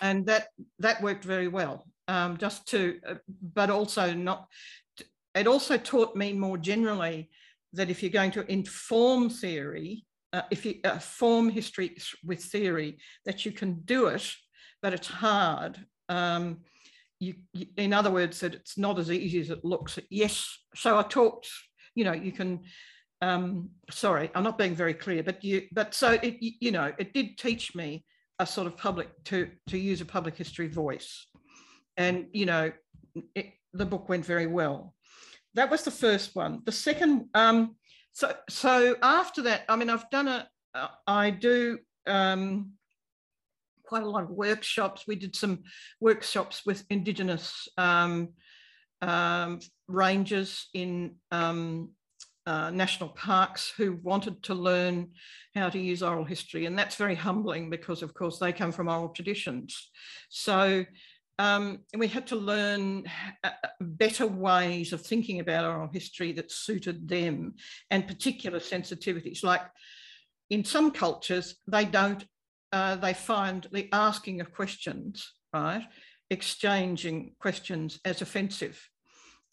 and 0.01 0.27
that 0.27 0.49
that 0.79 1.03
worked 1.03 1.25
very 1.25 1.49
well. 1.49 1.87
Um, 2.07 2.37
just 2.37 2.69
to, 2.69 3.01
uh, 3.09 3.15
but 3.55 3.71
also 3.71 4.13
not 4.13 4.49
it 5.35 5.47
also 5.47 5.77
taught 5.77 6.15
me 6.15 6.33
more 6.33 6.57
generally 6.57 7.31
that 7.73 7.91
if 7.91 8.03
you're 8.03 8.11
going 8.11 8.31
to 8.31 8.51
inform 8.51 9.29
theory, 9.29 10.05
uh, 10.33 10.43
if 10.51 10.65
you 10.65 10.77
uh, 10.85 10.99
form 10.99 11.51
history 11.51 11.97
with 12.25 12.43
theory, 12.43 12.99
that 13.25 13.45
you 13.45 13.53
can 13.53 13.81
do 13.85 14.07
it, 14.07 14.31
but 14.81 14.95
it's 14.95 15.09
hard. 15.09 15.85
Um, 16.09 16.59
you, 17.25 17.67
in 17.77 17.93
other 17.93 18.11
words, 18.11 18.41
that 18.41 18.55
it's 18.55 18.77
not 18.77 18.99
as 18.99 19.11
easy 19.11 19.41
as 19.41 19.51
it 19.51 19.65
looks. 19.65 19.99
Yes, 20.11 20.59
so 20.75 20.99
I 20.99 21.03
talked. 21.03 21.49
You 21.95 22.05
know, 22.05 22.13
you 22.13 22.33
can. 22.33 22.61
Um, 23.21 23.71
sorry, 23.91 24.31
I'm 24.35 24.45
not 24.45 24.59
being 24.59 24.75
very 24.75 24.93
clear, 24.93 25.23
but 25.23 25.43
you, 25.43 25.63
but 25.73 25.95
so 25.95 26.13
it, 26.23 26.37
you 26.41 26.73
know, 26.73 26.93
it 26.99 27.15
did 27.15 27.39
teach 27.39 27.75
me 27.75 28.05
a 28.39 28.47
sort 28.47 28.67
of 28.67 28.77
public 28.77 29.09
to 29.25 29.51
to 29.69 29.79
use 29.79 30.01
a 30.01 30.05
public 30.05 30.37
history 30.37 30.69
voice, 30.69 31.27
and 31.97 32.27
you 32.33 32.47
know, 32.47 32.73
it, 33.35 33.53
the 33.73 33.87
book 33.87 34.09
went 34.09 34.27
very 34.27 34.47
well. 34.47 34.95
That 35.55 35.71
was 35.71 35.85
the 35.85 35.91
first 35.91 36.35
one. 36.35 36.61
The 36.65 36.73
second, 36.73 37.27
um, 37.35 37.77
so 38.13 38.35
so 38.49 38.97
after 39.03 39.43
that, 39.43 39.63
I 39.69 39.77
mean, 39.77 39.89
I've 39.89 40.11
done 40.11 40.29
a, 40.29 40.49
uh, 40.75 41.31
do 41.31 41.79
um, 42.07 42.73
quite 43.85 44.03
a 44.03 44.09
lot 44.09 44.25
of 44.25 44.31
workshops. 44.31 45.05
We 45.07 45.17
did 45.17 45.37
some 45.37 45.65
workshops 46.01 46.63
with 46.67 46.85
Indigenous 46.91 47.69
um, 47.77 48.31
um, 49.01 49.61
rangers 49.89 50.69
in 50.75 51.17
um, 51.31 51.91
uh, 52.47 52.71
national 52.71 53.11
parks 53.11 53.73
who 53.77 53.99
wanted 54.03 54.43
to 54.45 54.55
learn 54.55 55.11
how 55.55 55.69
to 55.69 55.79
use 55.79 56.03
oral 56.03 56.25
history. 56.25 56.67
And 56.67 56.79
that's 56.79 56.97
very 56.97 57.15
humbling 57.15 57.71
because, 57.71 58.03
of 58.03 58.15
course, 58.15 58.39
they 58.39 58.53
come 58.53 58.73
from 58.73 58.89
oral 58.89 59.09
traditions. 59.09 59.91
So 60.29 60.85
um, 61.39 61.81
we 61.97 62.07
had 62.09 62.27
to 62.29 62.37
learn 62.37 63.05
uh, 63.43 63.51
better 63.81 64.27
ways 64.27 64.93
of 64.93 65.01
thinking 65.03 65.41
about 65.41 65.65
oral 65.65 65.91
history 65.93 66.33
that 66.33 66.53
suited 66.53 67.09
them 67.09 67.55
and 67.91 68.07
particular 68.07 68.61
sensitivities. 68.61 69.43
Like 69.43 69.63
in 70.51 70.65
some 70.65 70.91
cultures, 70.91 71.57
they 71.67 71.85
don't, 71.85 72.25
uh, 72.75 72.97
they 72.97 73.15
find 73.15 73.69
the 73.71 73.89
asking 73.93 74.41
of 74.41 74.53
questions, 74.53 75.33
right, 75.53 75.87
exchanging 76.29 77.33
questions 77.39 78.01
as 78.05 78.21
offensive. 78.21 78.77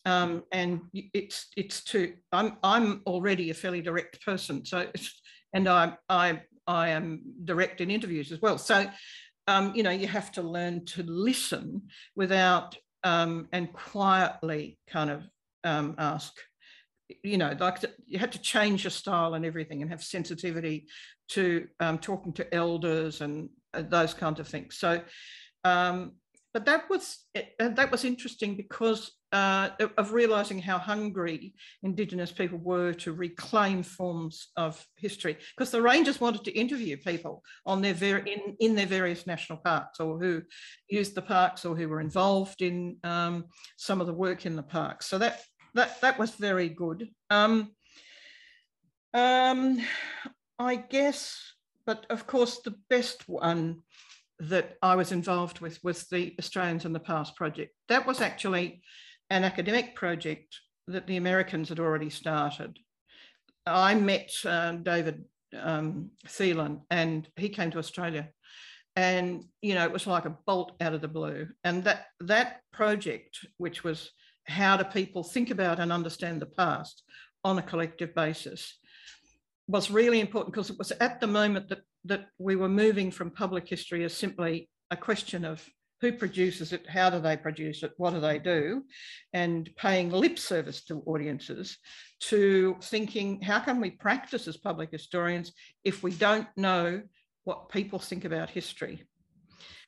Um, 0.06 0.44
and 0.52 0.82
it's 0.94 1.48
it's 1.56 1.84
too. 1.84 2.14
I'm 2.32 2.58
I'm 2.64 3.04
already 3.06 3.52
a 3.52 3.54
fairly 3.54 3.82
direct 3.82 4.26
person, 4.26 4.66
so 4.66 4.88
and 5.54 5.70
I 5.70 5.94
I 6.10 6.42
I 6.66 6.90
am 6.90 7.22
direct 7.46 7.80
in 7.80 7.92
interviews 7.92 8.32
as 8.32 8.42
well. 8.42 8.58
So 8.58 8.90
um, 9.48 9.76
you 9.76 9.84
know, 9.84 9.92
you 9.92 10.08
have 10.08 10.32
to 10.34 10.42
learn 10.42 10.86
to 10.86 11.04
listen 11.04 11.84
without 12.16 12.76
um, 13.04 13.48
and 13.52 13.72
quietly 13.72 14.80
kind 14.88 15.12
of 15.12 15.24
um, 15.64 15.94
ask. 16.00 16.34
You 17.24 17.38
know, 17.38 17.56
like 17.60 17.84
you 18.08 18.18
had 18.18 18.32
to 18.32 18.42
change 18.42 18.84
your 18.84 18.92
style 18.92 19.36
and 19.36 19.46
everything, 19.46 19.84
and 19.84 19.92
have 19.92 20.04
sensitivity 20.04 20.88
to 21.32 21.68
um, 21.80 21.98
talking 21.98 22.34
to 22.34 22.54
elders 22.54 23.22
and 23.22 23.50
uh, 23.74 23.82
those 23.82 24.14
kinds 24.14 24.40
of 24.40 24.48
things. 24.48 24.78
So, 24.78 25.02
um, 25.64 26.14
but 26.54 26.66
that 26.66 26.90
was 26.90 27.26
uh, 27.36 27.70
that 27.70 27.92
was 27.92 28.04
interesting 28.04 28.56
because 28.56 29.12
uh, 29.32 29.70
of 29.98 30.12
realizing 30.12 30.60
how 30.60 30.78
hungry 30.78 31.54
Indigenous 31.84 32.32
people 32.32 32.58
were 32.58 32.94
to 32.94 33.14
reclaim 33.14 33.82
forms 33.82 34.50
of 34.58 34.86
history. 34.98 35.38
Because 35.56 35.72
the 35.72 35.82
rangers 35.82 36.20
wanted 36.20 36.44
to 36.44 36.52
interview 36.52 36.98
people 36.98 37.42
on 37.66 37.82
their 37.82 37.94
ver- 37.94 38.18
in, 38.18 38.56
in 38.60 38.76
their 38.76 38.86
various 38.86 39.26
national 39.26 39.60
parks 39.60 40.00
or 40.00 40.20
who 40.20 40.42
used 40.90 41.16
the 41.16 41.22
parks 41.22 41.64
or 41.64 41.76
who 41.76 41.88
were 41.88 42.02
involved 42.02 42.62
in 42.62 42.98
um, 43.06 43.46
some 43.78 44.02
of 44.02 44.08
the 44.08 44.14
work 44.14 44.46
in 44.46 44.56
the 44.56 44.64
parks. 44.64 45.06
So 45.06 45.18
that 45.20 45.42
that 45.76 46.02
that 46.02 46.20
was 46.20 46.32
very 46.32 46.68
good. 46.68 47.08
Um, 47.30 47.72
um, 49.14 49.80
I 50.62 50.76
guess, 50.76 51.56
but 51.88 52.06
of 52.12 52.28
course, 52.28 52.60
the 52.60 52.76
best 52.88 53.28
one 53.28 53.82
that 54.38 54.78
I 54.84 54.96
was 54.96 55.12
involved 55.12 55.60
with 55.60 55.84
was 55.84 56.04
the 56.04 56.36
Australians 56.38 56.86
in 56.86 56.94
the 56.94 57.00
Past 57.00 57.36
project. 57.36 57.74
That 57.90 58.06
was 58.06 58.22
actually 58.22 58.84
an 59.32 59.44
academic 59.44 59.96
project 59.96 60.60
that 60.88 61.08
the 61.08 61.18
Americans 61.18 61.70
had 61.70 61.80
already 61.80 62.12
started. 62.12 62.78
I 63.66 63.96
met 63.96 64.32
uh, 64.46 64.74
David 64.74 65.26
um, 65.60 66.12
Thelen 66.28 66.82
and 66.92 67.28
he 67.38 67.50
came 67.50 67.72
to 67.72 67.80
Australia 67.80 68.30
and 68.96 69.44
you 69.62 69.74
know 69.74 69.84
it 69.84 69.92
was 69.92 70.06
like 70.06 70.26
a 70.26 70.38
bolt 70.46 70.74
out 70.80 70.94
of 70.94 71.02
the 71.02 71.08
blue 71.08 71.48
and 71.64 71.84
that 71.86 72.08
that 72.20 72.60
project 72.74 73.46
which 73.58 73.84
was 73.84 74.12
how 74.46 74.76
do 74.76 74.84
people 74.84 75.24
think 75.24 75.50
about 75.50 75.80
and 75.80 75.92
understand 75.92 76.42
the 76.42 76.46
past 76.46 77.04
on 77.44 77.58
a 77.58 77.62
collective 77.62 78.14
basis 78.14 78.80
was 79.68 79.92
really 79.92 80.20
important 80.20 80.54
because 80.54 80.70
it 80.70 80.78
was 80.78 80.92
at 80.92 81.20
the 81.20 81.28
moment 81.28 81.70
that 81.70 81.82
that 82.06 82.28
we 82.40 82.56
were 82.56 82.70
moving 82.70 83.12
from 83.12 83.30
public 83.30 83.68
history 83.68 84.04
as 84.04 84.14
simply 84.14 84.70
a 84.90 84.98
question 84.98 85.46
of 85.46 85.64
who 86.02 86.12
produces 86.12 86.74
it, 86.74 86.88
how 86.88 87.12
do 87.12 87.20
they 87.20 87.38
produce 87.38 87.84
it, 87.84 87.94
what 87.98 88.12
do 88.12 88.20
they 88.20 88.40
do, 88.40 88.84
and 89.34 89.70
paying 89.78 90.10
lip 90.10 90.40
service 90.40 90.84
to 90.84 91.04
audiences, 91.06 91.78
to 92.20 92.76
thinking 92.82 93.40
how 93.40 93.60
can 93.60 93.80
we 93.80 93.92
practice 93.92 94.48
as 94.48 94.58
public 94.58 94.90
historians 94.92 95.54
if 95.84 96.02
we 96.02 96.12
don't 96.12 96.48
know 96.58 97.02
what 97.44 97.70
people 97.70 98.00
think 98.00 98.26
about 98.26 98.50
history. 98.50 99.04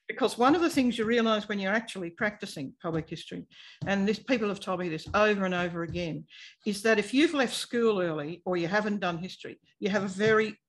Because 0.07 0.37
one 0.37 0.53
of 0.53 0.61
the 0.61 0.69
things 0.69 0.97
you 0.97 1.05
realise 1.05 1.47
when 1.47 1.59
you're 1.59 1.73
actually 1.73 2.09
practicing 2.09 2.73
public 2.81 3.09
history, 3.09 3.45
and 3.87 4.07
this 4.07 4.19
people 4.19 4.49
have 4.49 4.59
told 4.59 4.79
me 4.79 4.89
this 4.89 5.07
over 5.13 5.45
and 5.45 5.53
over 5.53 5.83
again, 5.83 6.25
is 6.65 6.81
that 6.81 6.99
if 6.99 7.13
you've 7.13 7.33
left 7.33 7.55
school 7.55 8.01
early 8.01 8.41
or 8.45 8.57
you 8.57 8.67
haven't 8.67 8.99
done 8.99 9.17
history, 9.17 9.59
you 9.79 9.89
have 9.89 10.03
a 10.03 10.07
very 10.07 10.59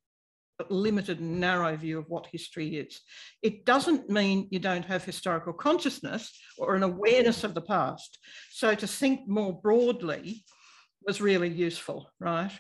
limited 0.71 1.19
and 1.19 1.41
narrow 1.41 1.77
view 1.77 1.99
of 1.99 2.09
what 2.09 2.29
history 2.31 2.77
is. 2.77 3.01
It 3.43 3.65
doesn't 3.65 4.09
mean 4.09 4.47
you 4.51 4.61
don't 4.61 4.85
have 4.85 5.05
historical 5.05 5.53
consciousness 5.53 6.33
or 6.59 6.77
an 6.77 6.85
awareness 6.85 7.43
of 7.45 7.55
the 7.55 7.61
past. 7.61 8.19
So 8.53 8.75
to 8.75 8.87
think 8.87 9.27
more 9.27 9.53
broadly 9.53 10.45
was 11.05 11.21
really 11.21 11.49
useful, 11.49 12.09
right? 12.21 12.53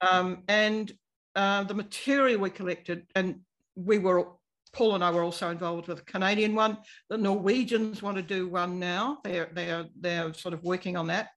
Um, 0.00 0.44
and 0.48 0.92
uh, 1.34 1.64
the 1.64 1.74
material 1.74 2.40
we 2.40 2.50
collected, 2.50 3.06
and 3.14 3.40
we 3.74 3.98
were, 3.98 4.28
Paul 4.72 4.94
and 4.94 5.04
I 5.04 5.10
were 5.10 5.22
also 5.22 5.50
involved 5.50 5.88
with 5.88 6.00
a 6.00 6.04
Canadian 6.04 6.54
one. 6.54 6.78
The 7.10 7.18
Norwegians 7.18 8.02
want 8.02 8.16
to 8.16 8.22
do 8.22 8.48
one 8.48 8.78
now. 8.78 9.18
They're, 9.22 9.50
they're, 9.52 9.86
they're 10.00 10.32
sort 10.34 10.54
of 10.54 10.62
working 10.62 10.96
on 10.96 11.08
that. 11.08 11.28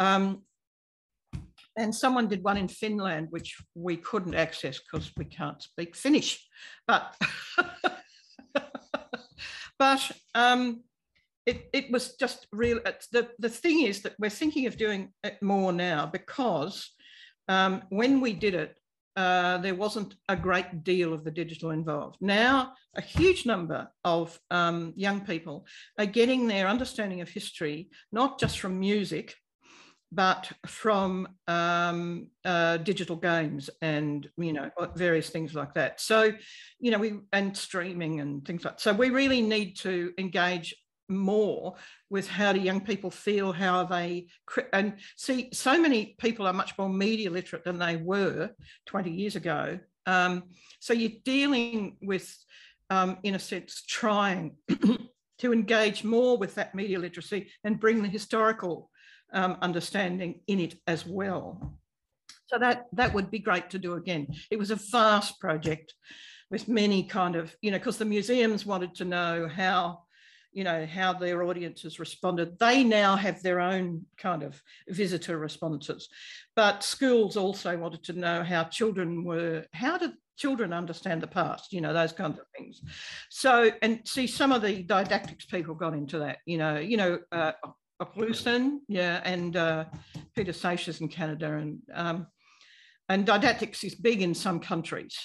Um, 0.00 0.42
and 1.76 1.94
someone 1.94 2.28
did 2.28 2.42
one 2.42 2.56
in 2.56 2.68
Finland, 2.68 3.28
which 3.30 3.56
we 3.74 3.96
couldn't 3.96 4.34
access 4.34 4.80
because 4.80 5.12
we 5.16 5.24
can't 5.24 5.62
speak 5.62 5.94
Finnish. 5.96 6.44
But 6.86 7.14
but 9.78 10.10
um, 10.34 10.82
it, 11.46 11.70
it 11.72 11.90
was 11.90 12.16
just 12.16 12.46
real. 12.52 12.80
The, 13.12 13.28
the 13.38 13.48
thing 13.48 13.82
is 13.82 14.02
that 14.02 14.14
we're 14.18 14.28
thinking 14.28 14.66
of 14.66 14.76
doing 14.76 15.12
it 15.22 15.40
more 15.40 15.72
now 15.72 16.06
because 16.06 16.90
um, 17.48 17.82
when 17.88 18.20
we 18.20 18.32
did 18.32 18.54
it, 18.54 18.77
uh, 19.18 19.58
there 19.58 19.74
wasn't 19.74 20.14
a 20.28 20.36
great 20.36 20.84
deal 20.84 21.12
of 21.12 21.24
the 21.24 21.30
digital 21.32 21.72
involved. 21.72 22.16
Now, 22.20 22.74
a 22.94 23.00
huge 23.00 23.46
number 23.46 23.88
of 24.04 24.38
um, 24.52 24.92
young 24.94 25.22
people 25.22 25.66
are 25.98 26.06
getting 26.06 26.46
their 26.46 26.68
understanding 26.68 27.20
of 27.20 27.28
history, 27.28 27.90
not 28.12 28.38
just 28.38 28.60
from 28.60 28.78
music, 28.78 29.34
but 30.12 30.48
from 30.66 31.26
um, 31.48 32.28
uh, 32.44 32.76
digital 32.76 33.16
games 33.16 33.68
and 33.82 34.28
you 34.36 34.52
know 34.52 34.70
various 34.94 35.30
things 35.30 35.52
like 35.52 35.74
that. 35.74 36.00
So, 36.00 36.32
you 36.78 36.92
know, 36.92 36.98
we 36.98 37.18
and 37.32 37.56
streaming 37.56 38.20
and 38.20 38.46
things 38.46 38.64
like. 38.64 38.78
So 38.78 38.92
we 38.92 39.10
really 39.10 39.42
need 39.42 39.78
to 39.78 40.12
engage 40.16 40.76
more 41.08 41.74
with 42.10 42.28
how 42.28 42.52
do 42.52 42.60
young 42.60 42.80
people 42.80 43.10
feel, 43.10 43.52
how 43.52 43.84
they 43.84 44.28
and 44.72 44.94
see. 45.16 45.48
So 45.52 45.80
many 45.80 46.16
people 46.18 46.46
are 46.46 46.52
much 46.52 46.76
more 46.78 46.88
media 46.88 47.30
literate 47.30 47.64
than 47.64 47.78
they 47.78 47.96
were 47.96 48.50
20 48.86 49.10
years 49.10 49.36
ago. 49.36 49.78
Um, 50.06 50.44
so 50.80 50.92
you're 50.92 51.20
dealing 51.24 51.96
with, 52.02 52.34
um, 52.90 53.18
in 53.22 53.34
a 53.34 53.38
sense, 53.38 53.82
trying 53.86 54.56
to 55.38 55.52
engage 55.52 56.04
more 56.04 56.38
with 56.38 56.54
that 56.54 56.74
media 56.74 56.98
literacy 56.98 57.50
and 57.64 57.80
bring 57.80 58.02
the 58.02 58.08
historical 58.08 58.90
um, 59.32 59.58
understanding 59.60 60.40
in 60.46 60.60
it 60.60 60.76
as 60.86 61.06
well. 61.06 61.78
So 62.46 62.58
that, 62.58 62.86
that 62.94 63.12
would 63.12 63.30
be 63.30 63.38
great 63.38 63.70
to 63.70 63.78
do 63.78 63.94
again. 63.94 64.28
It 64.50 64.58
was 64.58 64.70
a 64.70 64.76
vast 64.76 65.38
project 65.38 65.92
with 66.50 66.68
many 66.68 67.02
kind 67.02 67.36
of, 67.36 67.54
you 67.60 67.70
know, 67.70 67.78
because 67.78 67.98
the 67.98 68.04
museums 68.04 68.64
wanted 68.64 68.94
to 68.96 69.04
know 69.04 69.48
how, 69.48 70.04
you 70.52 70.64
know, 70.64 70.86
how 70.86 71.12
their 71.12 71.42
audiences 71.42 71.98
responded. 71.98 72.58
They 72.58 72.84
now 72.84 73.16
have 73.16 73.42
their 73.42 73.60
own 73.60 74.06
kind 74.16 74.42
of 74.42 74.60
visitor 74.88 75.38
responses. 75.38 76.08
But 76.56 76.82
schools 76.82 77.36
also 77.36 77.76
wanted 77.76 78.04
to 78.04 78.12
know 78.14 78.42
how 78.42 78.64
children 78.64 79.24
were, 79.24 79.64
how 79.72 79.98
did 79.98 80.12
children 80.36 80.72
understand 80.72 81.20
the 81.20 81.26
past, 81.26 81.72
you 81.72 81.80
know, 81.80 81.92
those 81.92 82.12
kinds 82.12 82.38
of 82.38 82.46
things. 82.56 82.80
So, 83.28 83.70
and 83.82 84.00
see, 84.04 84.26
some 84.26 84.52
of 84.52 84.62
the 84.62 84.82
didactics 84.82 85.46
people 85.46 85.74
got 85.74 85.94
into 85.94 86.20
that, 86.20 86.38
you 86.46 86.58
know, 86.58 86.78
you 86.78 86.96
know, 86.96 87.18
uh, 87.32 87.52
Okhluson, 88.00 88.78
yeah, 88.88 89.20
and 89.24 89.56
uh, 89.56 89.84
Peter 90.36 90.52
Seixas 90.52 91.00
in 91.00 91.08
Canada, 91.08 91.54
and 91.54 91.78
um, 91.92 92.26
and 93.08 93.26
didactics 93.26 93.82
is 93.82 93.96
big 93.96 94.22
in 94.22 94.34
some 94.34 94.60
countries. 94.60 95.18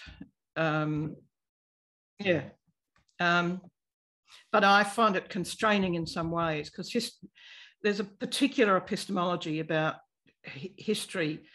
Um, 0.55 1.15
yeah. 2.19 2.41
Um, 3.19 3.61
but 4.54 4.64
I 4.64 4.84
find 4.84 5.16
it 5.16 5.30
constraining 5.30 5.95
in 5.95 6.06
some 6.06 6.30
ways 6.30 6.70
because 6.70 6.95
there's 7.82 7.99
a 7.99 8.04
particular 8.04 8.78
epistemology 8.78 9.60
about 9.60 9.95
history 10.43 11.47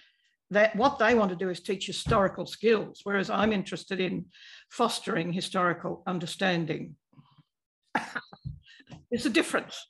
that 0.50 0.74
what 0.74 0.98
they 0.98 1.14
want 1.14 1.30
to 1.30 1.36
do 1.36 1.48
is 1.48 1.60
teach 1.60 1.86
historical 1.86 2.44
skills, 2.44 3.02
whereas 3.04 3.30
I'm 3.30 3.52
interested 3.52 4.00
in 4.00 4.26
fostering 4.70 5.32
historical 5.32 6.02
understanding. 6.06 6.96
There's 9.10 9.26
a 9.26 9.30
difference. 9.30 9.86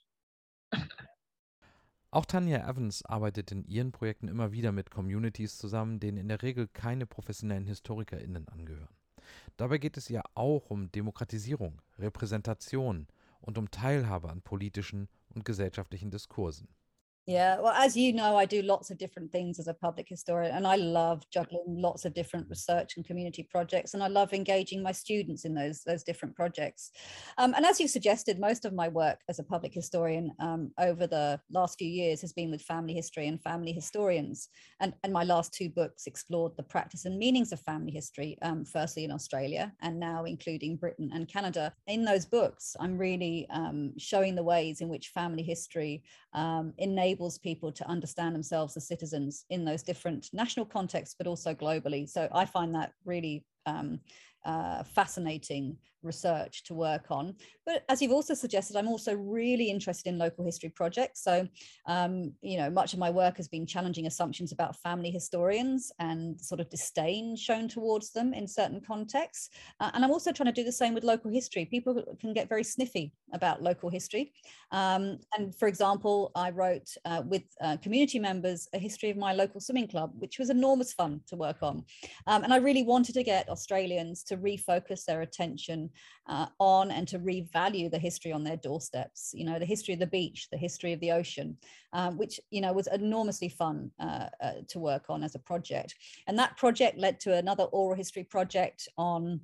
Auch 2.11 2.25
Tanja 2.25 2.67
Evans 2.67 3.03
arbeitet 3.05 3.51
in 3.51 3.63
ihren 3.65 3.91
Projekten 3.91 4.27
immer 4.27 4.51
wieder 4.51 4.71
mit 4.71 4.91
Communities 4.91 5.57
zusammen, 5.57 5.99
denen 5.99 6.17
in 6.17 6.27
der 6.27 6.41
Regel 6.41 6.67
keine 6.67 7.05
professionellen 7.05 7.65
HistorikerInnen 7.65 8.47
angehören. 8.49 8.98
Dabei 9.59 9.77
geht 9.77 9.97
es 9.97 10.09
ihr 10.09 10.23
auch 10.35 10.69
um 10.69 10.89
Demokratisierung, 10.89 11.81
Repräsentation 11.97 13.07
und 13.41 13.57
um 13.57 13.69
Teilhabe 13.69 14.29
an 14.29 14.41
politischen 14.41 15.09
und 15.27 15.43
gesellschaftlichen 15.43 16.11
Diskursen. 16.11 16.69
Yeah, 17.29 17.59
well, 17.59 17.73
as 17.73 17.95
you 17.95 18.11
know, 18.11 18.35
I 18.35 18.45
do 18.45 18.63
lots 18.63 18.89
of 18.89 18.97
different 18.97 19.31
things 19.31 19.59
as 19.59 19.67
a 19.67 19.73
public 19.75 20.09
historian, 20.09 20.55
and 20.55 20.65
I 20.65 20.77
love 20.77 21.29
juggling 21.29 21.63
lots 21.67 22.03
of 22.03 22.15
different 22.15 22.49
research 22.49 22.97
and 22.97 23.05
community 23.05 23.43
projects, 23.43 23.93
and 23.93 24.01
I 24.01 24.07
love 24.07 24.33
engaging 24.33 24.81
my 24.81 24.91
students 24.91 25.45
in 25.45 25.53
those 25.53 25.83
those 25.83 26.01
different 26.03 26.35
projects. 26.35 26.89
Um, 27.37 27.53
and 27.53 27.67
as 27.67 27.79
you 27.79 27.87
suggested, 27.87 28.39
most 28.39 28.65
of 28.65 28.73
my 28.73 28.87
work 28.87 29.19
as 29.29 29.37
a 29.37 29.43
public 29.43 29.75
historian 29.75 30.31
um, 30.39 30.71
over 30.79 31.05
the 31.05 31.39
last 31.51 31.77
few 31.77 31.87
years 31.87 32.19
has 32.21 32.33
been 32.33 32.49
with 32.49 32.63
family 32.63 32.95
history 32.95 33.27
and 33.27 33.39
family 33.39 33.73
historians, 33.73 34.49
and 34.79 34.95
and 35.03 35.13
my 35.13 35.23
last 35.23 35.53
two 35.53 35.69
books 35.69 36.07
explored 36.07 36.57
the 36.57 36.63
practice 36.63 37.05
and 37.05 37.19
meanings 37.19 37.51
of 37.51 37.59
family 37.59 37.91
history, 37.91 38.39
um, 38.41 38.65
firstly 38.65 39.03
in 39.03 39.11
Australia 39.11 39.71
and 39.83 39.99
now 39.99 40.25
including 40.25 40.77
Britain 40.77 41.11
and 41.13 41.27
Canada. 41.27 41.75
In 41.85 42.05
those 42.05 42.25
books, 42.25 42.75
I'm 42.79 42.97
really 42.97 43.45
um, 43.51 43.93
showing 43.99 44.33
the 44.33 44.41
ways 44.41 44.81
in 44.81 44.89
which 44.89 45.09
family 45.09 45.43
history 45.43 46.01
um, 46.33 46.73
enables 47.19 47.37
people 47.37 47.71
to 47.71 47.87
understand 47.87 48.33
themselves 48.33 48.77
as 48.77 48.87
citizens 48.87 49.45
in 49.49 49.65
those 49.65 49.83
different 49.83 50.29
national 50.31 50.65
contexts, 50.65 51.15
but 51.17 51.27
also 51.27 51.53
globally. 51.53 52.07
So 52.07 52.29
I 52.33 52.45
find 52.45 52.73
that 52.75 52.93
really 53.05 53.43
um, 53.65 53.99
uh, 54.45 54.83
fascinating 54.83 55.77
research 56.03 56.63
to 56.63 56.73
work 56.73 57.05
on. 57.09 57.35
But 57.65 57.83
as 57.89 58.01
you've 58.01 58.11
also 58.11 58.33
suggested, 58.33 58.75
I'm 58.75 58.87
also 58.87 59.13
really 59.15 59.69
interested 59.69 60.09
in 60.09 60.17
local 60.17 60.45
history 60.45 60.69
projects. 60.69 61.23
So, 61.23 61.47
um, 61.85 62.33
you 62.41 62.57
know, 62.57 62.69
much 62.69 62.93
of 62.93 62.99
my 62.99 63.09
work 63.09 63.37
has 63.37 63.47
been 63.47 63.65
challenging 63.65 64.07
assumptions 64.07 64.51
about 64.51 64.75
family 64.77 65.11
historians 65.11 65.91
and 65.99 66.39
sort 66.39 66.61
of 66.61 66.69
disdain 66.69 67.35
shown 67.35 67.67
towards 67.67 68.11
them 68.11 68.33
in 68.33 68.47
certain 68.47 68.81
contexts. 68.81 69.49
Uh, 69.79 69.91
and 69.93 70.03
I'm 70.03 70.11
also 70.11 70.31
trying 70.31 70.53
to 70.53 70.61
do 70.61 70.63
the 70.63 70.71
same 70.71 70.93
with 70.93 71.03
local 71.03 71.31
history. 71.31 71.65
People 71.65 72.03
can 72.19 72.33
get 72.33 72.49
very 72.49 72.63
sniffy 72.63 73.11
about 73.33 73.61
local 73.61 73.89
history. 73.89 74.33
Um, 74.71 75.19
and 75.37 75.55
for 75.55 75.67
example, 75.67 76.31
I 76.35 76.49
wrote 76.49 76.87
uh, 77.05 77.23
with 77.25 77.43
uh, 77.61 77.77
community 77.77 78.19
members 78.19 78.67
a 78.73 78.79
history 78.79 79.09
of 79.09 79.17
my 79.17 79.33
local 79.33 79.59
swimming 79.59 79.87
club, 79.87 80.11
which 80.17 80.39
was 80.39 80.49
enormous 80.49 80.93
fun 80.93 81.21
to 81.27 81.35
work 81.35 81.57
on. 81.61 81.83
Um, 82.25 82.43
and 82.43 82.53
I 82.53 82.57
really 82.57 82.83
wanted 82.83 83.13
to 83.13 83.23
get 83.23 83.49
Australians 83.49 84.23
to 84.29 84.37
refocus 84.37 85.05
their 85.05 85.21
attention 85.21 85.89
uh, 86.27 86.47
on 86.59 86.91
and 86.91 87.07
to 87.07 87.19
revalue 87.19 87.91
the 87.91 87.99
history 87.99 88.31
on 88.31 88.43
their 88.43 88.57
doorsteps. 88.57 89.31
You 89.33 89.45
know, 89.45 89.59
the 89.59 89.65
history 89.65 89.93
of 89.93 89.99
the 89.99 90.07
beach, 90.07 90.47
the 90.51 90.57
history 90.57 90.93
of 90.93 90.99
the 91.01 91.11
ocean, 91.11 91.57
um, 91.93 92.17
which 92.17 92.39
you 92.49 92.61
know 92.61 92.73
was 92.73 92.87
enormously 92.87 93.49
fun 93.49 93.91
uh, 93.99 94.27
uh, 94.41 94.51
to 94.69 94.79
work 94.79 95.05
on 95.09 95.23
as 95.23 95.35
a 95.35 95.39
project. 95.39 95.95
And 96.27 96.37
that 96.39 96.57
project 96.57 96.97
led 96.97 97.19
to 97.21 97.35
another 97.35 97.65
oral 97.65 97.95
history 97.95 98.23
project 98.23 98.87
on 98.97 99.41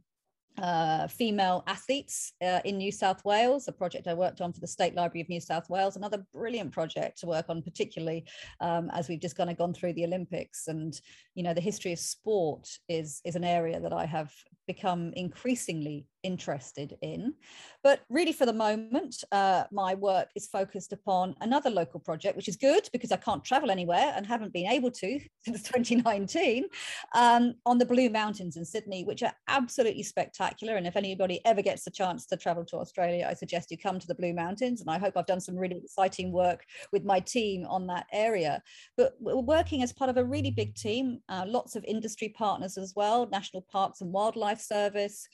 uh, 0.57 1.07
female 1.07 1.63
athletes 1.67 2.33
uh, 2.41 2.61
in 2.63 2.77
New 2.77 2.91
South 2.91 3.23
Wales, 3.25 3.67
a 3.67 3.71
project 3.71 4.07
I 4.07 4.13
worked 4.13 4.41
on 4.41 4.53
for 4.53 4.61
the 4.61 4.67
State 4.67 4.95
Library 4.95 5.21
of 5.21 5.29
New 5.29 5.41
South 5.41 5.69
Wales, 5.69 5.95
another 5.95 6.25
brilliant 6.33 6.71
project 6.71 7.19
to 7.19 7.27
work 7.27 7.45
on, 7.49 7.61
particularly 7.61 8.25
um, 8.61 8.89
as 8.93 9.09
we've 9.09 9.19
just 9.19 9.36
kind 9.36 9.49
of 9.49 9.57
gone 9.57 9.73
through 9.73 9.93
the 9.93 10.05
Olympics. 10.05 10.67
And, 10.67 10.99
you 11.33 11.43
know, 11.43 11.53
the 11.53 11.61
history 11.61 11.91
of 11.91 11.99
sport 11.99 12.69
is, 12.88 13.21
is 13.25 13.36
an 13.36 13.43
area 13.43 13.79
that 13.79 13.93
I 13.93 14.05
have 14.05 14.33
become 14.68 15.13
increasingly 15.16 16.07
interested 16.26 16.97
in. 17.01 17.36
But 17.84 18.01
really, 18.09 18.34
for 18.34 18.45
the 18.47 18.53
moment, 18.53 19.24
uh, 19.32 19.66
my 19.72 19.93
work 19.93 20.30
is 20.36 20.47
focused 20.47 20.91
upon 20.91 21.36
another 21.39 21.70
local 21.70 21.99
project, 21.99 22.36
which 22.36 22.47
is 22.47 22.55
good 22.55 22.89
because 22.91 23.11
I 23.11 23.18
can't 23.18 23.43
travel 23.43 23.70
anywhere 23.70 24.11
and 24.16 24.26
haven't 24.26 24.51
been 24.51 24.66
able 24.66 24.91
to 24.91 25.20
since 25.45 25.61
2019, 25.61 26.66
um, 27.13 27.53
on 27.66 27.78
the 27.78 27.86
Blue 27.86 28.09
Mountains 28.09 28.57
in 28.57 28.66
Sydney, 28.66 29.03
which 29.03 29.22
are 29.22 29.34
absolutely 29.47 30.03
spectacular. 30.03 30.76
And 30.76 30.88
if 30.88 30.95
anybody 30.95 31.41
ever 31.45 31.61
gets 31.61 31.84
the 31.84 31.91
chance 31.91 32.26
to 32.28 32.38
travel 32.38 32.66
to 32.66 32.78
Australia, 32.78 33.28
I 33.30 33.36
suggest 33.36 33.70
you 33.70 33.78
come 33.78 33.99
to 33.99 34.07
the 34.07 34.16
Blue 34.16 34.34
Mountains. 34.34 34.82
And 34.82 34.89
I 34.89 34.97
hope 34.97 35.16
I've 35.16 35.28
done 35.28 35.39
some 35.39 35.55
really 35.55 35.78
exciting 35.84 36.32
work 36.32 36.66
with 36.91 37.05
my 37.05 37.20
team 37.20 37.66
on 37.70 37.86
that 37.88 38.07
area. 38.11 38.63
But 38.97 39.13
we're 39.20 39.36
working 39.36 39.84
as 39.84 39.93
part 39.93 40.09
of 40.09 40.18
a 40.18 40.26
really 40.26 40.51
big 40.51 40.74
team, 40.74 41.20
uh, 41.30 41.45
lots 41.47 41.76
of 41.76 41.86
industry 41.86 42.30
partners 42.30 42.78
as 42.78 42.93
well, 42.95 43.28
National 43.32 43.61
Parks 43.72 44.01
and 44.01 44.11
Wildlife 44.11 44.54
Service 44.61 45.27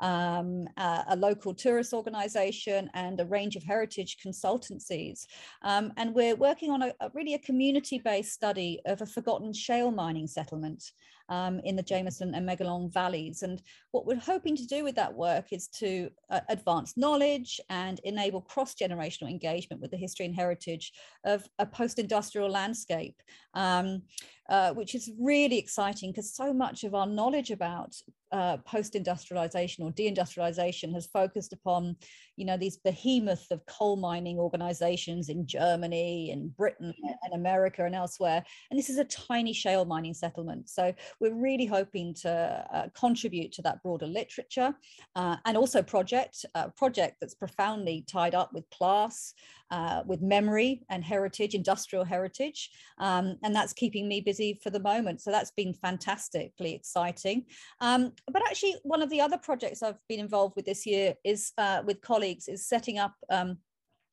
um, 0.00 0.68
a, 0.76 1.04
a, 1.08 1.16
local 1.16 1.54
tourist 1.54 1.92
organization, 1.92 2.88
and 2.94 3.20
a 3.20 3.24
range 3.24 3.56
of 3.56 3.62
heritage 3.62 4.18
consultancies. 4.24 5.26
Um, 5.62 5.92
and 5.96 6.14
we're 6.14 6.36
working 6.36 6.70
on 6.70 6.82
a, 6.82 6.92
a 7.00 7.10
really 7.14 7.34
a 7.34 7.38
community-based 7.38 8.32
study 8.32 8.80
of 8.86 9.02
a 9.02 9.06
forgotten 9.06 9.52
shale 9.52 9.90
mining 9.90 10.26
settlement 10.26 10.92
um, 11.28 11.60
in 11.60 11.76
the 11.76 11.82
Jamison 11.82 12.34
and 12.34 12.48
Megalong 12.48 12.92
valleys. 12.92 13.42
And 13.42 13.62
what 13.90 14.06
we're 14.06 14.16
hoping 14.16 14.56
to 14.56 14.66
do 14.66 14.84
with 14.84 14.94
that 14.96 15.14
work 15.14 15.52
is 15.52 15.68
to 15.78 16.10
uh, 16.30 16.40
advance 16.48 16.96
knowledge 16.96 17.60
and 17.70 18.00
enable 18.04 18.40
cross-generational 18.40 19.30
engagement 19.30 19.82
with 19.82 19.90
the 19.90 19.96
history 19.96 20.26
and 20.26 20.34
heritage 20.34 20.92
of 21.24 21.48
a 21.58 21.66
post-industrial 21.66 22.50
landscape, 22.50 23.20
um, 23.54 24.02
uh, 24.48 24.72
which 24.72 24.94
is 24.94 25.10
really 25.20 25.58
exciting 25.58 26.10
because 26.10 26.34
so 26.34 26.52
much 26.52 26.84
of 26.84 26.94
our 26.94 27.06
knowledge 27.06 27.50
about 27.50 27.94
uh, 28.32 28.58
post-industrialization 28.58 29.84
or 29.84 29.90
deindustrialization 29.90 30.92
has 30.92 31.06
focused 31.06 31.52
upon, 31.52 31.96
you 32.36 32.44
know, 32.44 32.56
these 32.56 32.76
behemoth 32.76 33.46
of 33.50 33.64
coal 33.66 33.96
mining 33.96 34.38
organizations 34.38 35.28
in 35.28 35.46
Germany 35.46 36.30
and 36.30 36.54
Britain 36.54 36.92
and 37.22 37.34
America 37.34 37.84
and 37.84 37.94
elsewhere. 37.94 38.44
And 38.70 38.78
this 38.78 38.90
is 38.90 38.98
a 38.98 39.04
tiny 39.04 39.52
shale 39.52 39.84
mining 39.84 40.14
settlement. 40.14 40.68
So 40.68 40.92
we're 41.20 41.34
really 41.34 41.66
hoping 41.66 42.14
to 42.14 42.66
uh, 42.72 42.88
contribute 42.94 43.52
to 43.52 43.62
that 43.62 43.82
broader 43.82 44.06
literature 44.06 44.74
uh, 45.16 45.36
and 45.44 45.56
also 45.56 45.82
project, 45.82 46.44
a 46.54 46.70
project 46.70 47.16
that's 47.20 47.34
profoundly 47.34 48.04
tied 48.08 48.34
up 48.34 48.52
with 48.52 48.68
class, 48.70 49.34
uh, 49.70 50.02
with 50.06 50.22
memory 50.22 50.82
and 50.90 51.04
heritage, 51.04 51.54
industrial 51.54 52.04
heritage. 52.04 52.70
Um, 52.98 53.36
and 53.42 53.54
that's 53.54 53.72
keeping 53.72 54.08
me 54.08 54.20
busy 54.20 54.58
for 54.62 54.70
the 54.70 54.80
moment. 54.80 55.20
So 55.20 55.30
that's 55.30 55.50
been 55.50 55.74
fantastically 55.74 56.74
exciting. 56.74 57.44
Um, 57.80 58.12
but 58.32 58.42
actually, 58.48 58.76
one 58.82 59.02
of 59.02 59.10
the 59.10 59.20
other 59.20 59.38
projects 59.38 59.82
I've 59.82 59.98
been 60.08 60.20
involved 60.20 60.56
with 60.56 60.64
this 60.64 60.86
year 60.86 61.14
is 61.24 61.52
uh, 61.58 61.82
with 61.84 62.00
colleagues 62.00 62.48
is 62.48 62.66
setting 62.66 62.98
up 62.98 63.14
um, 63.30 63.58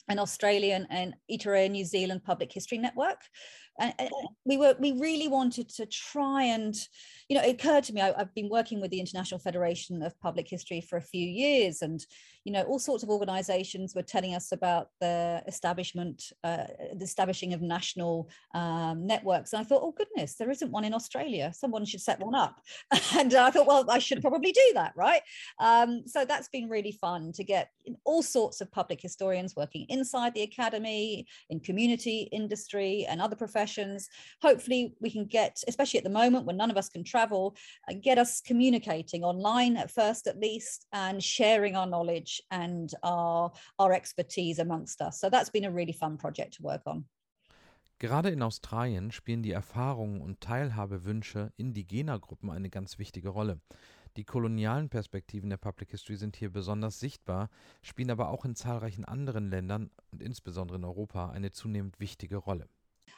an 0.07 0.19
Australian 0.19 0.87
and 0.89 1.15
Aotearoa 1.31 1.69
New 1.71 1.85
Zealand 1.85 2.23
public 2.23 2.51
history 2.51 2.77
network. 2.77 3.21
And, 3.77 3.93
we 4.45 4.57
were 4.57 4.75
we 4.79 4.93
really 4.93 5.27
wanted 5.27 5.67
to 5.69 5.85
try 5.85 6.43
and 6.43 6.75
you 7.27 7.35
know 7.35 7.43
it 7.43 7.59
occurred 7.59 7.83
to 7.85 7.93
me 7.93 7.99
I, 7.99 8.13
have 8.17 8.33
been 8.33 8.47
working 8.47 8.79
with 8.79 8.91
the 8.91 8.99
international 8.99 9.39
federation 9.39 10.01
of 10.01 10.17
public 10.19 10.47
history 10.47 10.79
for 10.79 10.97
a 10.97 11.01
few 11.01 11.27
years 11.27 11.81
and 11.81 11.99
you 12.45 12.53
know 12.53 12.61
all 12.63 12.79
sorts 12.79 13.03
of 13.03 13.09
organizations 13.09 13.93
were 13.93 14.03
telling 14.03 14.33
us 14.35 14.51
about 14.51 14.89
the 15.01 15.43
establishment 15.47 16.31
uh, 16.43 16.67
the 16.95 17.03
establishing 17.03 17.53
of 17.53 17.61
national 17.61 18.29
um, 18.53 19.05
networks. 19.05 19.51
And 19.51 19.59
i 19.59 19.63
thought 19.63 19.81
oh 19.83 19.91
goodness 19.91 20.35
there 20.35 20.51
isn't 20.51 20.71
one 20.71 20.85
in 20.85 20.93
australia. 20.93 21.51
Someone 21.53 21.83
should 21.85 22.01
set 22.01 22.19
one 22.19 22.35
up. 22.35 22.61
And 23.17 23.33
i 23.33 23.49
thought 23.49 23.67
well 23.67 23.85
i 23.89 23.99
should 23.99 24.21
probably 24.21 24.53
do 24.53 24.71
that 24.75 24.93
right? 24.95 25.21
Um, 25.59 26.03
so 26.05 26.23
that's 26.23 26.47
been 26.47 26.69
really 26.69 26.93
fun 26.93 27.33
to 27.33 27.43
get 27.43 27.71
all 28.05 28.23
sorts 28.23 28.61
of 28.61 28.71
public 28.71 29.01
historians 29.01 29.55
working 29.55 29.85
inside 29.95 30.33
the 30.33 30.47
academy 30.51 31.25
in 31.49 31.59
community 31.59 32.19
industry 32.31 33.05
and 33.09 33.17
other 33.21 33.35
professions. 33.35 34.09
Hopefully, 34.41 34.81
we 35.03 35.09
can 35.15 35.25
get, 35.25 35.53
especially 35.71 35.99
at 36.01 36.03
the 36.03 36.19
moment 36.21 36.45
when 36.45 36.57
none 36.57 36.71
of 36.71 36.77
us 36.77 36.89
can 36.89 37.03
travel, 37.03 37.43
uh, 37.89 37.95
get 38.07 38.17
us 38.17 38.41
communicating 38.41 39.23
online 39.23 39.77
at 39.77 39.89
first, 39.99 40.27
at 40.27 40.39
least, 40.47 40.79
and 40.91 41.23
sharing 41.23 41.75
our 41.75 41.87
knowledge 41.87 42.41
and 42.51 42.87
our, 43.03 43.51
our 43.79 43.91
expertise 43.93 44.59
amongst 44.59 45.01
us. 45.01 45.19
So 45.21 45.29
that's 45.29 45.49
been 45.49 45.65
a 45.65 45.71
really 45.79 45.93
fun 46.03 46.17
project 46.17 46.51
to 46.55 46.63
work 46.63 46.83
on. 46.85 47.05
Gerade 47.97 48.29
in 48.29 48.41
Australien 48.41 49.11
spielen 49.11 49.41
die 49.41 49.53
Erfahrungen 49.53 50.19
und 50.21 50.41
Teilhabewünsche 50.41 51.53
indigener 51.55 52.19
Gruppen 52.19 52.49
eine 52.49 52.69
ganz 52.69 52.99
wichtige 52.99 53.29
Rolle. 53.29 53.61
Die 54.17 54.23
kolonialen 54.23 54.89
Perspektiven 54.89 55.49
der 55.49 55.57
Public 55.57 55.91
History 55.91 56.15
sind 56.15 56.37
hier 56.37 56.49
besonders 56.49 56.99
sichtbar, 56.99 57.49
spielen 57.81 58.11
aber 58.11 58.29
auch 58.29 58.45
in 58.45 58.55
zahlreichen 58.55 59.03
anderen 59.03 59.49
Ländern 59.49 59.91
und 60.11 60.21
insbesondere 60.21 60.77
in 60.77 60.85
Europa 60.85 61.31
eine 61.31 61.51
zunehmend 61.51 61.99
wichtige 61.99 62.37
Rolle. 62.37 62.69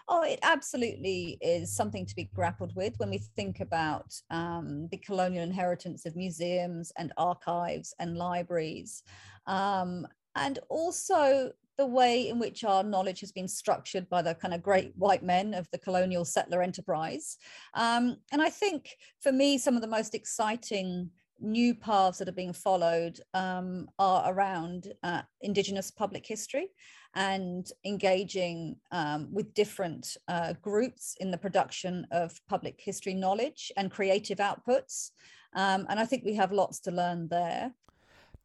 Oh, 0.08 0.24
it 0.24 0.40
absolutely 0.42 1.38
is 1.42 1.76
something 1.76 2.06
to 2.06 2.16
be 2.16 2.26
grappled 2.26 2.76
with 2.76 2.98
when 2.98 3.12
we 3.12 3.20
think 3.36 3.60
about 3.60 4.24
um, 4.30 4.88
the 4.90 4.98
colonial 4.98 5.44
inheritance 5.44 6.08
of 6.08 6.16
museums 6.16 6.92
and 6.96 7.12
archives 7.18 7.94
and 8.00 8.16
libraries. 8.18 9.04
Um, 9.46 10.08
and 10.34 10.60
also 10.70 11.52
the 11.78 11.86
way 11.86 12.28
in 12.30 12.40
which 12.40 12.64
our 12.64 12.84
knowledge 12.84 13.20
has 13.20 13.32
been 13.32 13.48
structured 13.48 14.10
by 14.10 14.22
the 14.22 14.36
kind 14.36 14.54
of 14.54 14.64
great 14.64 14.94
white 14.96 15.24
men 15.24 15.54
of 15.54 15.70
the 15.72 15.78
colonial 15.78 16.26
settler 16.26 16.62
enterprise. 16.62 17.38
Um, 17.74 18.18
and 18.32 18.42
I 18.42 18.50
think 18.50 18.98
for 19.22 19.32
me, 19.32 19.58
some 19.58 19.76
of 19.76 19.82
the 19.82 19.88
most 19.88 20.16
exciting 20.16 21.12
new 21.40 21.76
paths 21.76 22.18
that 22.18 22.28
are 22.28 22.34
being 22.34 22.54
followed 22.54 23.20
um, 23.34 23.88
are 24.00 24.34
around 24.34 24.94
uh, 25.04 25.22
Indigenous 25.42 25.92
public 25.92 26.26
history 26.26 26.70
and 27.16 27.68
engaging 27.86 28.76
um, 28.92 29.28
with 29.32 29.54
different 29.54 30.18
uh, 30.28 30.54
groups 30.62 31.16
in 31.20 31.32
the 31.32 31.38
production 31.38 32.06
of 32.12 32.40
public 32.48 32.80
history 32.84 33.14
knowledge 33.14 33.72
and 33.78 33.92
creative 33.92 34.40
outputs. 34.40 35.12
Um, 35.56 35.86
and 35.90 36.00
I 36.00 36.06
think 36.06 36.24
we 36.24 36.36
have 36.36 36.52
lots 36.52 36.80
to 36.82 36.92
learn 36.92 37.28
there. 37.30 37.72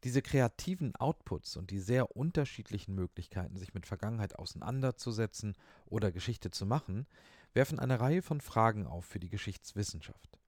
Diese 0.04 0.20
kreativen 0.20 0.96
Outputs 0.96 1.56
und 1.56 1.70
die 1.70 1.78
sehr 1.78 2.16
unterschiedlichen 2.16 2.94
Möglichkeiten, 2.94 3.56
sich 3.56 3.72
mit 3.72 3.86
Vergangenheit 3.86 4.36
auseinanderzusetzen 4.36 5.56
oder 5.86 6.10
Geschichte 6.10 6.50
zu 6.50 6.66
machen, 6.66 7.06
werfen 7.54 7.78
eine 7.78 8.00
Reihe 8.00 8.22
von 8.22 8.40
Fragen 8.40 8.86
auf 8.86 9.04
für 9.04 9.20
die 9.20 9.28
Geschichtswissenschaft. 9.28 10.38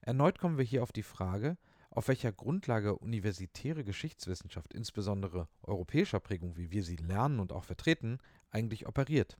Erneut 0.00 0.38
kommen 0.38 0.56
wir 0.56 0.64
hier 0.64 0.82
auf 0.82 0.92
die 0.92 1.02
Frage, 1.02 1.58
auf 1.90 2.08
welcher 2.08 2.32
Grundlage 2.32 2.96
universitäre 2.96 3.84
Geschichtswissenschaft, 3.84 4.72
insbesondere 4.72 5.48
europäischer 5.62 6.20
Prägung, 6.20 6.56
wie 6.56 6.70
wir 6.70 6.82
sie 6.82 6.96
lernen 6.96 7.40
und 7.40 7.52
auch 7.52 7.64
vertreten, 7.64 8.18
eigentlich 8.50 8.86
operiert. 8.86 9.36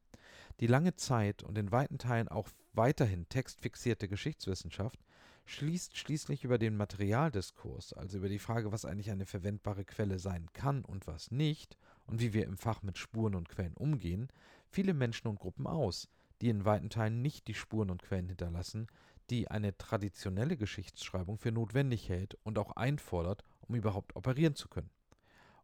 Die 0.60 0.66
lange 0.66 0.94
Zeit 0.94 1.42
und 1.42 1.58
in 1.58 1.72
weiten 1.72 1.98
Teilen 1.98 2.28
auch 2.28 2.48
weiterhin 2.72 3.28
textfixierte 3.28 4.08
Geschichtswissenschaft 4.08 4.98
schließt 5.46 5.96
schließlich 5.96 6.44
über 6.44 6.58
den 6.58 6.76
Materialdiskurs, 6.76 7.92
also 7.92 8.18
über 8.18 8.28
die 8.28 8.38
Frage, 8.38 8.72
was 8.72 8.84
eigentlich 8.84 9.10
eine 9.10 9.26
verwendbare 9.26 9.84
Quelle 9.84 10.18
sein 10.18 10.48
kann 10.52 10.84
und 10.84 11.06
was 11.06 11.30
nicht, 11.30 11.76
und 12.06 12.20
wie 12.20 12.32
wir 12.32 12.44
im 12.44 12.56
Fach 12.56 12.82
mit 12.82 12.98
Spuren 12.98 13.34
und 13.34 13.48
Quellen 13.48 13.74
umgehen, 13.74 14.28
viele 14.68 14.94
Menschen 14.94 15.28
und 15.28 15.38
Gruppen 15.38 15.66
aus, 15.66 16.08
die 16.40 16.48
in 16.48 16.64
weiten 16.64 16.90
Teilen 16.90 17.22
nicht 17.22 17.46
die 17.48 17.54
Spuren 17.54 17.90
und 17.90 18.02
Quellen 18.02 18.28
hinterlassen, 18.28 18.88
die 19.30 19.48
eine 19.50 19.76
traditionelle 19.76 20.56
Geschichtsschreibung 20.56 21.38
für 21.38 21.52
notwendig 21.52 22.08
hält 22.08 22.36
und 22.42 22.58
auch 22.58 22.72
einfordert, 22.72 23.44
um 23.62 23.74
überhaupt 23.74 24.16
operieren 24.16 24.54
zu 24.54 24.68
können. 24.68 24.90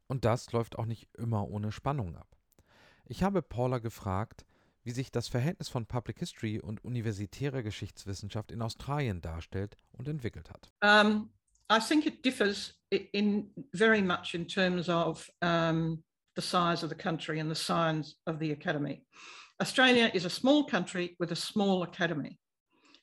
Und 0.07 0.25
das 0.25 0.53
läuft 0.53 0.79
auch 0.79 0.87
nicht 0.87 1.09
immer 1.17 1.49
ohne 1.49 1.73
Spannung 1.73 2.17
ab. 2.17 2.27
Ich 3.05 3.23
habe 3.23 3.43
Paula 3.43 3.79
gefragt, 3.79 4.47
wie 4.85 4.93
sich 4.93 5.11
das 5.11 5.29
Verhältnis 5.29 5.69
von 5.69 5.87
Public 5.87 6.19
History 6.19 6.61
und 6.61 6.85
universitärer 6.85 7.63
Geschichtswissenschaft 7.63 8.51
in 8.51 8.63
Australien 8.63 9.21
darstellt 9.21 9.77
und 9.93 10.09
entwickelt 10.09 10.51
hat. 10.51 10.71
Um, 10.83 11.31
I 11.71 11.79
think 11.79 12.07
it 12.07 12.25
differs 12.25 12.75
in 12.91 13.53
very 13.73 14.03
much 14.03 14.35
in 14.35 14.47
terms 14.47 14.89
of 14.89 15.31
um, 15.43 16.03
the 16.35 16.43
size 16.43 16.83
of 16.83 16.91
the 16.91 16.97
country 16.97 17.41
and 17.41 17.51
the 17.51 17.55
size 17.55 18.17
of 18.27 18.39
the 18.41 18.53
academy. 18.53 19.05
Australia 19.61 20.11
is 20.15 20.25
a 20.25 20.31
small 20.31 20.65
country 20.65 21.17
with 21.19 21.31
a 21.33 21.37
small 21.37 21.83
academy. 21.83 22.39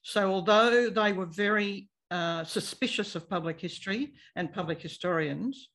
So 0.02 0.32
although 0.32 0.90
they 0.90 1.14
were 1.14 1.28
very 1.28 1.90
uh, 2.10 2.44
suspicious 2.46 3.16
of 3.16 3.30
public 3.30 3.60
history 3.60 4.14
and 4.36 4.52
public 4.52 4.82
historians, 4.82 5.70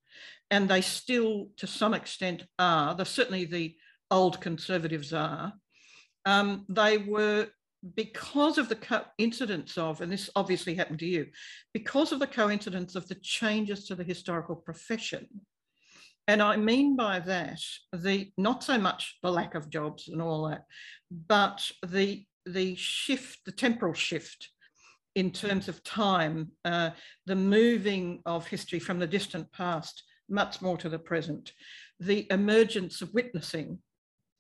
and 0.50 0.68
they 0.68 0.80
still, 0.80 1.48
to 1.56 1.66
some 1.66 1.94
extent, 1.94 2.44
are, 2.58 2.96
certainly 3.04 3.44
the 3.44 3.76
old 4.10 4.40
conservatives 4.40 5.12
are, 5.12 5.52
um, 6.24 6.64
they 6.68 6.98
were 6.98 7.48
because 7.96 8.58
of 8.58 8.68
the 8.68 8.76
coincidence 8.76 9.76
of, 9.76 10.00
and 10.00 10.12
this 10.12 10.30
obviously 10.36 10.74
happened 10.74 11.00
to 11.00 11.06
you, 11.06 11.26
because 11.74 12.12
of 12.12 12.20
the 12.20 12.26
coincidence 12.26 12.94
of 12.94 13.08
the 13.08 13.16
changes 13.16 13.86
to 13.86 13.94
the 13.94 14.04
historical 14.04 14.54
profession. 14.54 15.26
And 16.28 16.40
I 16.40 16.56
mean 16.56 16.94
by 16.94 17.18
that, 17.20 17.60
the 17.92 18.30
not 18.38 18.62
so 18.62 18.78
much 18.78 19.18
the 19.22 19.32
lack 19.32 19.56
of 19.56 19.70
jobs 19.70 20.08
and 20.08 20.22
all 20.22 20.48
that, 20.48 20.64
but 21.10 21.68
the 21.84 22.24
the 22.46 22.74
shift, 22.74 23.44
the 23.44 23.52
temporal 23.52 23.94
shift 23.94 24.48
in 25.14 25.30
terms 25.30 25.68
of 25.68 25.82
time, 25.84 26.50
uh, 26.64 26.90
the 27.26 27.36
moving 27.36 28.20
of 28.24 28.46
history 28.46 28.78
from 28.78 28.98
the 28.98 29.06
distant 29.06 29.50
past 29.52 30.02
much 30.28 30.62
more 30.62 30.76
to 30.76 30.88
the 30.88 30.98
present, 30.98 31.52
the 32.00 32.26
emergence 32.30 33.02
of 33.02 33.12
witnessing, 33.12 33.78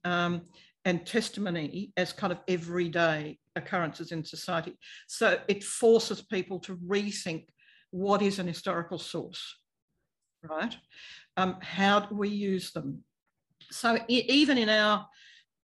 um, 0.04 0.42
and 0.84 1.06
testimony 1.06 1.92
as 1.96 2.12
kind 2.12 2.32
of 2.32 2.40
everyday 2.48 3.38
occurrences 3.56 4.12
in 4.12 4.24
society. 4.24 4.76
So 5.06 5.38
it 5.48 5.62
forces 5.62 6.22
people 6.22 6.58
to 6.60 6.76
rethink 6.76 7.46
what 7.90 8.22
is 8.22 8.38
an 8.38 8.48
historical 8.48 8.98
source, 8.98 9.58
right? 10.42 10.74
Um, 11.36 11.58
how 11.60 12.00
do 12.00 12.14
we 12.16 12.28
use 12.28 12.72
them? 12.72 13.04
So 13.70 13.98
even 14.08 14.58
in 14.58 14.68
our, 14.68 15.06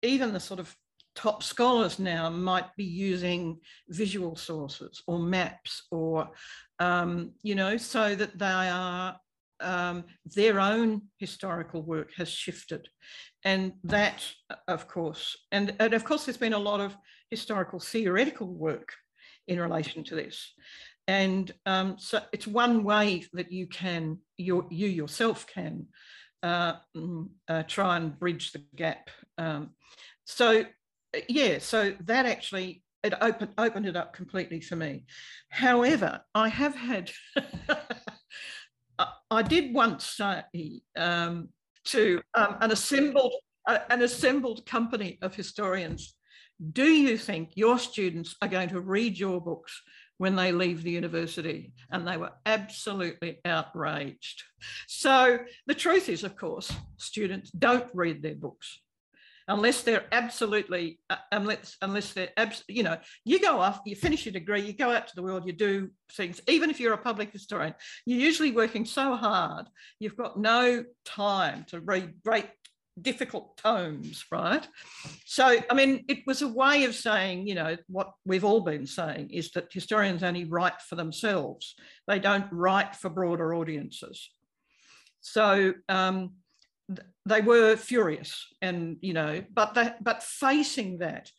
even 0.03 0.33
the 0.33 0.41
sort 0.41 0.61
of 0.61 0.75
top 1.15 1.43
scholars 1.43 1.99
now 1.99 2.31
might 2.31 2.77
be 2.77 2.85
using 2.85 3.59
visual 3.89 4.37
sources 4.37 5.03
or 5.07 5.19
maps 5.19 5.87
or, 5.91 6.29
um, 6.79 7.33
you 7.43 7.55
know, 7.55 7.77
so 7.77 8.15
that 8.15 8.39
they 8.39 8.47
are 8.47 9.17
um, 9.61 10.05
their 10.25 10.61
own 10.61 11.03
historical 11.19 11.83
work 11.83 12.13
has 12.17 12.29
shifted. 12.29 12.89
And 13.49 13.73
that, 13.85 14.23
of 14.67 14.89
course, 14.89 15.35
and, 15.53 15.75
and 15.81 15.95
of 15.95 16.05
course, 16.05 16.27
there's 16.27 16.37
been 16.37 16.53
a 16.53 16.59
lot 16.59 16.81
of 16.81 16.95
historical 17.31 17.81
theoretical 17.81 18.47
work 18.47 18.93
in 19.47 19.59
relation 19.59 20.05
to 20.05 20.15
this. 20.15 20.53
And 21.07 21.51
um, 21.65 21.97
so 21.99 22.21
it's 22.31 22.47
one 22.47 22.85
way 22.85 23.25
that 23.33 23.51
you 23.51 23.67
can, 23.67 24.19
you, 24.37 24.67
you 24.71 24.89
yourself 24.89 25.47
can 25.47 25.87
uh, 26.43 26.75
mm, 26.95 27.31
uh, 27.49 27.63
try 27.63 27.97
and 27.97 28.19
bridge 28.19 28.53
the 28.53 28.63
gap. 28.77 29.09
Um, 29.39 29.71
so, 30.27 30.67
yeah, 31.27 31.57
so 31.57 31.95
that 32.05 32.27
actually, 32.27 32.83
it 33.03 33.15
opened, 33.19 33.53
opened 33.57 33.87
it 33.87 33.97
up 33.97 34.13
completely 34.13 34.61
for 34.61 34.77
me. 34.77 35.07
However, 35.49 36.21
I 36.35 36.51
have 36.51 36.75
had 36.75 37.11
I 39.31 39.43
did 39.43 39.73
once 39.73 40.05
say 40.05 40.43
um, 40.97 41.51
to 41.89 42.21
um, 42.35 42.57
an 42.61 42.71
assembled 42.71 43.35
uh, 43.67 43.79
an 43.91 44.03
assembled 44.03 44.65
company 44.67 45.19
of 45.23 45.35
historians, 45.35 46.15
"Do 46.73 46.87
you 46.87 47.19
think 47.19 47.51
your 47.55 47.79
students 47.79 48.35
are 48.41 48.49
going 48.49 48.71
to 48.71 48.81
read 48.81 49.19
your 49.19 49.41
books 49.41 49.83
when 50.17 50.37
they 50.37 50.53
leave 50.53 50.83
the 50.83 50.91
university?" 50.91 51.73
And 51.91 52.07
they 52.07 52.17
were 52.17 52.33
absolutely 52.47 53.41
outraged. 53.45 54.43
So 54.87 55.39
the 55.67 55.75
truth 55.75 56.09
is, 56.09 56.25
of 56.25 56.37
course, 56.37 56.73
students 56.97 57.51
don't 57.51 57.91
read 57.95 58.23
their 58.23 58.37
books 58.37 58.81
unless 59.49 59.83
they're 59.83 60.05
absolutely 60.13 61.01
uh, 61.11 61.17
unless 61.33 61.77
unless 61.83 62.13
they're 62.13 62.31
abs- 62.37 62.65
you 62.69 62.83
know 62.83 62.97
you 63.25 63.41
go 63.41 63.59
off 63.59 63.81
you 63.87 63.97
finish 63.97 64.27
your 64.27 64.33
degree 64.33 64.61
you 64.61 64.75
go 64.75 64.91
out 64.91 65.09
to 65.09 65.17
the 65.17 65.23
world 65.23 65.47
you 65.47 65.53
do 65.53 65.91
things. 66.13 66.41
Even 66.47 66.71
if 66.71 66.79
you're 66.79 66.93
a 66.93 66.99
public 66.99 67.33
historian 67.33 67.75
you're 68.07 68.21
usually 68.21 68.53
working 68.53 68.85
so 68.85 69.17
hard 69.17 69.67
you've 69.99 70.17
got 70.17 70.39
no 70.39 70.85
time 71.05 71.65
to 71.69 71.81
read 71.81 72.15
great 72.25 72.47
difficult 73.01 73.57
tomes 73.57 74.25
right? 74.31 74.67
So 75.25 75.57
i 75.71 75.75
mean 75.75 76.05
it 76.09 76.19
was 76.27 76.43
a 76.43 76.49
way 76.49 76.85
of 76.85 76.95
saying 76.95 77.47
you 77.47 77.55
know 77.55 77.77
what 77.89 78.13
we've 78.27 78.45
all 78.45 78.61
been 78.61 78.87
saying 78.87 79.31
is 79.31 79.51
that 79.53 79.73
historians 79.73 80.23
only 80.23 80.45
write 80.45 80.81
for 80.83 80.95
themselves. 80.95 81.75
They 82.07 82.19
don't 82.19 82.47
write 82.53 82.95
for 82.97 83.09
broader 83.09 83.55
audiences. 83.55 84.31
So 85.21 85.75
um, 85.89 86.35
they 87.27 87.41
were 87.41 87.77
furious 87.77 88.47
and 88.63 88.97
you 89.01 89.13
know 89.13 89.43
but 89.53 89.75
that 89.75 90.03
but 90.03 90.23
facing 90.23 90.99
that 90.99 91.31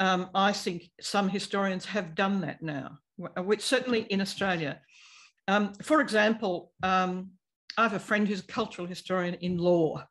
um, 0.00 0.30
i 0.34 0.52
think 0.52 0.90
some 1.00 1.28
historians 1.28 1.84
have 1.84 2.14
done 2.14 2.40
that 2.40 2.62
now 2.62 2.98
which 3.38 3.62
certainly 3.62 4.02
in 4.02 4.20
australia. 4.20 4.80
Um, 5.46 5.72
for 5.82 6.00
example 6.00 6.72
um, 6.82 7.30
i 7.76 7.82
have 7.82 7.94
a 7.94 8.00
friend 8.00 8.26
who's 8.26 8.40
a 8.40 8.46
cultural 8.46 8.86
historian 8.86 9.34
in 9.34 9.56
law 9.56 10.04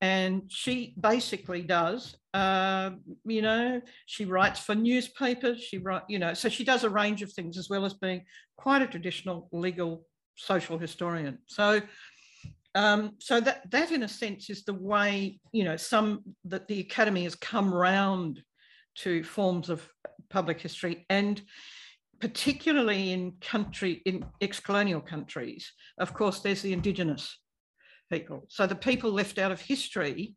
and 0.00 0.42
she 0.48 0.94
basically 1.00 1.62
does 1.62 2.16
uh, 2.34 2.90
you 3.24 3.42
know 3.42 3.80
she 4.06 4.24
writes 4.26 4.60
for 4.60 4.74
newspapers 4.74 5.62
she 5.62 5.78
write 5.78 6.02
you 6.08 6.18
know 6.18 6.34
so 6.34 6.48
she 6.48 6.64
does 6.64 6.84
a 6.84 6.90
range 6.90 7.22
of 7.22 7.32
things 7.32 7.56
as 7.56 7.70
well 7.70 7.84
as 7.84 7.94
being 7.94 8.22
quite 8.56 8.82
a 8.82 8.86
traditional 8.86 9.48
legal 9.52 10.04
social 10.36 10.78
historian. 10.78 11.38
So 11.46 11.80
um, 12.74 13.12
so 13.18 13.40
that 13.40 13.70
that 13.70 13.92
in 13.92 14.02
a 14.02 14.08
sense 14.08 14.50
is 14.50 14.64
the 14.64 14.74
way 14.74 15.38
you 15.52 15.64
know 15.64 15.76
some 15.76 16.22
that 16.44 16.66
the 16.68 16.80
academy 16.80 17.24
has 17.24 17.34
come 17.34 17.72
round 17.72 18.42
to 18.96 19.22
forms 19.24 19.70
of 19.70 19.88
public 20.30 20.60
history 20.60 21.04
and 21.10 21.42
particularly 22.20 23.12
in 23.12 23.32
country 23.40 24.02
in 24.06 24.24
ex-colonial 24.40 25.00
countries 25.00 25.72
of 25.98 26.14
course 26.14 26.40
there's 26.40 26.62
the 26.62 26.72
indigenous 26.72 27.38
people. 28.10 28.44
So 28.48 28.66
the 28.66 28.74
people 28.74 29.10
left 29.10 29.38
out 29.38 29.52
of 29.52 29.60
history 29.60 30.34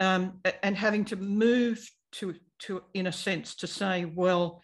um, 0.00 0.40
and 0.62 0.76
having 0.76 1.04
to 1.06 1.16
move 1.16 1.88
to, 2.12 2.34
to 2.60 2.82
in 2.94 3.06
a 3.06 3.12
sense, 3.12 3.54
to 3.56 3.66
say, 3.66 4.04
well, 4.04 4.62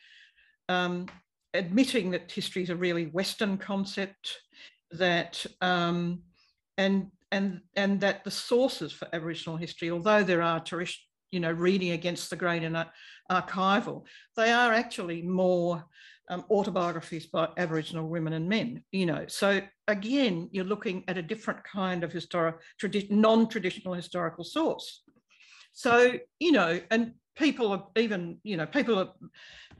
um, 0.68 1.06
admitting 1.52 2.10
that 2.10 2.30
history 2.30 2.62
is 2.62 2.70
a 2.70 2.76
really 2.76 3.06
Western 3.06 3.58
concept, 3.58 4.38
that 4.92 5.44
um, 5.60 6.22
and 6.78 7.10
and 7.30 7.60
and 7.76 8.00
that 8.00 8.24
the 8.24 8.30
sources 8.30 8.92
for 8.92 9.08
Aboriginal 9.12 9.56
history, 9.56 9.90
although 9.90 10.22
there 10.22 10.42
are 10.42 10.62
you 11.30 11.40
know 11.40 11.52
reading 11.52 11.90
against 11.90 12.30
the 12.30 12.36
grain 12.36 12.64
and 12.64 12.86
archival, 13.30 14.04
they 14.36 14.52
are 14.52 14.72
actually 14.72 15.22
more 15.22 15.84
um, 16.28 16.44
autobiographies 16.50 17.26
by 17.26 17.48
Aboriginal 17.56 18.08
women 18.08 18.32
and 18.32 18.48
men. 18.48 18.84
You 18.92 19.06
know, 19.06 19.24
so 19.28 19.60
again, 19.88 20.48
you're 20.52 20.64
looking 20.64 21.04
at 21.08 21.18
a 21.18 21.22
different 21.22 21.64
kind 21.64 22.04
of 22.04 22.12
historic, 22.12 22.56
tradi- 22.80 23.10
non-traditional 23.10 23.94
historical 23.94 24.44
source. 24.44 25.02
So 25.72 26.14
you 26.38 26.52
know, 26.52 26.80
and 26.90 27.14
people 27.36 27.72
are 27.72 27.88
even 27.96 28.38
you 28.44 28.56
know 28.56 28.66
people 28.66 28.98
are 28.98 29.08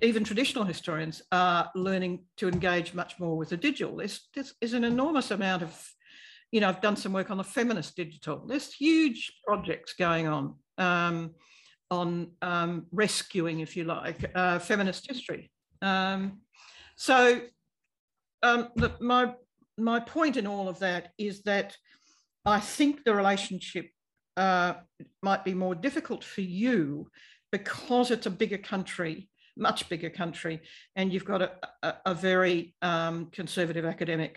even 0.03 0.25
traditional 0.25 0.65
historians 0.65 1.23
are 1.31 1.71
learning 1.75 2.25
to 2.37 2.49
engage 2.49 2.95
much 2.95 3.19
more 3.19 3.37
with 3.37 3.51
the 3.51 3.57
digital. 3.57 3.97
There's, 3.97 4.29
there's 4.35 4.73
an 4.73 4.85
enormous 4.85 5.31
amount 5.31 5.63
of, 5.63 5.94
you 6.55 6.61
know, 6.61 6.69
I've 6.69 6.81
done 6.81 6.95
some 6.95 7.13
work 7.13 7.33
on 7.33 7.37
the 7.37 7.43
feminist 7.43 7.97
digital. 7.97 8.47
There's 8.47 8.73
huge 8.73 9.33
projects 9.45 9.95
going 9.95 10.29
on 10.29 10.55
um, 10.79 11.35
on 11.91 12.31
um, 12.43 12.87
rescuing, 12.93 13.59
if 13.59 13.77
you 13.77 13.83
like, 13.83 14.25
uh, 14.37 14.61
feminist 14.61 15.05
history. 15.09 15.51
Um, 15.83 16.43
so 16.95 17.41
um, 18.45 18.69
the, 18.77 18.93
my 19.01 19.35
my 19.77 19.99
point 19.99 20.37
in 20.37 20.47
all 20.47 20.69
of 20.69 20.79
that 20.79 21.09
is 21.19 21.43
that 21.43 21.77
I 22.45 22.61
think 22.61 23.03
the 23.03 23.17
relationship 23.17 23.89
uh, 24.37 24.75
might 25.25 25.45
be 25.45 25.55
more 25.55 25.75
difficult 25.75 26.23
for 26.23 26.43
you 26.43 27.11
because 27.51 28.13
it's 28.13 28.27
a 28.27 28.31
bigger 28.31 28.59
country 28.59 29.29
much 29.57 29.89
bigger 29.89 30.11
country, 30.11 30.61
and 30.97 31.13
you've 31.13 31.25
got 31.25 31.41
a, 31.41 31.53
a, 31.85 31.95
a 32.07 32.15
very 32.15 32.75
um, 32.83 33.27
conservative 33.31 33.85
academic. 33.85 34.37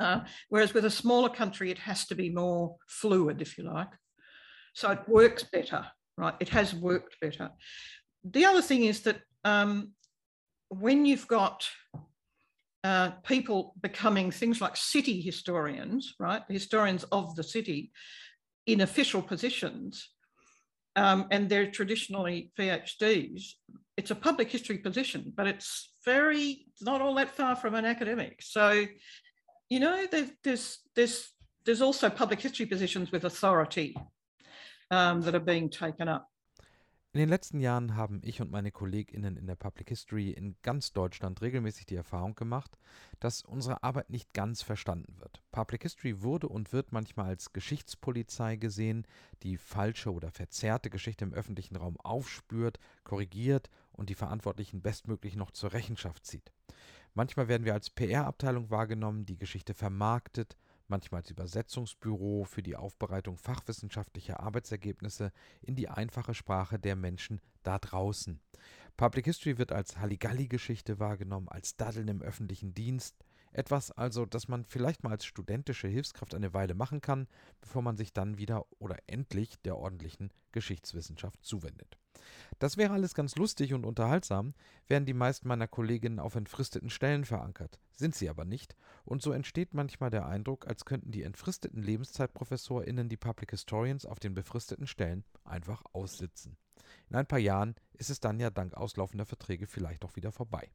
Uh, 0.00 0.20
whereas 0.48 0.74
with 0.74 0.84
a 0.84 0.90
smaller 0.90 1.28
country, 1.28 1.70
it 1.70 1.78
has 1.78 2.06
to 2.06 2.14
be 2.14 2.30
more 2.30 2.76
fluid, 2.88 3.40
if 3.40 3.56
you 3.56 3.64
like. 3.64 3.88
So 4.74 4.90
it 4.90 5.08
works 5.08 5.44
better, 5.44 5.86
right? 6.16 6.34
It 6.40 6.48
has 6.48 6.74
worked 6.74 7.20
better. 7.20 7.50
The 8.24 8.44
other 8.44 8.62
thing 8.62 8.84
is 8.84 9.02
that 9.02 9.20
um, 9.44 9.92
when 10.68 11.06
you've 11.06 11.28
got 11.28 11.68
uh, 12.82 13.12
people 13.26 13.74
becoming 13.80 14.30
things 14.30 14.60
like 14.60 14.76
city 14.76 15.20
historians, 15.20 16.14
right? 16.18 16.42
Historians 16.48 17.04
of 17.04 17.34
the 17.34 17.42
city 17.42 17.90
in 18.66 18.82
official 18.82 19.22
positions, 19.22 20.10
um, 20.96 21.26
and 21.30 21.48
they're 21.48 21.70
traditionally 21.70 22.52
PhDs. 22.58 23.42
It's 23.96 24.10
a 24.10 24.14
public 24.14 24.50
history 24.50 24.78
position, 24.78 25.32
but 25.34 25.46
it's 25.46 25.92
very 26.04 26.66
not 26.82 27.00
all 27.00 27.14
that 27.14 27.30
far 27.30 27.56
from 27.56 27.74
an 27.74 27.86
academic. 27.86 28.40
So, 28.42 28.84
you 29.68 29.80
know, 29.80 29.96
there's 30.42 30.80
there's 30.94 31.32
there's 31.64 31.82
also 31.82 32.10
public 32.10 32.40
history 32.40 32.66
positions 32.66 33.10
with 33.12 33.24
authority 33.24 33.96
um, 34.90 35.22
that 35.22 35.34
are 35.34 35.44
being 35.44 35.70
taken 35.70 36.08
up. 36.08 36.30
In 37.14 37.20
den 37.20 37.28
letzten 37.28 37.60
Jahren 37.60 37.94
haben 37.94 38.20
ich 38.24 38.40
und 38.40 38.50
meine 38.50 38.72
KollegInnen 38.72 39.36
in 39.36 39.46
der 39.46 39.54
Public 39.54 39.88
History 39.88 40.30
in 40.30 40.56
ganz 40.62 40.92
Deutschland 40.92 41.42
regelmäßig 41.42 41.86
die 41.86 41.94
Erfahrung 41.94 42.34
gemacht, 42.34 42.76
dass 43.20 43.42
unsere 43.42 43.84
Arbeit 43.84 44.10
nicht 44.10 44.34
ganz 44.34 44.62
verstanden 44.62 45.20
wird. 45.20 45.40
Public 45.52 45.84
History 45.84 46.22
wurde 46.22 46.48
und 46.48 46.72
wird 46.72 46.90
manchmal 46.90 47.26
als 47.26 47.52
Geschichtspolizei 47.52 48.56
gesehen, 48.56 49.06
die 49.44 49.58
falsche 49.58 50.12
oder 50.12 50.32
verzerrte 50.32 50.90
Geschichte 50.90 51.24
im 51.24 51.32
öffentlichen 51.32 51.76
Raum 51.76 51.96
aufspürt, 52.00 52.80
korrigiert 53.04 53.70
und 53.92 54.10
die 54.10 54.16
Verantwortlichen 54.16 54.82
bestmöglich 54.82 55.36
noch 55.36 55.52
zur 55.52 55.72
Rechenschaft 55.72 56.26
zieht. 56.26 56.52
Manchmal 57.14 57.46
werden 57.46 57.64
wir 57.64 57.74
als 57.74 57.90
PR-Abteilung 57.90 58.70
wahrgenommen, 58.70 59.24
die 59.24 59.38
Geschichte 59.38 59.72
vermarktet, 59.72 60.56
manchmal 60.88 61.20
als 61.20 61.30
Übersetzungsbüro 61.30 62.44
für 62.44 62.62
die 62.62 62.74
Aufbereitung 62.74 63.38
fachwissenschaftlicher 63.38 64.40
Arbeitsergebnisse 64.40 65.30
in 65.62 65.76
die 65.76 65.88
einfache 65.88 66.34
Sprache 66.34 66.78
der 66.78 66.96
Menschen 66.96 67.40
da 67.62 67.78
draußen. 67.78 68.40
Public 68.96 69.26
History 69.26 69.58
wird 69.58 69.70
als 69.70 69.96
Halligalli-Geschichte 69.98 70.98
wahrgenommen, 70.98 71.48
als 71.48 71.76
Daddeln 71.76 72.08
im 72.08 72.20
öffentlichen 72.20 72.74
Dienst, 72.74 73.24
etwas 73.52 73.92
also, 73.92 74.26
das 74.26 74.48
man 74.48 74.64
vielleicht 74.64 75.04
mal 75.04 75.10
als 75.10 75.24
studentische 75.24 75.86
Hilfskraft 75.86 76.34
eine 76.34 76.52
Weile 76.52 76.74
machen 76.74 77.00
kann, 77.00 77.28
bevor 77.60 77.82
man 77.82 77.96
sich 77.96 78.12
dann 78.12 78.38
wieder 78.38 78.66
oder 78.80 78.96
endlich 79.06 79.60
der 79.62 79.76
ordentlichen 79.76 80.32
Geschichtswissenschaft 80.50 81.44
zuwendet. 81.44 81.96
Das 82.58 82.76
wäre 82.76 82.92
alles 82.92 83.14
ganz 83.14 83.36
lustig 83.36 83.74
und 83.74 83.84
unterhaltsam, 83.84 84.54
wären 84.86 85.06
die 85.06 85.14
meisten 85.14 85.48
meiner 85.48 85.66
Kolleginnen 85.66 86.20
auf 86.20 86.34
entfristeten 86.34 86.90
Stellen 86.90 87.24
verankert, 87.24 87.80
sind 87.92 88.14
sie 88.14 88.28
aber 88.28 88.44
nicht, 88.44 88.76
und 89.04 89.22
so 89.22 89.32
entsteht 89.32 89.74
manchmal 89.74 90.10
der 90.10 90.26
Eindruck, 90.26 90.66
als 90.66 90.84
könnten 90.84 91.10
die 91.10 91.22
entfristeten 91.22 91.82
LebenszeitprofessorInnen 91.82 93.08
die 93.08 93.16
Public 93.16 93.50
Historians 93.50 94.06
auf 94.06 94.20
den 94.20 94.34
befristeten 94.34 94.86
Stellen 94.86 95.24
einfach 95.44 95.82
aussitzen. 95.92 96.56
In 97.10 97.16
ein 97.16 97.26
paar 97.26 97.38
Jahren 97.38 97.74
ist 97.94 98.10
es 98.10 98.20
dann 98.20 98.40
ja 98.40 98.50
dank 98.50 98.74
auslaufender 98.74 99.26
Verträge 99.26 99.66
vielleicht 99.66 100.04
auch 100.04 100.16
wieder 100.16 100.32
vorbei. 100.32 100.70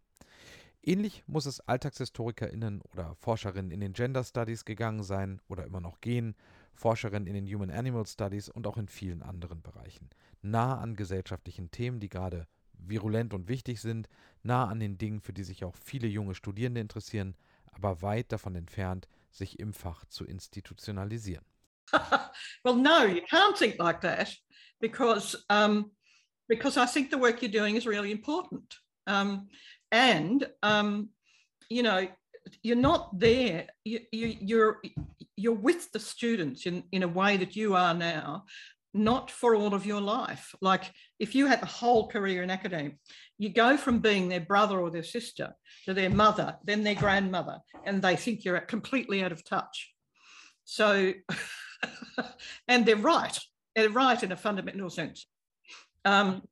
Ähnlich 0.82 1.24
muss 1.28 1.46
es 1.46 1.60
AlltagshistorikerInnen 1.62 2.82
oder 2.82 3.16
Forscherinnen 3.16 3.72
in 3.72 3.82
den 3.82 3.94
Gender 3.94 4.24
Studies 4.24 4.64
gegangen 4.64 5.04
sein 5.04 5.42
oder 5.50 5.66
immer 5.66 5.82
noch 5.82 6.00
gehen, 6.00 6.36
Forscherinnen 6.80 7.28
in 7.28 7.34
den 7.34 7.54
Human 7.54 7.70
Animal 7.70 8.06
Studies 8.08 8.50
und 8.50 8.66
auch 8.66 8.78
in 8.78 8.88
vielen 8.88 9.22
anderen 9.22 9.62
Bereichen. 9.62 10.10
Nah 10.42 10.80
an 10.80 10.96
gesellschaftlichen 10.96 11.72
Themen, 11.72 12.00
die 12.00 12.10
gerade 12.10 12.48
virulent 12.74 13.34
und 13.34 13.50
wichtig 13.50 13.82
sind, 13.82 14.08
nah 14.42 14.68
an 14.68 14.80
den 14.80 14.98
Dingen, 14.98 15.20
für 15.20 15.34
die 15.34 15.44
sich 15.44 15.66
auch 15.66 15.76
viele 15.76 16.08
junge 16.08 16.36
Studierende 16.36 16.80
interessieren, 16.80 17.36
aber 17.72 18.02
weit 18.02 18.32
davon 18.32 18.56
entfernt, 18.56 19.08
sich 19.30 19.60
im 19.60 19.74
Fach 19.74 20.06
zu 20.06 20.26
institutionalisieren. 20.26 21.46
well, 22.64 22.76
no, 22.76 23.06
you 23.06 23.22
can't 23.30 23.58
think 23.58 23.78
like 23.78 24.00
that 24.02 24.34
because 24.80 25.36
um, 25.50 25.92
because 26.48 26.78
I 26.78 26.86
think 26.86 27.12
the 27.12 27.20
work 27.20 27.42
you're 27.42 27.52
doing 27.52 27.76
is 27.76 27.86
really 27.86 28.12
important. 28.12 28.80
Um, 29.06 29.50
and 29.92 30.50
um, 30.62 31.10
you 31.70 31.84
know 31.84 32.08
you're 32.64 32.76
not 32.76 33.20
there. 33.20 33.68
You, 33.84 34.00
you, 34.12 34.36
you're 34.40 34.82
you're 35.36 35.54
with 35.54 35.92
the 35.92 36.00
students 36.00 36.66
in, 36.66 36.84
in 36.92 37.04
a 37.04 37.08
way 37.08 37.38
that 37.38 37.56
you 37.56 37.76
are 37.76 37.94
now 37.94 38.46
not 38.94 39.30
for 39.30 39.56
all 39.56 39.74
of 39.74 39.86
your 39.86 40.02
life. 40.02 40.54
Like 40.62 40.92
if 41.20 41.36
you 41.36 41.46
had 41.46 41.62
a 41.62 41.68
whole 41.68 42.08
career 42.08 42.44
in 42.44 42.50
academia 42.50 42.94
you 43.38 43.50
go 43.50 43.78
from 43.78 44.00
being 44.00 44.28
their 44.28 44.42
brother 44.42 44.80
or 44.80 44.92
their 44.92 45.04
sister 45.04 45.56
to 45.86 45.94
their 45.94 46.10
mother 46.10 46.58
then 46.66 46.84
their 46.84 46.96
grandmother 46.96 47.60
and 47.86 48.02
they 48.02 48.16
think 48.16 48.44
you're 48.44 48.60
completely 48.60 49.24
out 49.24 49.32
of 49.32 49.46
touch. 49.46 49.94
So 50.66 51.14
and 52.68 52.86
they're 52.86 52.96
right. 52.96 53.38
They're 53.76 53.90
right 53.90 54.22
in 54.22 54.32
a 54.32 54.38
fundamental 54.38 54.90
sense. 54.90 55.26
Um, 56.06 56.44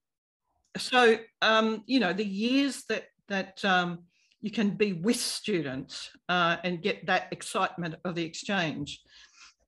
so 0.78 1.18
um, 1.42 1.84
you 1.88 2.00
know 2.00 2.14
the 2.14 2.26
years 2.26 2.84
that 2.90 3.06
that 3.28 3.64
um, 3.66 4.04
you 4.42 4.52
can 4.52 4.72
be 4.72 4.94
with 4.94 5.18
students 5.18 6.10
uh, 6.30 6.58
and 6.64 6.82
get 6.82 7.06
that 7.08 7.28
excitement 7.32 7.96
of 8.06 8.16
the 8.16 8.24
exchange 8.24 9.02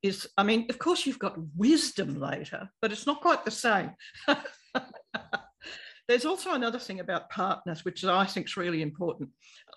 is, 0.01 0.27
I 0.37 0.43
mean, 0.43 0.67
of 0.69 0.79
course, 0.79 1.05
you've 1.05 1.19
got 1.19 1.37
wisdom 1.57 2.19
later, 2.19 2.69
but 2.81 2.91
it's 2.91 3.05
not 3.05 3.21
quite 3.21 3.43
the 3.43 3.51
same. 3.51 3.91
There's 6.07 6.25
also 6.25 6.53
another 6.53 6.79
thing 6.79 7.01
about 7.01 7.29
partners, 7.29 7.85
which 7.85 8.03
I 8.03 8.25
think 8.25 8.47
is 8.47 8.57
really 8.57 8.81
important. 8.81 9.29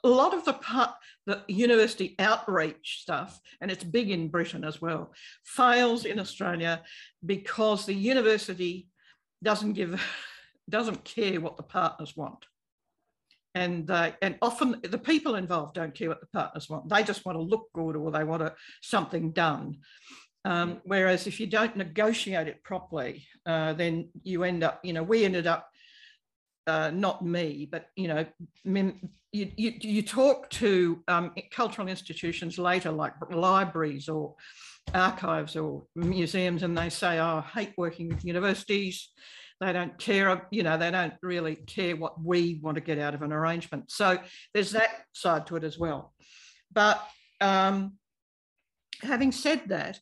A 0.05 0.09
lot 0.09 0.33
of 0.33 0.45
the 0.45 0.55
part, 0.55 0.91
the 1.27 1.43
university 1.49 2.15
outreach 2.19 3.01
stuff, 3.03 3.39
and 3.61 3.71
it's 3.71 3.85
big 3.85 4.11
in 4.11 4.29
Britain 4.29 4.65
as 4.65 4.81
well, 4.81 5.13
fails 5.45 6.05
in 6.05 6.19
Australia 6.19 6.83
because 7.25 7.85
the 7.85 7.95
university 7.95 8.89
doesn't 9.43 9.75
give, 9.75 10.01
doesn't 10.71 11.05
care 11.05 11.41
what 11.41 11.57
the 11.57 11.63
partners 11.63 12.17
want 12.17 12.47
and 13.55 13.91
uh, 13.91 14.13
and 14.23 14.37
often 14.41 14.81
the 14.83 14.99
people 14.99 15.35
involved 15.35 15.75
don't 15.75 15.95
care 15.95 16.09
what 16.09 16.21
the 16.21 16.27
partners 16.27 16.69
want. 16.69 16.89
They 16.89 17.03
just 17.03 17.25
want 17.25 17.37
to 17.37 17.43
look 17.43 17.69
good 17.75 17.97
or 17.97 18.11
they 18.11 18.25
want 18.25 18.43
a, 18.43 18.55
something 18.81 19.33
done. 19.33 19.79
Um, 20.45 20.81
whereas 20.85 21.27
if 21.27 21.39
you 21.39 21.47
don't 21.47 21.77
negotiate 21.77 22.49
it 22.49 22.65
properly, 22.65 23.27
uh, 23.47 23.75
then 23.75 24.09
you 24.25 24.43
end 24.43 24.65
up, 24.65 24.81
you 24.83 24.93
know, 24.93 25.03
we 25.03 25.25
ended 25.25 25.47
up, 25.47 25.69
uh, 26.67 26.91
not 26.91 27.25
me, 27.25 27.69
but 27.71 27.87
you 27.95 28.09
know, 28.09 28.27
you 28.65 28.93
you, 29.33 29.73
you 29.81 30.03
talk 30.03 30.49
to 30.51 31.03
um, 31.09 31.33
cultural 31.51 31.89
institutions 31.89 32.59
later, 32.59 32.91
like 32.91 33.15
libraries 33.31 34.09
or 34.09 34.35
archives 34.95 35.57
or 35.57 35.85
museums, 35.95 36.63
and 36.63 36.77
they 36.77 36.89
say, 36.89 37.19
"Oh, 37.19 37.43
I 37.45 37.61
hate 37.61 37.75
working 37.77 38.09
with 38.09 38.25
universities." 38.25 39.11
They 39.63 39.73
don't 39.73 39.97
care, 39.97 40.49
you 40.51 40.65
know, 40.65 40.77
they 40.77 40.91
don't 40.91 41.15
really 41.23 41.55
care 41.55 41.95
what 41.95 42.21
we 42.21 42.59
want 42.61 42.75
to 42.75 42.81
get 42.81 42.99
out 42.99 43.15
of 43.15 43.23
an 43.23 43.33
arrangement. 43.33 43.93
So 43.93 44.19
there's 44.53 44.73
that 44.73 44.91
side 45.13 45.47
to 45.47 45.57
it 45.57 45.63
as 45.63 45.79
well. 45.79 46.13
But 46.73 47.01
um, 47.41 47.93
having 49.03 49.31
said 49.31 49.63
that, 49.69 50.01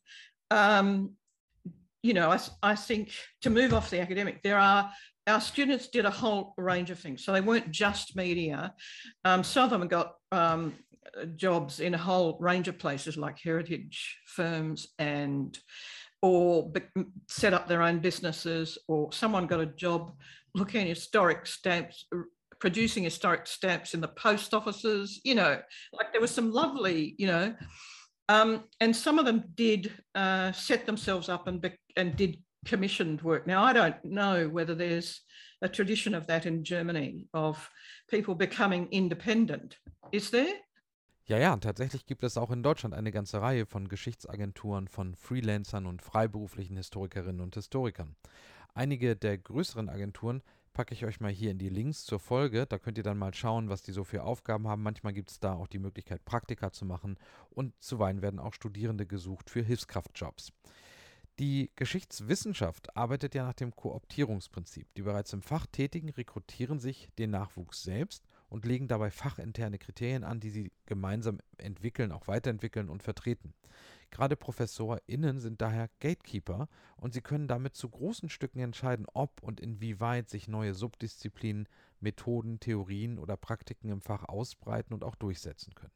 um, 0.51 1.13
you 2.03 2.15
know, 2.15 2.31
I, 2.31 2.41
I 2.63 2.75
think 2.75 3.13
to 3.43 3.51
move 3.51 3.75
off 3.75 3.91
the 3.91 4.01
academic, 4.01 4.43
there 4.43 4.59
are 4.59 4.91
our 5.27 5.43
students 5.43 5.89
did 5.89 6.07
a 6.07 6.11
whole 6.11 6.55
range 6.57 6.91
of 6.91 6.99
things. 6.99 7.23
So 7.23 7.33
they 7.33 7.43
weren't 7.43 7.71
just 7.71 8.17
media. 8.17 8.75
Um, 9.27 9.45
some 9.45 9.65
of 9.65 9.71
them 9.71 9.87
got 9.89 10.15
um, 10.33 10.73
jobs 11.37 11.81
in 11.81 11.93
a 11.93 11.99
whole 11.99 12.39
range 12.41 12.67
of 12.69 12.79
places 12.79 13.19
like 13.19 13.39
heritage 13.39 14.19
firms 14.25 14.89
and 14.99 15.59
or 16.23 16.71
set 17.29 17.55
up 17.55 17.67
their 17.67 17.83
own 17.83 17.99
businesses 17.99 18.79
or 18.89 19.13
someone 19.13 19.47
got 19.47 19.61
a 19.61 19.67
job 19.67 20.13
looking 20.55 20.83
at 20.83 20.89
historic 20.89 21.47
stamps 21.47 22.07
producing 22.59 23.05
historic 23.05 23.47
stamps 23.47 23.95
in 23.95 24.01
the 24.01 24.09
post 24.09 24.53
offices 24.53 25.21
you 25.25 25.35
know 25.35 25.59
like 25.93 26.13
there 26.13 26.21
was 26.21 26.31
some 26.31 26.53
lovely 26.53 27.15
you 27.19 27.27
know 27.27 27.55
um, 28.31 28.63
and 28.81 28.95
some 28.95 29.19
of 29.19 29.25
them 29.25 29.43
did 29.57 29.93
uh, 30.15 30.53
set 30.53 30.87
themselves 30.87 31.29
up 31.29 31.49
and, 31.49 31.69
and 31.97 32.15
did 32.15 32.39
commissioned 32.65 33.21
work. 33.23 33.45
Now, 33.45 33.65
I 33.65 33.73
don't 33.73 34.05
know 34.05 34.49
whether 34.49 34.73
there's 34.73 35.23
a 35.63 35.69
tradition 35.69 36.15
of 36.15 36.29
that 36.29 36.47
in 36.47 36.63
Germany, 36.63 37.27
of 37.35 37.69
people 38.09 38.37
becoming 38.37 38.87
independent. 38.93 39.77
Is 40.13 40.31
there? 40.31 40.55
Ja, 41.31 41.39
ja, 41.39 41.57
tatsächlich 41.59 42.07
gibt 42.07 42.25
es 42.25 42.37
auch 42.37 42.51
in 42.51 42.65
Deutschland 42.65 42.93
eine 42.93 43.13
ganze 43.13 43.41
Reihe 43.41 43.65
von 43.65 43.87
Geschichtsagenturen, 43.87 44.89
von 44.89 45.15
Freelancern 45.15 45.87
und 45.87 46.03
freiberuflichen 46.03 46.77
Historikerinnen 46.77 47.41
und 47.41 47.55
Historikern. 47.55 48.17
Einige 48.75 49.15
der 49.15 49.39
größeren 49.39 49.89
Agenturen 49.89 50.43
packe 50.73 50.93
ich 50.93 51.05
euch 51.05 51.21
mal 51.21 51.31
hier 51.31 51.53
in 51.53 51.59
die 51.59 51.69
Links 51.69 52.05
zur 52.05 52.19
Folge. 52.19 52.67
Da 52.67 52.81
könnt 52.81 52.99
ihr 52.99 53.05
dann 53.05 53.17
mal 53.17 53.33
schauen, 53.33 53.69
was 53.69 53.83
die 53.83 53.93
so 53.93 54.03
für 54.03 54.25
Aufgaben 54.25 54.67
haben. 54.67 54.83
Manchmal 54.83 55.13
gibt 55.13 55.31
es 55.31 55.39
da 55.39 55.53
auch 55.53 55.69
die 55.69 55.79
Möglichkeit, 55.79 56.25
Praktika 56.25 56.73
zu 56.73 56.85
machen 56.85 57.17
und 57.51 57.81
zuweilen 57.81 58.23
werden 58.23 58.41
auch 58.41 58.53
Studierende 58.55 59.07
gesucht 59.07 59.51
für 59.51 59.63
Hilfskraftjobs. 59.63 60.53
Die 61.39 61.71
Geschichtswissenschaft 61.77 62.97
arbeitet 62.97 63.37
ja 63.37 63.47
nach 63.47 63.55
dem 63.55 63.77
Kooptierungsprinzip. 63.77 64.93
Die 64.97 65.03
bereits 65.03 65.33
im 65.33 65.43
Fach 65.43 65.67
Tätigen 65.67 66.09
rekrutieren 66.09 66.81
sich 66.81 67.09
den 67.21 67.31
Nachwuchs 67.31 67.85
selbst 67.85 68.27
und 68.51 68.67
legen 68.67 68.89
dabei 68.89 69.11
fachinterne 69.11 69.79
Kriterien 69.79 70.25
an, 70.25 70.41
die 70.41 70.51
sie 70.51 70.73
gemeinsam 70.85 71.39
entwickeln, 71.57 72.13
auch 72.13 72.29
weiterentwickeln 72.29 72.91
und 72.91 73.03
vertreten. 73.03 73.55
Gerade 74.11 74.37
ProfessorInnen 74.37 75.39
sind 75.39 75.63
daher 75.63 75.89
Gatekeeper 76.01 76.69
und 76.97 77.15
sie 77.15 77.21
können 77.21 77.47
damit 77.47 77.77
zu 77.77 77.89
großen 77.89 78.29
Stücken 78.29 78.59
entscheiden, 78.59 79.07
ob 79.15 79.41
und 79.43 79.61
inwieweit 79.61 80.29
sich 80.29 80.49
neue 80.49 80.75
Subdisziplinen, 80.75 81.69
Methoden, 82.01 82.59
Theorien 82.59 83.19
oder 83.19 83.37
Praktiken 83.37 83.89
im 83.89 84.01
Fach 84.01 84.25
ausbreiten 84.25 84.93
und 84.93 85.05
auch 85.05 85.15
durchsetzen 85.15 85.75
können. 85.75 85.93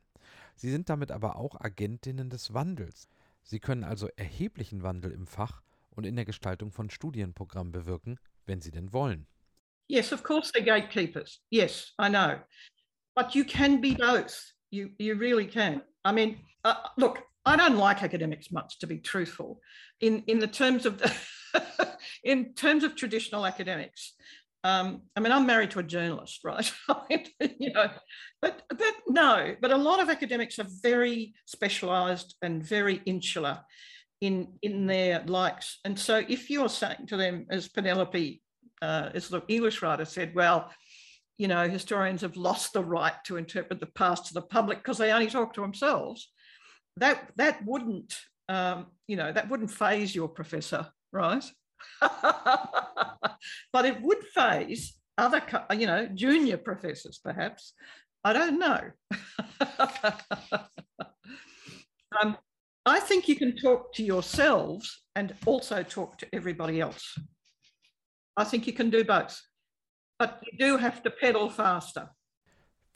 Sie 0.55 0.71
sind 0.71 0.89
damit 0.89 1.11
aber 1.11 1.37
auch 1.37 1.61
Agentinnen 1.61 2.31
des 2.31 2.55
Wandels. 2.55 3.09
Sie 3.43 3.59
können 3.59 3.85
also 3.85 4.09
erheblichen 4.17 4.83
Wandel 4.83 5.11
im 5.11 5.27
Fach 5.27 5.61
und 5.91 6.07
in 6.07 6.17
der 6.17 6.25
Gestaltung 6.25 6.71
von 6.71 6.89
Studienprogrammen 6.89 7.73
bewirken, 7.73 8.19
wenn 8.47 8.61
Sie 8.61 8.71
denn 8.71 8.93
wollen. 8.93 9.27
Yes, 9.89 10.13
of 10.13 10.23
course 10.23 10.51
they're 10.53 10.65
gatekeepers. 10.65 11.41
Yes, 11.51 11.93
I 11.99 12.09
know. 12.09 12.39
But 13.15 13.35
you 13.35 13.45
can 13.45 13.81
be 13.81 13.95
both. 13.95 14.41
You, 14.71 14.91
you 14.99 15.15
really 15.15 15.47
can. 15.47 15.83
I 16.05 16.13
mean, 16.13 16.39
uh, 16.65 16.75
look, 16.97 17.23
I 17.47 17.57
don't 17.57 17.77
like 17.77 18.03
academics 18.03 18.51
much, 18.51 18.79
to 18.81 18.87
be 18.87 18.99
truthful. 18.99 19.61
In, 20.01 20.25
in 20.27 20.39
the 20.39 20.47
terms 20.47 20.87
of 20.87 21.03
in 22.25 22.55
terms 22.55 22.85
of 22.85 22.97
traditional 22.97 23.47
academics, 23.47 24.15
um, 24.65 25.03
I 25.15 25.21
mean, 25.21 25.31
I'm 25.31 25.47
married 25.47 25.71
to 25.73 25.79
a 25.79 25.83
journalist, 25.83 26.41
right? 26.43 26.71
you 27.59 27.73
know, 27.73 27.91
but 28.41 28.63
but 28.71 28.95
no, 29.07 29.55
but 29.61 29.71
a 29.71 29.77
lot 29.77 30.01
of 30.03 30.09
academics 30.09 30.59
are 30.59 30.67
very 30.83 31.35
specialised 31.45 32.35
and 32.41 32.63
very 32.63 33.03
insular 33.05 33.61
in 34.23 34.55
in 34.63 34.87
their 34.87 35.23
likes. 35.27 35.81
And 35.85 35.99
so, 35.99 36.23
if 36.29 36.49
you're 36.49 36.71
saying 36.71 37.09
to 37.09 37.17
them, 37.19 37.47
as 37.51 37.69
Penelope, 37.69 38.41
uh, 38.85 39.11
the 39.13 39.43
English 39.49 39.83
writer 39.83 40.05
said, 40.05 40.35
well, 40.35 40.71
you 41.39 41.49
know, 41.49 41.69
historians 41.69 42.21
have 42.21 42.37
lost 42.37 42.73
the 42.73 42.85
right 42.85 43.15
to 43.25 43.37
interpret 43.37 43.81
the 43.81 43.87
past 43.87 44.27
to 44.27 44.35
the 44.35 44.43
public 44.43 44.79
because 44.79 44.99
they 44.99 45.13
only 45.13 45.27
talk 45.27 45.55
to 45.55 45.61
themselves. 45.61 46.31
That 46.97 47.33
that 47.37 47.65
wouldn't, 47.65 48.15
um, 48.49 48.87
you 49.09 49.17
know, 49.17 49.33
that 49.33 49.49
wouldn't 49.49 49.71
faze 49.71 50.15
your 50.15 50.29
professor, 50.29 50.87
right? 51.13 51.45
but 52.01 53.85
it 53.85 54.01
would 54.01 54.23
faze 54.33 54.95
other, 55.19 55.43
you 55.77 55.87
know, 55.87 56.07
junior 56.07 56.57
professors, 56.57 57.19
perhaps. 57.23 57.73
I 58.23 58.33
don't 58.33 58.59
know. 58.59 58.81
um, 62.23 62.37
I 62.87 63.01
think 63.01 63.29
you 63.29 63.37
can 63.37 63.57
talk 63.57 63.93
to 63.95 64.03
yourselves 64.03 65.05
and 65.17 65.35
also 65.47 65.83
talk 65.83 66.19
to 66.19 66.27
everybody 66.33 66.81
else. 66.81 67.19
I 68.37 68.45
think 68.45 68.67
you 68.67 68.75
can 68.75 68.91
do 68.91 69.05
both, 69.05 69.49
but 70.19 70.41
you 70.43 70.59
do 70.59 70.79
have 70.79 71.03
to 71.03 71.11
pedal 71.11 71.49
faster. 71.49 72.17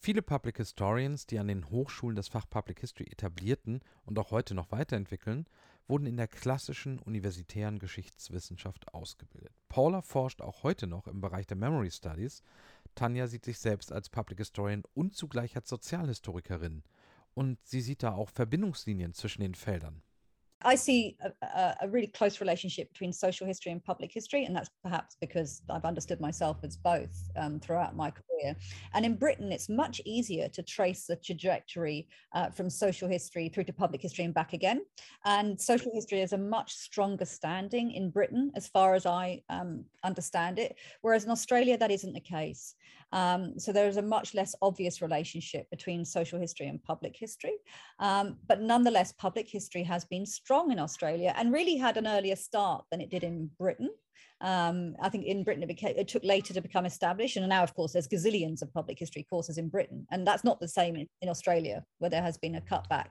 Viele 0.01 0.23
Public 0.23 0.57
Historians, 0.59 1.27
die 1.27 1.39
an 1.39 1.49
den 1.49 1.71
Hochschulen 1.71 2.17
das 2.17 2.29
Fach 2.29 2.49
Public 2.49 2.81
History 2.81 3.09
etablierten 3.11 3.81
und 4.05 4.19
auch 4.19 4.31
heute 4.31 4.55
noch 4.55 4.71
weiterentwickeln, 4.71 5.47
wurden 5.89 6.07
in 6.07 6.17
der 6.17 6.29
klassischen 6.29 6.99
universitären 7.01 7.79
Geschichtswissenschaft 7.79 8.95
ausgebildet. 8.95 9.53
Paula 9.69 10.03
forscht 10.03 10.41
auch 10.41 10.63
heute 10.63 10.87
noch 10.87 11.07
im 11.09 11.21
Bereich 11.21 11.47
der 11.47 11.57
Memory 11.57 11.91
Studies. 11.91 12.43
Tanja 12.95 13.27
sieht 13.27 13.45
sich 13.45 13.59
selbst 13.59 13.91
als 13.91 14.09
Public 14.09 14.39
Historian 14.39 14.83
und 14.95 15.17
zugleich 15.17 15.57
als 15.57 15.69
Sozialhistorikerin. 15.69 16.85
Und 17.35 17.59
sie 17.65 17.81
sieht 17.81 18.03
da 18.03 18.13
auch 18.13 18.31
Verbindungslinien 18.31 19.15
zwischen 19.15 19.43
den 19.43 19.55
Feldern. 19.55 20.03
I 20.65 20.75
see 20.75 21.17
a, 21.43 21.77
a, 21.83 21.89
really 21.89 22.09
close 22.09 22.41
relationship 22.41 22.91
between 22.93 23.13
social 23.13 23.47
history 23.47 23.71
and 23.71 23.85
public 23.85 24.13
history, 24.13 24.45
and 24.45 24.57
that's 24.57 24.71
perhaps 24.83 25.17
because 25.21 25.63
I've 25.71 25.85
understood 25.85 26.21
myself 26.21 26.59
as 26.65 26.77
both 26.77 27.31
um, 27.37 27.61
throughout 27.61 27.95
my 27.95 28.11
career. 28.11 28.57
And 28.93 29.05
in 29.05 29.15
Britain, 29.15 29.53
it's 29.53 29.69
much 29.69 30.01
easier 30.05 30.49
to 30.49 30.63
trace 30.63 31.07
the 31.07 31.15
trajectory 31.15 32.09
uh, 32.35 32.51
from 32.51 32.71
social 32.71 33.09
history 33.09 33.49
through 33.49 33.65
to 33.65 33.73
public 33.73 34.03
history 34.03 34.25
and 34.25 34.35
back 34.35 34.53
again. 34.53 34.83
And 35.25 35.61
social 35.61 35.93
history 35.95 36.23
is 36.23 36.33
a 36.33 36.39
much 36.39 36.75
stronger 36.75 37.25
standing 37.25 37.93
in 37.93 38.11
Britain, 38.11 38.51
as 38.57 38.67
far 38.67 38.95
as 38.95 39.07
I 39.07 39.43
um, 39.49 39.85
understand 40.03 40.59
it, 40.59 40.75
whereas 41.03 41.25
in 41.25 41.31
Australia, 41.31 41.79
that 41.79 41.93
isn't 41.93 42.15
the 42.15 42.21
case. 42.21 42.75
Um, 43.13 43.59
so 43.59 43.73
there 43.73 43.89
is 43.89 43.97
a 43.97 44.03
much 44.03 44.35
less 44.35 44.55
obvious 44.61 45.01
relationship 45.01 45.69
between 45.71 46.05
social 46.05 46.39
history 46.39 46.67
and 46.67 46.83
public 46.83 47.17
history. 47.17 47.57
Um, 47.99 48.37
but 48.47 48.61
nonetheless, 48.61 49.13
public 49.13 49.49
history 49.49 49.83
has 49.85 50.05
been 50.05 50.27
strong 50.27 50.71
in 50.71 50.79
Australia 50.79 51.35
and 51.37 51.53
really 51.53 51.77
had 51.77 51.97
an 51.97 52.07
earlier 52.07 52.37
start 52.37 52.85
than 52.91 53.01
it 53.01 53.11
did 53.11 53.25
in 53.25 53.51
Britain. 53.59 53.91
Um, 54.41 54.95
I 55.03 55.09
think 55.09 55.25
in 55.25 55.43
Britain 55.43 55.65
it, 55.65 55.69
became, 55.69 55.97
it 55.97 56.07
took 56.07 56.23
later 56.23 56.55
to 56.55 56.61
become 56.61 56.87
established, 56.87 57.37
and 57.37 57.49
now, 57.49 57.65
of 57.65 57.75
course, 57.75 57.93
there's 57.93 58.07
gazillions 58.07 58.63
of 58.63 58.73
public 58.73 58.97
history 58.97 59.27
courses 59.29 59.59
in 59.59 59.69
Britain, 59.69 60.07
and 60.13 60.25
that's 60.25 60.45
not 60.45 60.61
the 60.61 60.69
same 60.69 60.95
in, 60.95 61.09
in 61.23 61.29
Australia, 61.29 61.85
where 61.99 62.11
there 62.11 62.23
has 62.23 62.39
been 62.39 62.55
a 62.55 62.61
cutback 62.61 63.11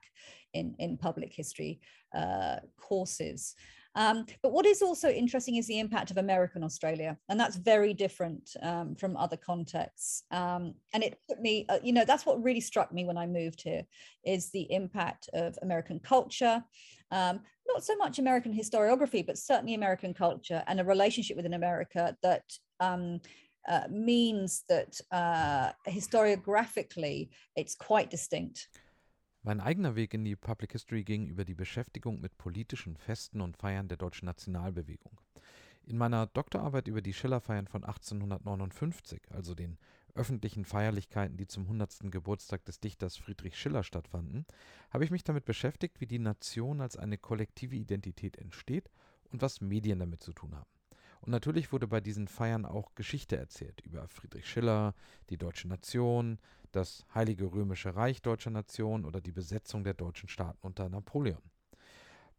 in 0.54 0.74
in 0.80 0.98
public 0.98 1.34
history 1.34 1.82
uh, 2.16 2.58
courses. 2.80 3.56
Um, 3.98 4.28
but 4.44 4.52
what 4.52 4.68
is 4.68 4.84
also 4.84 5.10
interesting 5.10 5.56
is 5.56 5.66
the 5.66 5.80
impact 5.80 6.12
of 6.12 6.18
American 6.18 6.64
Australia, 6.64 7.18
and 7.30 7.40
that's 7.40 7.56
very 7.56 7.96
different 7.96 8.52
um, 8.62 8.96
from 8.96 9.18
other 9.18 9.36
contexts. 9.38 10.24
Um, 10.30 10.76
and 10.94 11.04
it 11.04 11.18
put 11.28 11.42
me, 11.42 11.66
uh, 11.68 11.80
you 11.84 11.92
know, 11.92 12.06
that's 12.06 12.26
what 12.26 12.42
really 12.44 12.62
struck 12.62 12.94
me 12.94 13.06
when 13.06 13.18
I 13.18 13.26
moved 13.26 13.62
here 13.64 13.84
is 14.24 14.52
the 14.52 14.72
impact 14.72 15.30
of 15.34 15.58
American 15.64 16.00
culture, 16.00 16.64
um, 17.10 17.40
not 17.68 17.84
so 17.84 17.96
much 17.98 18.20
American 18.20 18.54
historiography, 18.54 19.26
but 19.26 19.38
certainly 19.38 19.74
American 19.74 20.14
culture 20.14 20.64
and 20.68 20.80
a 20.80 20.86
relationship 20.86 21.36
within 21.36 21.56
America 21.56 22.16
that. 22.22 22.44
Um, 22.80 23.20
uh, 23.70 23.86
means 23.92 24.64
that 24.70 24.98
uh, 25.12 25.74
historiographically 25.90 27.28
it's 27.58 27.76
quite 27.76 28.10
distinct. 28.10 28.70
Mein 29.44 29.62
eigener 29.62 29.96
Weg 29.96 30.14
in 30.14 30.26
die 30.26 30.36
Public 30.36 30.74
History 30.74 31.04
ging 31.04 31.28
über 31.28 31.46
die 31.46 31.54
Beschäftigung 31.54 32.20
mit 32.20 32.38
politischen 32.38 32.98
Festen 32.98 33.40
und 33.42 33.56
Feiern 33.58 33.88
der 33.88 33.98
deutschen 33.98 34.26
Nationalbewegung. 34.26 35.20
In 35.86 35.98
meiner 35.98 36.28
Doktorarbeit 36.28 36.88
über 36.88 37.02
die 37.02 37.14
Schillerfeiern 37.14 37.68
von 37.68 37.86
1859, 37.86 39.22
also 39.32 39.56
den 39.56 39.78
öffentlichen 40.16 40.66
Feierlichkeiten, 40.66 41.38
die 41.38 41.48
zum 41.48 41.64
100. 41.64 42.12
Geburtstag 42.12 42.66
des 42.66 42.82
Dichters 42.82 43.16
Friedrich 43.16 43.58
Schiller 43.58 43.84
stattfanden, 43.84 44.46
habe 44.90 45.06
ich 45.06 45.12
mich 45.12 45.24
damit 45.24 45.46
beschäftigt, 45.46 46.02
wie 46.02 46.08
die 46.08 46.20
Nation 46.20 46.82
als 46.82 46.98
eine 46.98 47.18
kollektive 47.18 47.76
Identität 47.76 48.38
entsteht 48.38 48.90
und 49.32 49.42
was 49.42 49.62
Medien 49.62 50.00
damit 50.00 50.22
zu 50.22 50.34
tun 50.34 50.56
haben. 50.56 50.70
Und 51.22 51.32
natürlich 51.32 51.72
wurde 51.72 51.88
bei 51.88 52.02
diesen 52.02 52.28
Feiern 52.28 52.66
auch 52.66 52.96
Geschichte 52.96 53.38
erzählt 53.38 53.82
über 53.82 54.08
Friedrich 54.08 54.48
Schiller, 54.48 54.94
die 55.30 55.38
deutsche 55.38 55.68
Nation, 55.68 56.40
das 56.72 57.06
Heilige 57.14 57.46
Römische 57.46 57.96
Reich 57.96 58.22
deutscher 58.22 58.50
Nation 58.50 59.06
oder 59.06 59.22
die 59.22 59.32
Besetzung 59.32 59.84
der 59.84 59.94
deutschen 59.94 60.30
Staaten 60.30 60.60
unter 60.62 60.90
Napoleon. 60.90 61.42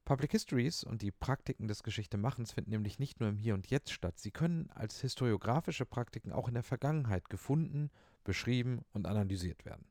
Public 0.04 0.32
Histories 0.32 0.84
und 0.84 1.02
die 1.02 1.10
Praktiken 1.10 1.68
des 1.68 1.82
Geschichtemachens 1.82 2.52
finden 2.52 2.70
nämlich 2.70 2.98
nicht 2.98 3.20
nur 3.20 3.28
im 3.28 3.36
Hier 3.36 3.52
und 3.52 3.66
Jetzt 3.66 3.92
statt, 3.92 4.18
sie 4.18 4.30
können 4.30 4.70
als 4.70 5.00
historiografische 5.00 5.84
Praktiken 5.84 6.32
auch 6.32 6.48
in 6.48 6.54
der 6.54 6.62
Vergangenheit 6.62 7.28
gefunden, 7.28 7.90
beschrieben 8.24 8.80
und 8.92 9.06
analysiert 9.06 9.66
werden. 9.66 9.86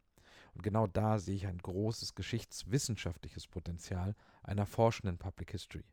Und 0.55 0.63
genau 0.63 0.87
da 0.87 1.19
sehe 1.19 1.35
ich 1.35 1.45
ein 1.45 1.59
großes 1.59 2.15
geschichtswissenschaftliches 2.15 3.45
Potenzial 3.45 4.15
einer 4.41 4.65
forschenden 4.65 5.19
Public 5.19 5.51
History. 5.51 5.85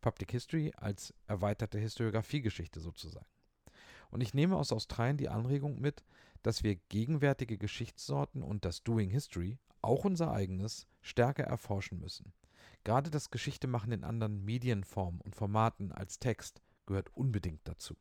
Public 0.00 0.30
History 0.30 0.72
als 0.76 1.12
erweiterte 1.26 1.80
Historiografiegeschichte 1.80 2.78
sozusagen. 2.78 3.26
Und 4.14 4.20
ich 4.20 4.32
nehme 4.32 4.56
aus 4.56 4.70
Australien 4.70 5.16
die 5.16 5.28
Anregung 5.28 5.80
mit, 5.80 6.04
dass 6.44 6.62
wir 6.62 6.76
gegenwärtige 6.88 7.58
Geschichtssorten 7.58 8.44
und 8.44 8.64
das 8.64 8.84
Doing 8.84 9.10
History, 9.10 9.58
auch 9.82 10.04
unser 10.04 10.30
eigenes, 10.30 10.86
stärker 11.02 11.42
erforschen 11.42 11.98
müssen. 11.98 12.32
Gerade 12.84 13.10
das 13.10 13.32
Geschichtemachen 13.32 13.90
in 13.90 14.04
anderen 14.04 14.44
Medienformen 14.44 15.20
und 15.20 15.34
Formaten 15.34 15.90
als 15.90 16.20
Text 16.20 16.62
gehört 16.86 17.12
unbedingt 17.16 17.62
dazu. 17.64 17.96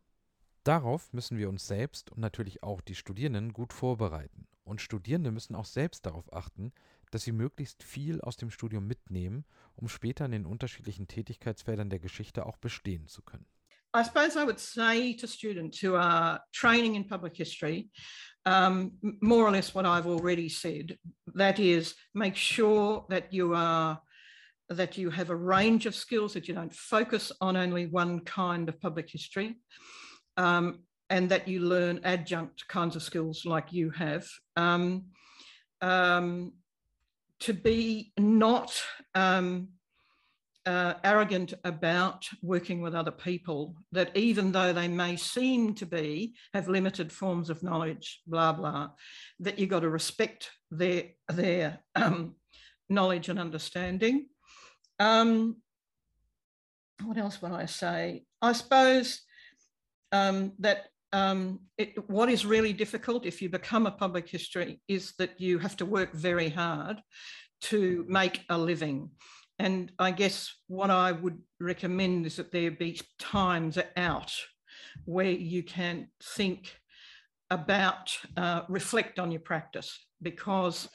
Darauf 0.63 1.11
müssen 1.13 1.39
wir 1.39 1.49
uns 1.49 1.65
selbst 1.65 2.11
und 2.11 2.19
natürlich 2.19 2.61
auch 2.61 2.81
die 2.81 2.93
Studierenden 2.93 3.51
gut 3.51 3.73
vorbereiten. 3.73 4.45
Und 4.65 4.81
Studierende 4.81 5.31
müssen 5.31 5.55
auch 5.55 5.65
selbst 5.65 6.05
darauf 6.05 6.31
achten, 6.31 6.73
dass 7.09 7.23
sie 7.23 7.31
möglichst 7.31 7.81
viel 7.81 8.21
aus 8.21 8.37
dem 8.37 8.51
Studium 8.51 8.85
mitnehmen, 8.85 9.45
um 9.75 9.87
später 9.87 10.25
in 10.25 10.31
den 10.31 10.45
unterschiedlichen 10.45 11.07
Tätigkeitsfeldern 11.07 11.89
der 11.89 11.99
Geschichte 11.99 12.45
auch 12.45 12.57
bestehen 12.57 13.07
zu 13.07 13.23
können. 13.23 13.47
I 13.93 14.03
suppose 14.03 14.35
I 14.35 14.43
would 14.43 14.59
say 14.59 15.13
to 15.13 15.27
students 15.27 15.79
who 15.79 15.95
are 15.95 16.39
training 16.51 16.95
in 16.95 17.03
public 17.03 17.37
history, 17.37 17.89
um, 18.45 18.93
more 19.21 19.45
or 19.45 19.51
less 19.51 19.75
what 19.75 19.85
I've 19.85 20.07
already 20.07 20.49
said. 20.49 20.97
That 21.35 21.59
is, 21.59 21.93
make 22.13 22.35
sure 22.35 23.05
that 23.09 23.31
you 23.31 23.53
are 23.53 23.99
that 24.69 24.97
you 24.97 25.11
have 25.11 25.29
a 25.29 25.35
range 25.35 25.85
of 25.85 25.93
skills, 25.93 26.33
that 26.33 26.47
you 26.47 26.55
don't 26.55 26.73
focus 26.73 27.31
on 27.41 27.55
only 27.55 27.85
one 27.85 28.21
kind 28.21 28.67
of 28.69 28.79
public 28.81 29.09
history, 29.09 29.57
um, 30.37 30.79
and 31.09 31.29
that 31.29 31.47
you 31.47 31.59
learn 31.59 31.99
adjunct 32.03 32.67
kinds 32.67 32.95
of 32.95 33.03
skills 33.03 33.45
like 33.45 33.71
you 33.71 33.91
have. 33.91 34.27
Um, 34.55 35.05
um 35.81 36.53
to 37.39 37.53
be 37.53 38.13
not 38.17 38.73
um, 39.15 39.67
uh, 40.65 40.93
arrogant 41.03 41.53
about 41.63 42.27
working 42.41 42.81
with 42.81 42.95
other 42.95 43.11
people, 43.11 43.75
that 43.91 44.15
even 44.15 44.51
though 44.51 44.71
they 44.71 44.87
may 44.87 45.15
seem 45.15 45.73
to 45.75 45.85
be, 45.85 46.35
have 46.53 46.67
limited 46.67 47.11
forms 47.11 47.49
of 47.49 47.63
knowledge, 47.63 48.21
blah, 48.27 48.53
blah, 48.53 48.89
that 49.39 49.59
you've 49.59 49.69
got 49.69 49.81
to 49.81 49.89
respect 49.89 50.49
their, 50.71 51.03
their 51.29 51.79
um, 51.95 52.35
knowledge 52.89 53.29
and 53.29 53.39
understanding. 53.39 54.27
Um, 54.99 55.57
what 57.03 57.17
else 57.17 57.41
would 57.41 57.51
I 57.51 57.65
say? 57.65 58.23
I 58.41 58.53
suppose 58.53 59.21
um, 60.11 60.53
that 60.59 60.85
um, 61.11 61.59
it, 61.77 62.09
what 62.09 62.29
is 62.29 62.45
really 62.45 62.73
difficult 62.73 63.25
if 63.25 63.41
you 63.41 63.49
become 63.49 63.85
a 63.85 63.91
public 63.91 64.29
history 64.29 64.81
is 64.87 65.13
that 65.19 65.39
you 65.39 65.59
have 65.59 65.77
to 65.77 65.85
work 65.85 66.13
very 66.13 66.49
hard 66.49 67.01
to 67.61 68.05
make 68.07 68.43
a 68.49 68.57
living. 68.57 69.09
And 69.59 69.91
I 69.99 70.11
guess 70.11 70.53
what 70.67 70.89
I 70.89 71.11
would 71.11 71.39
recommend 71.59 72.25
is 72.25 72.37
that 72.37 72.51
there 72.51 72.71
be 72.71 72.99
times 73.19 73.77
out 73.95 74.31
where 75.05 75.31
you 75.31 75.63
can 75.63 76.07
think 76.21 76.75
about, 77.49 78.17
uh, 78.35 78.61
reflect 78.67 79.19
on 79.19 79.31
your 79.31 79.41
practice, 79.41 80.05
because 80.21 80.89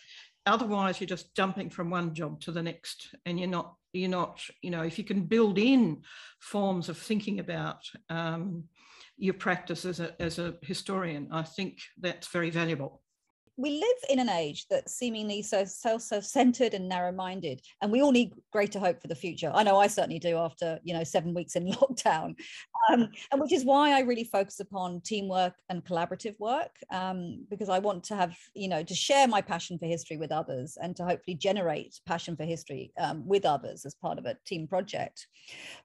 otherwise 0.49 1.01
you're 1.01 1.07
just 1.07 1.35
jumping 1.35 1.71
from 1.71 1.91
one 1.91 2.15
job 2.15 2.41
to 2.41 2.53
the 2.53 2.63
next 2.63 3.15
and 3.27 3.39
you're 3.39 3.49
not 3.49 3.75
you're 3.93 4.11
not 4.11 4.41
you 4.63 4.71
know 4.71 4.83
if 4.83 4.99
you 4.99 5.05
can 5.05 5.23
build 5.23 5.59
in 5.59 6.03
forms 6.41 6.89
of 6.89 6.99
thinking 6.99 7.39
about 7.41 7.81
um, 8.11 8.65
your 9.17 9.35
practice 9.35 9.85
as 9.85 10.01
a, 10.01 10.21
as 10.21 10.39
a 10.39 10.55
historian 10.63 11.29
i 11.33 11.43
think 11.43 11.79
that's 12.01 12.29
very 12.29 12.51
valuable 12.51 13.03
we 13.59 13.71
live 13.71 13.99
in 14.09 14.21
an 14.21 14.29
age 14.29 14.67
that's 14.71 14.95
seemingly 14.95 15.43
so 15.43 15.65
self 15.65 16.25
centered 16.25 16.75
and 16.75 16.89
narrow 16.89 17.11
minded, 17.11 17.61
and 17.83 17.91
we 17.91 18.01
all 18.01 18.13
need 18.13 18.33
greater 18.53 18.79
hope 18.79 19.03
for 19.03 19.09
the 19.09 19.17
future. 19.17 19.51
I 19.53 19.65
know 19.65 19.77
I 19.79 19.89
certainly 19.89 20.21
do 20.21 20.37
after 20.37 20.79
you 20.85 20.95
know 20.95 21.03
seven 21.03 21.35
weeks 21.35 21.57
in 21.57 21.67
lockdown, 21.73 22.37
um, 22.89 23.09
and 23.33 23.41
which 23.41 23.53
is 23.53 23.65
why 23.65 23.91
I 23.91 24.01
really 24.01 24.23
focus 24.23 24.61
upon 24.61 25.01
teamwork 25.01 25.55
and 25.69 25.85
collaborative 25.85 26.39
work 26.39 26.71
um, 26.91 27.45
because 27.51 27.69
I 27.69 27.81
want 27.81 28.05
to 28.05 28.15
have 28.15 28.37
you 28.55 28.69
know 28.69 28.85
to 28.85 28.95
share 28.95 29.27
my 29.27 29.41
passion 29.41 29.77
for 29.77 29.87
history 29.87 30.19
with 30.19 30.31
others 30.31 30.79
and 30.81 30.95
to 30.97 31.05
hopefully 31.05 31.35
generate 31.35 32.01
passion 32.07 32.37
for 32.37 32.45
history 32.45 32.93
um, 33.01 33.27
with 33.27 33.45
others 33.45 33.85
as 33.85 33.95
part 33.97 34.19
of 34.19 34.25
a 34.25 34.37
team 34.47 34.69
project. 34.69 35.27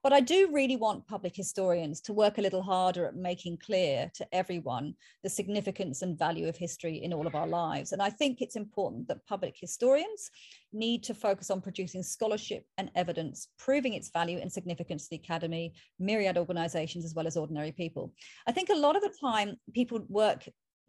But 0.00 0.12
I 0.12 0.20
do 0.20 0.48
really 0.52 0.76
want 0.76 1.08
public 1.08 1.34
historians 1.34 2.00
to 2.02 2.12
work 2.12 2.38
a 2.38 2.42
little 2.42 2.62
harder 2.62 3.06
at 3.06 3.16
making 3.16 3.58
clear 3.58 4.12
to 4.14 4.26
everyone 4.32 4.94
the 5.24 5.30
significance 5.30 6.02
and 6.02 6.16
value 6.16 6.48
of 6.48 6.56
history 6.56 7.02
in 7.02 7.12
all 7.12 7.26
of 7.26 7.34
our 7.34 7.48
lives 7.48 7.63
lives. 7.68 7.92
And 7.92 8.02
I 8.08 8.10
think 8.10 8.34
it's 8.40 8.56
important 8.64 9.08
that 9.08 9.26
public 9.26 9.54
historians 9.58 10.30
need 10.72 11.00
to 11.04 11.14
focus 11.14 11.50
on 11.50 11.60
producing 11.66 12.02
scholarship 12.02 12.62
and 12.78 12.90
evidence, 12.94 13.48
proving 13.66 13.94
its 13.94 14.10
value 14.10 14.38
and 14.40 14.50
significance 14.52 15.02
to 15.04 15.10
the 15.10 15.22
academy, 15.24 15.64
myriad 15.98 16.36
organizations, 16.36 17.04
as 17.04 17.14
well 17.14 17.26
as 17.26 17.36
ordinary 17.36 17.72
people. 17.72 18.12
I 18.48 18.52
think 18.52 18.68
a 18.70 18.82
lot 18.86 18.96
of 18.96 19.02
the 19.02 19.16
time 19.28 19.48
people 19.72 20.00
work 20.08 20.40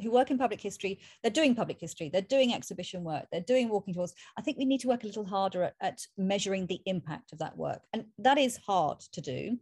who 0.02 0.12
work 0.12 0.30
in 0.32 0.38
public 0.38 0.62
history, 0.62 1.00
they're 1.22 1.40
doing 1.40 1.56
public 1.56 1.80
history, 1.80 2.10
they're 2.10 2.22
doing 2.36 2.54
exhibition 2.54 3.04
work, 3.04 3.26
they're 3.32 3.52
doing 3.54 3.70
walking 3.70 3.94
tours. 3.94 4.14
I 4.38 4.42
think 4.42 4.58
we 4.58 4.66
need 4.66 4.82
to 4.82 4.90
work 4.90 5.04
a 5.04 5.08
little 5.08 5.26
harder 5.26 5.64
at, 5.64 5.76
at 5.80 6.02
measuring 6.18 6.68
the 6.68 6.82
impact 6.86 7.32
of 7.32 7.40
that 7.40 7.56
work. 7.58 7.82
And 7.94 8.06
that 8.20 8.38
is 8.38 8.58
hard 8.58 9.00
to 9.14 9.22
do. 9.22 9.58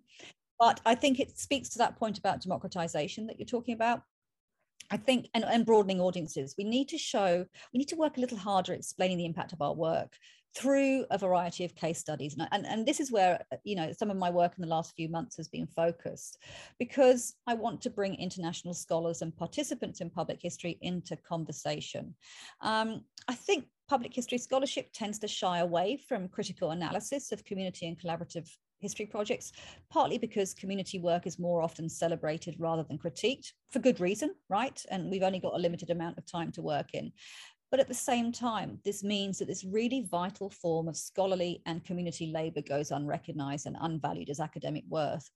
But 0.60 0.80
I 0.86 0.96
think 0.96 1.20
it 1.20 1.38
speaks 1.38 1.70
to 1.70 1.78
that 1.80 1.98
point 1.98 2.18
about 2.18 2.42
democratization 2.42 3.28
that 3.28 3.38
you're 3.38 3.46
talking 3.46 3.76
about. 3.76 4.02
I 4.92 4.98
think, 4.98 5.30
and, 5.34 5.44
and 5.44 5.66
broadening 5.66 6.02
audiences, 6.02 6.56
we 6.58 6.64
need 6.64 6.90
to 6.90 6.98
show, 6.98 7.46
we 7.74 7.78
need 7.78 7.90
to 7.90 7.96
work 7.96 8.18
a 8.18 8.20
little 8.20 8.38
harder 8.38 8.74
explaining 8.74 9.18
the 9.18 9.26
impact 9.26 9.54
of 9.54 9.62
our 9.62 9.74
work 9.74 10.18
through 10.56 11.06
a 11.10 11.18
variety 11.18 11.66
of 11.66 11.74
case 11.74 11.98
studies. 11.98 12.36
And, 12.38 12.48
and, 12.52 12.66
and, 12.66 12.86
this 12.86 13.00
is 13.00 13.12
where, 13.12 13.44
you 13.64 13.76
know, 13.76 13.92
some 13.92 14.12
of 14.12 14.18
my 14.18 14.30
work 14.30 14.54
in 14.56 14.62
the 14.62 14.68
last 14.68 14.94
few 14.96 15.10
months 15.10 15.36
has 15.38 15.48
been 15.48 15.66
focused 15.66 16.38
because 16.78 17.34
I 17.48 17.56
want 17.56 17.82
to 17.82 17.90
bring 17.90 18.16
international 18.16 18.76
scholars 18.76 19.22
and 19.22 19.36
participants 19.36 20.00
in 20.00 20.12
public 20.12 20.40
history 20.42 20.78
into 20.82 21.16
conversation. 21.16 22.14
Um, 22.62 23.04
I 23.28 23.34
think 23.34 23.66
public 23.90 24.14
history 24.14 24.38
scholarship 24.38 24.90
tends 24.94 25.18
to 25.20 25.28
shy 25.28 25.60
away 25.60 25.98
from 26.08 26.28
critical 26.28 26.72
analysis 26.72 27.32
of 27.32 27.44
community 27.46 27.88
and 27.88 28.00
collaborative 28.00 28.48
history 28.84 29.08
projects, 29.08 29.52
partly 29.90 30.20
because 30.20 30.54
community 30.54 31.00
work 31.00 31.26
is 31.26 31.40
more 31.40 31.64
often 31.64 31.90
celebrated 31.90 32.56
rather 32.60 32.84
than 32.84 33.00
critiqued 33.00 33.54
for 33.72 33.80
good 33.80 34.00
reason, 34.00 34.36
right? 34.50 34.80
And 34.92 35.10
we've 35.10 35.24
only 35.24 35.40
got 35.40 35.56
a 35.56 35.58
limited 35.66 35.90
amount 35.90 36.20
of 36.20 36.26
time 36.28 36.52
to 36.52 36.62
work 36.62 36.90
in. 36.94 37.12
But 37.72 37.80
at 37.80 37.88
the 37.88 37.96
same 37.96 38.32
time, 38.32 38.78
this 38.86 39.04
means 39.04 39.40
that 39.40 39.48
this 39.48 39.66
really 39.66 40.08
vital 40.12 40.52
form 40.52 40.88
of 40.88 40.96
scholarly 40.96 41.64
and 41.66 41.84
community 41.84 42.28
labour 42.28 42.62
goes 42.62 42.92
unrecognised 42.92 43.66
and 43.66 43.76
unvalued 43.82 44.30
as 44.30 44.40
academic 44.40 44.84
worth, 44.88 45.28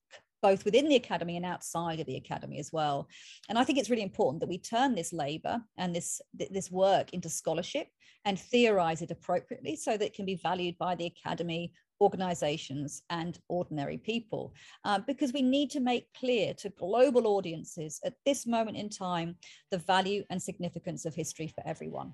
both 0.44 0.64
within 0.64 0.88
the 0.88 0.98
academy 0.98 1.36
and 1.36 1.46
outside 1.46 2.00
of 2.00 2.06
the 2.06 2.18
academy 2.18 2.60
as 2.60 2.72
well. 2.72 3.08
And 3.50 3.58
I 3.58 3.64
think 3.64 3.80
it's 3.80 3.90
really 3.90 4.04
important 4.04 4.42
that 4.42 4.50
we 4.50 4.60
turn 4.60 4.94
this 4.94 5.12
labour 5.12 5.62
and 5.80 5.96
this, 5.96 6.22
this 6.52 6.70
work 6.70 7.12
into 7.12 7.28
scholarship 7.28 7.88
and 8.24 8.40
theorize 8.40 9.02
it 9.02 9.10
appropriately 9.10 9.76
so 9.76 9.92
that 9.98 10.06
it 10.06 10.14
can 10.14 10.26
be 10.26 10.36
valued 10.36 10.78
by 10.78 10.94
the 10.94 11.08
academy 11.08 11.74
organizations 12.02 13.04
and 13.10 13.40
ordinary 13.48 13.98
people 13.98 14.54
uh, 14.86 15.00
because 15.08 15.34
we 15.34 15.42
need 15.42 15.70
to 15.72 15.80
make 15.80 16.08
clear 16.14 16.54
to 16.54 16.70
global 16.70 17.28
audiences 17.28 18.00
at 18.06 18.14
this 18.26 18.46
moment 18.46 18.78
in 18.78 18.90
time 18.90 19.36
the 19.72 19.78
value 19.78 20.24
and 20.30 20.42
significance 20.42 21.06
of 21.06 21.16
history 21.16 21.48
for 21.48 21.64
everyone. 21.68 22.14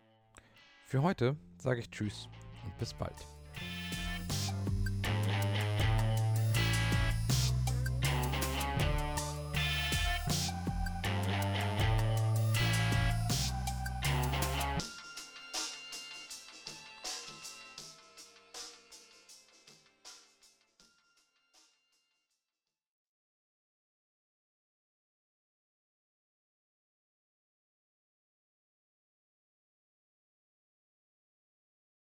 Für 0.85 1.01
heute 1.01 1.35
sage 1.57 1.79
ich 1.79 1.89
Tschüss 1.89 2.27
und 2.65 2.77
bis 2.77 2.93
bald. 2.93 3.15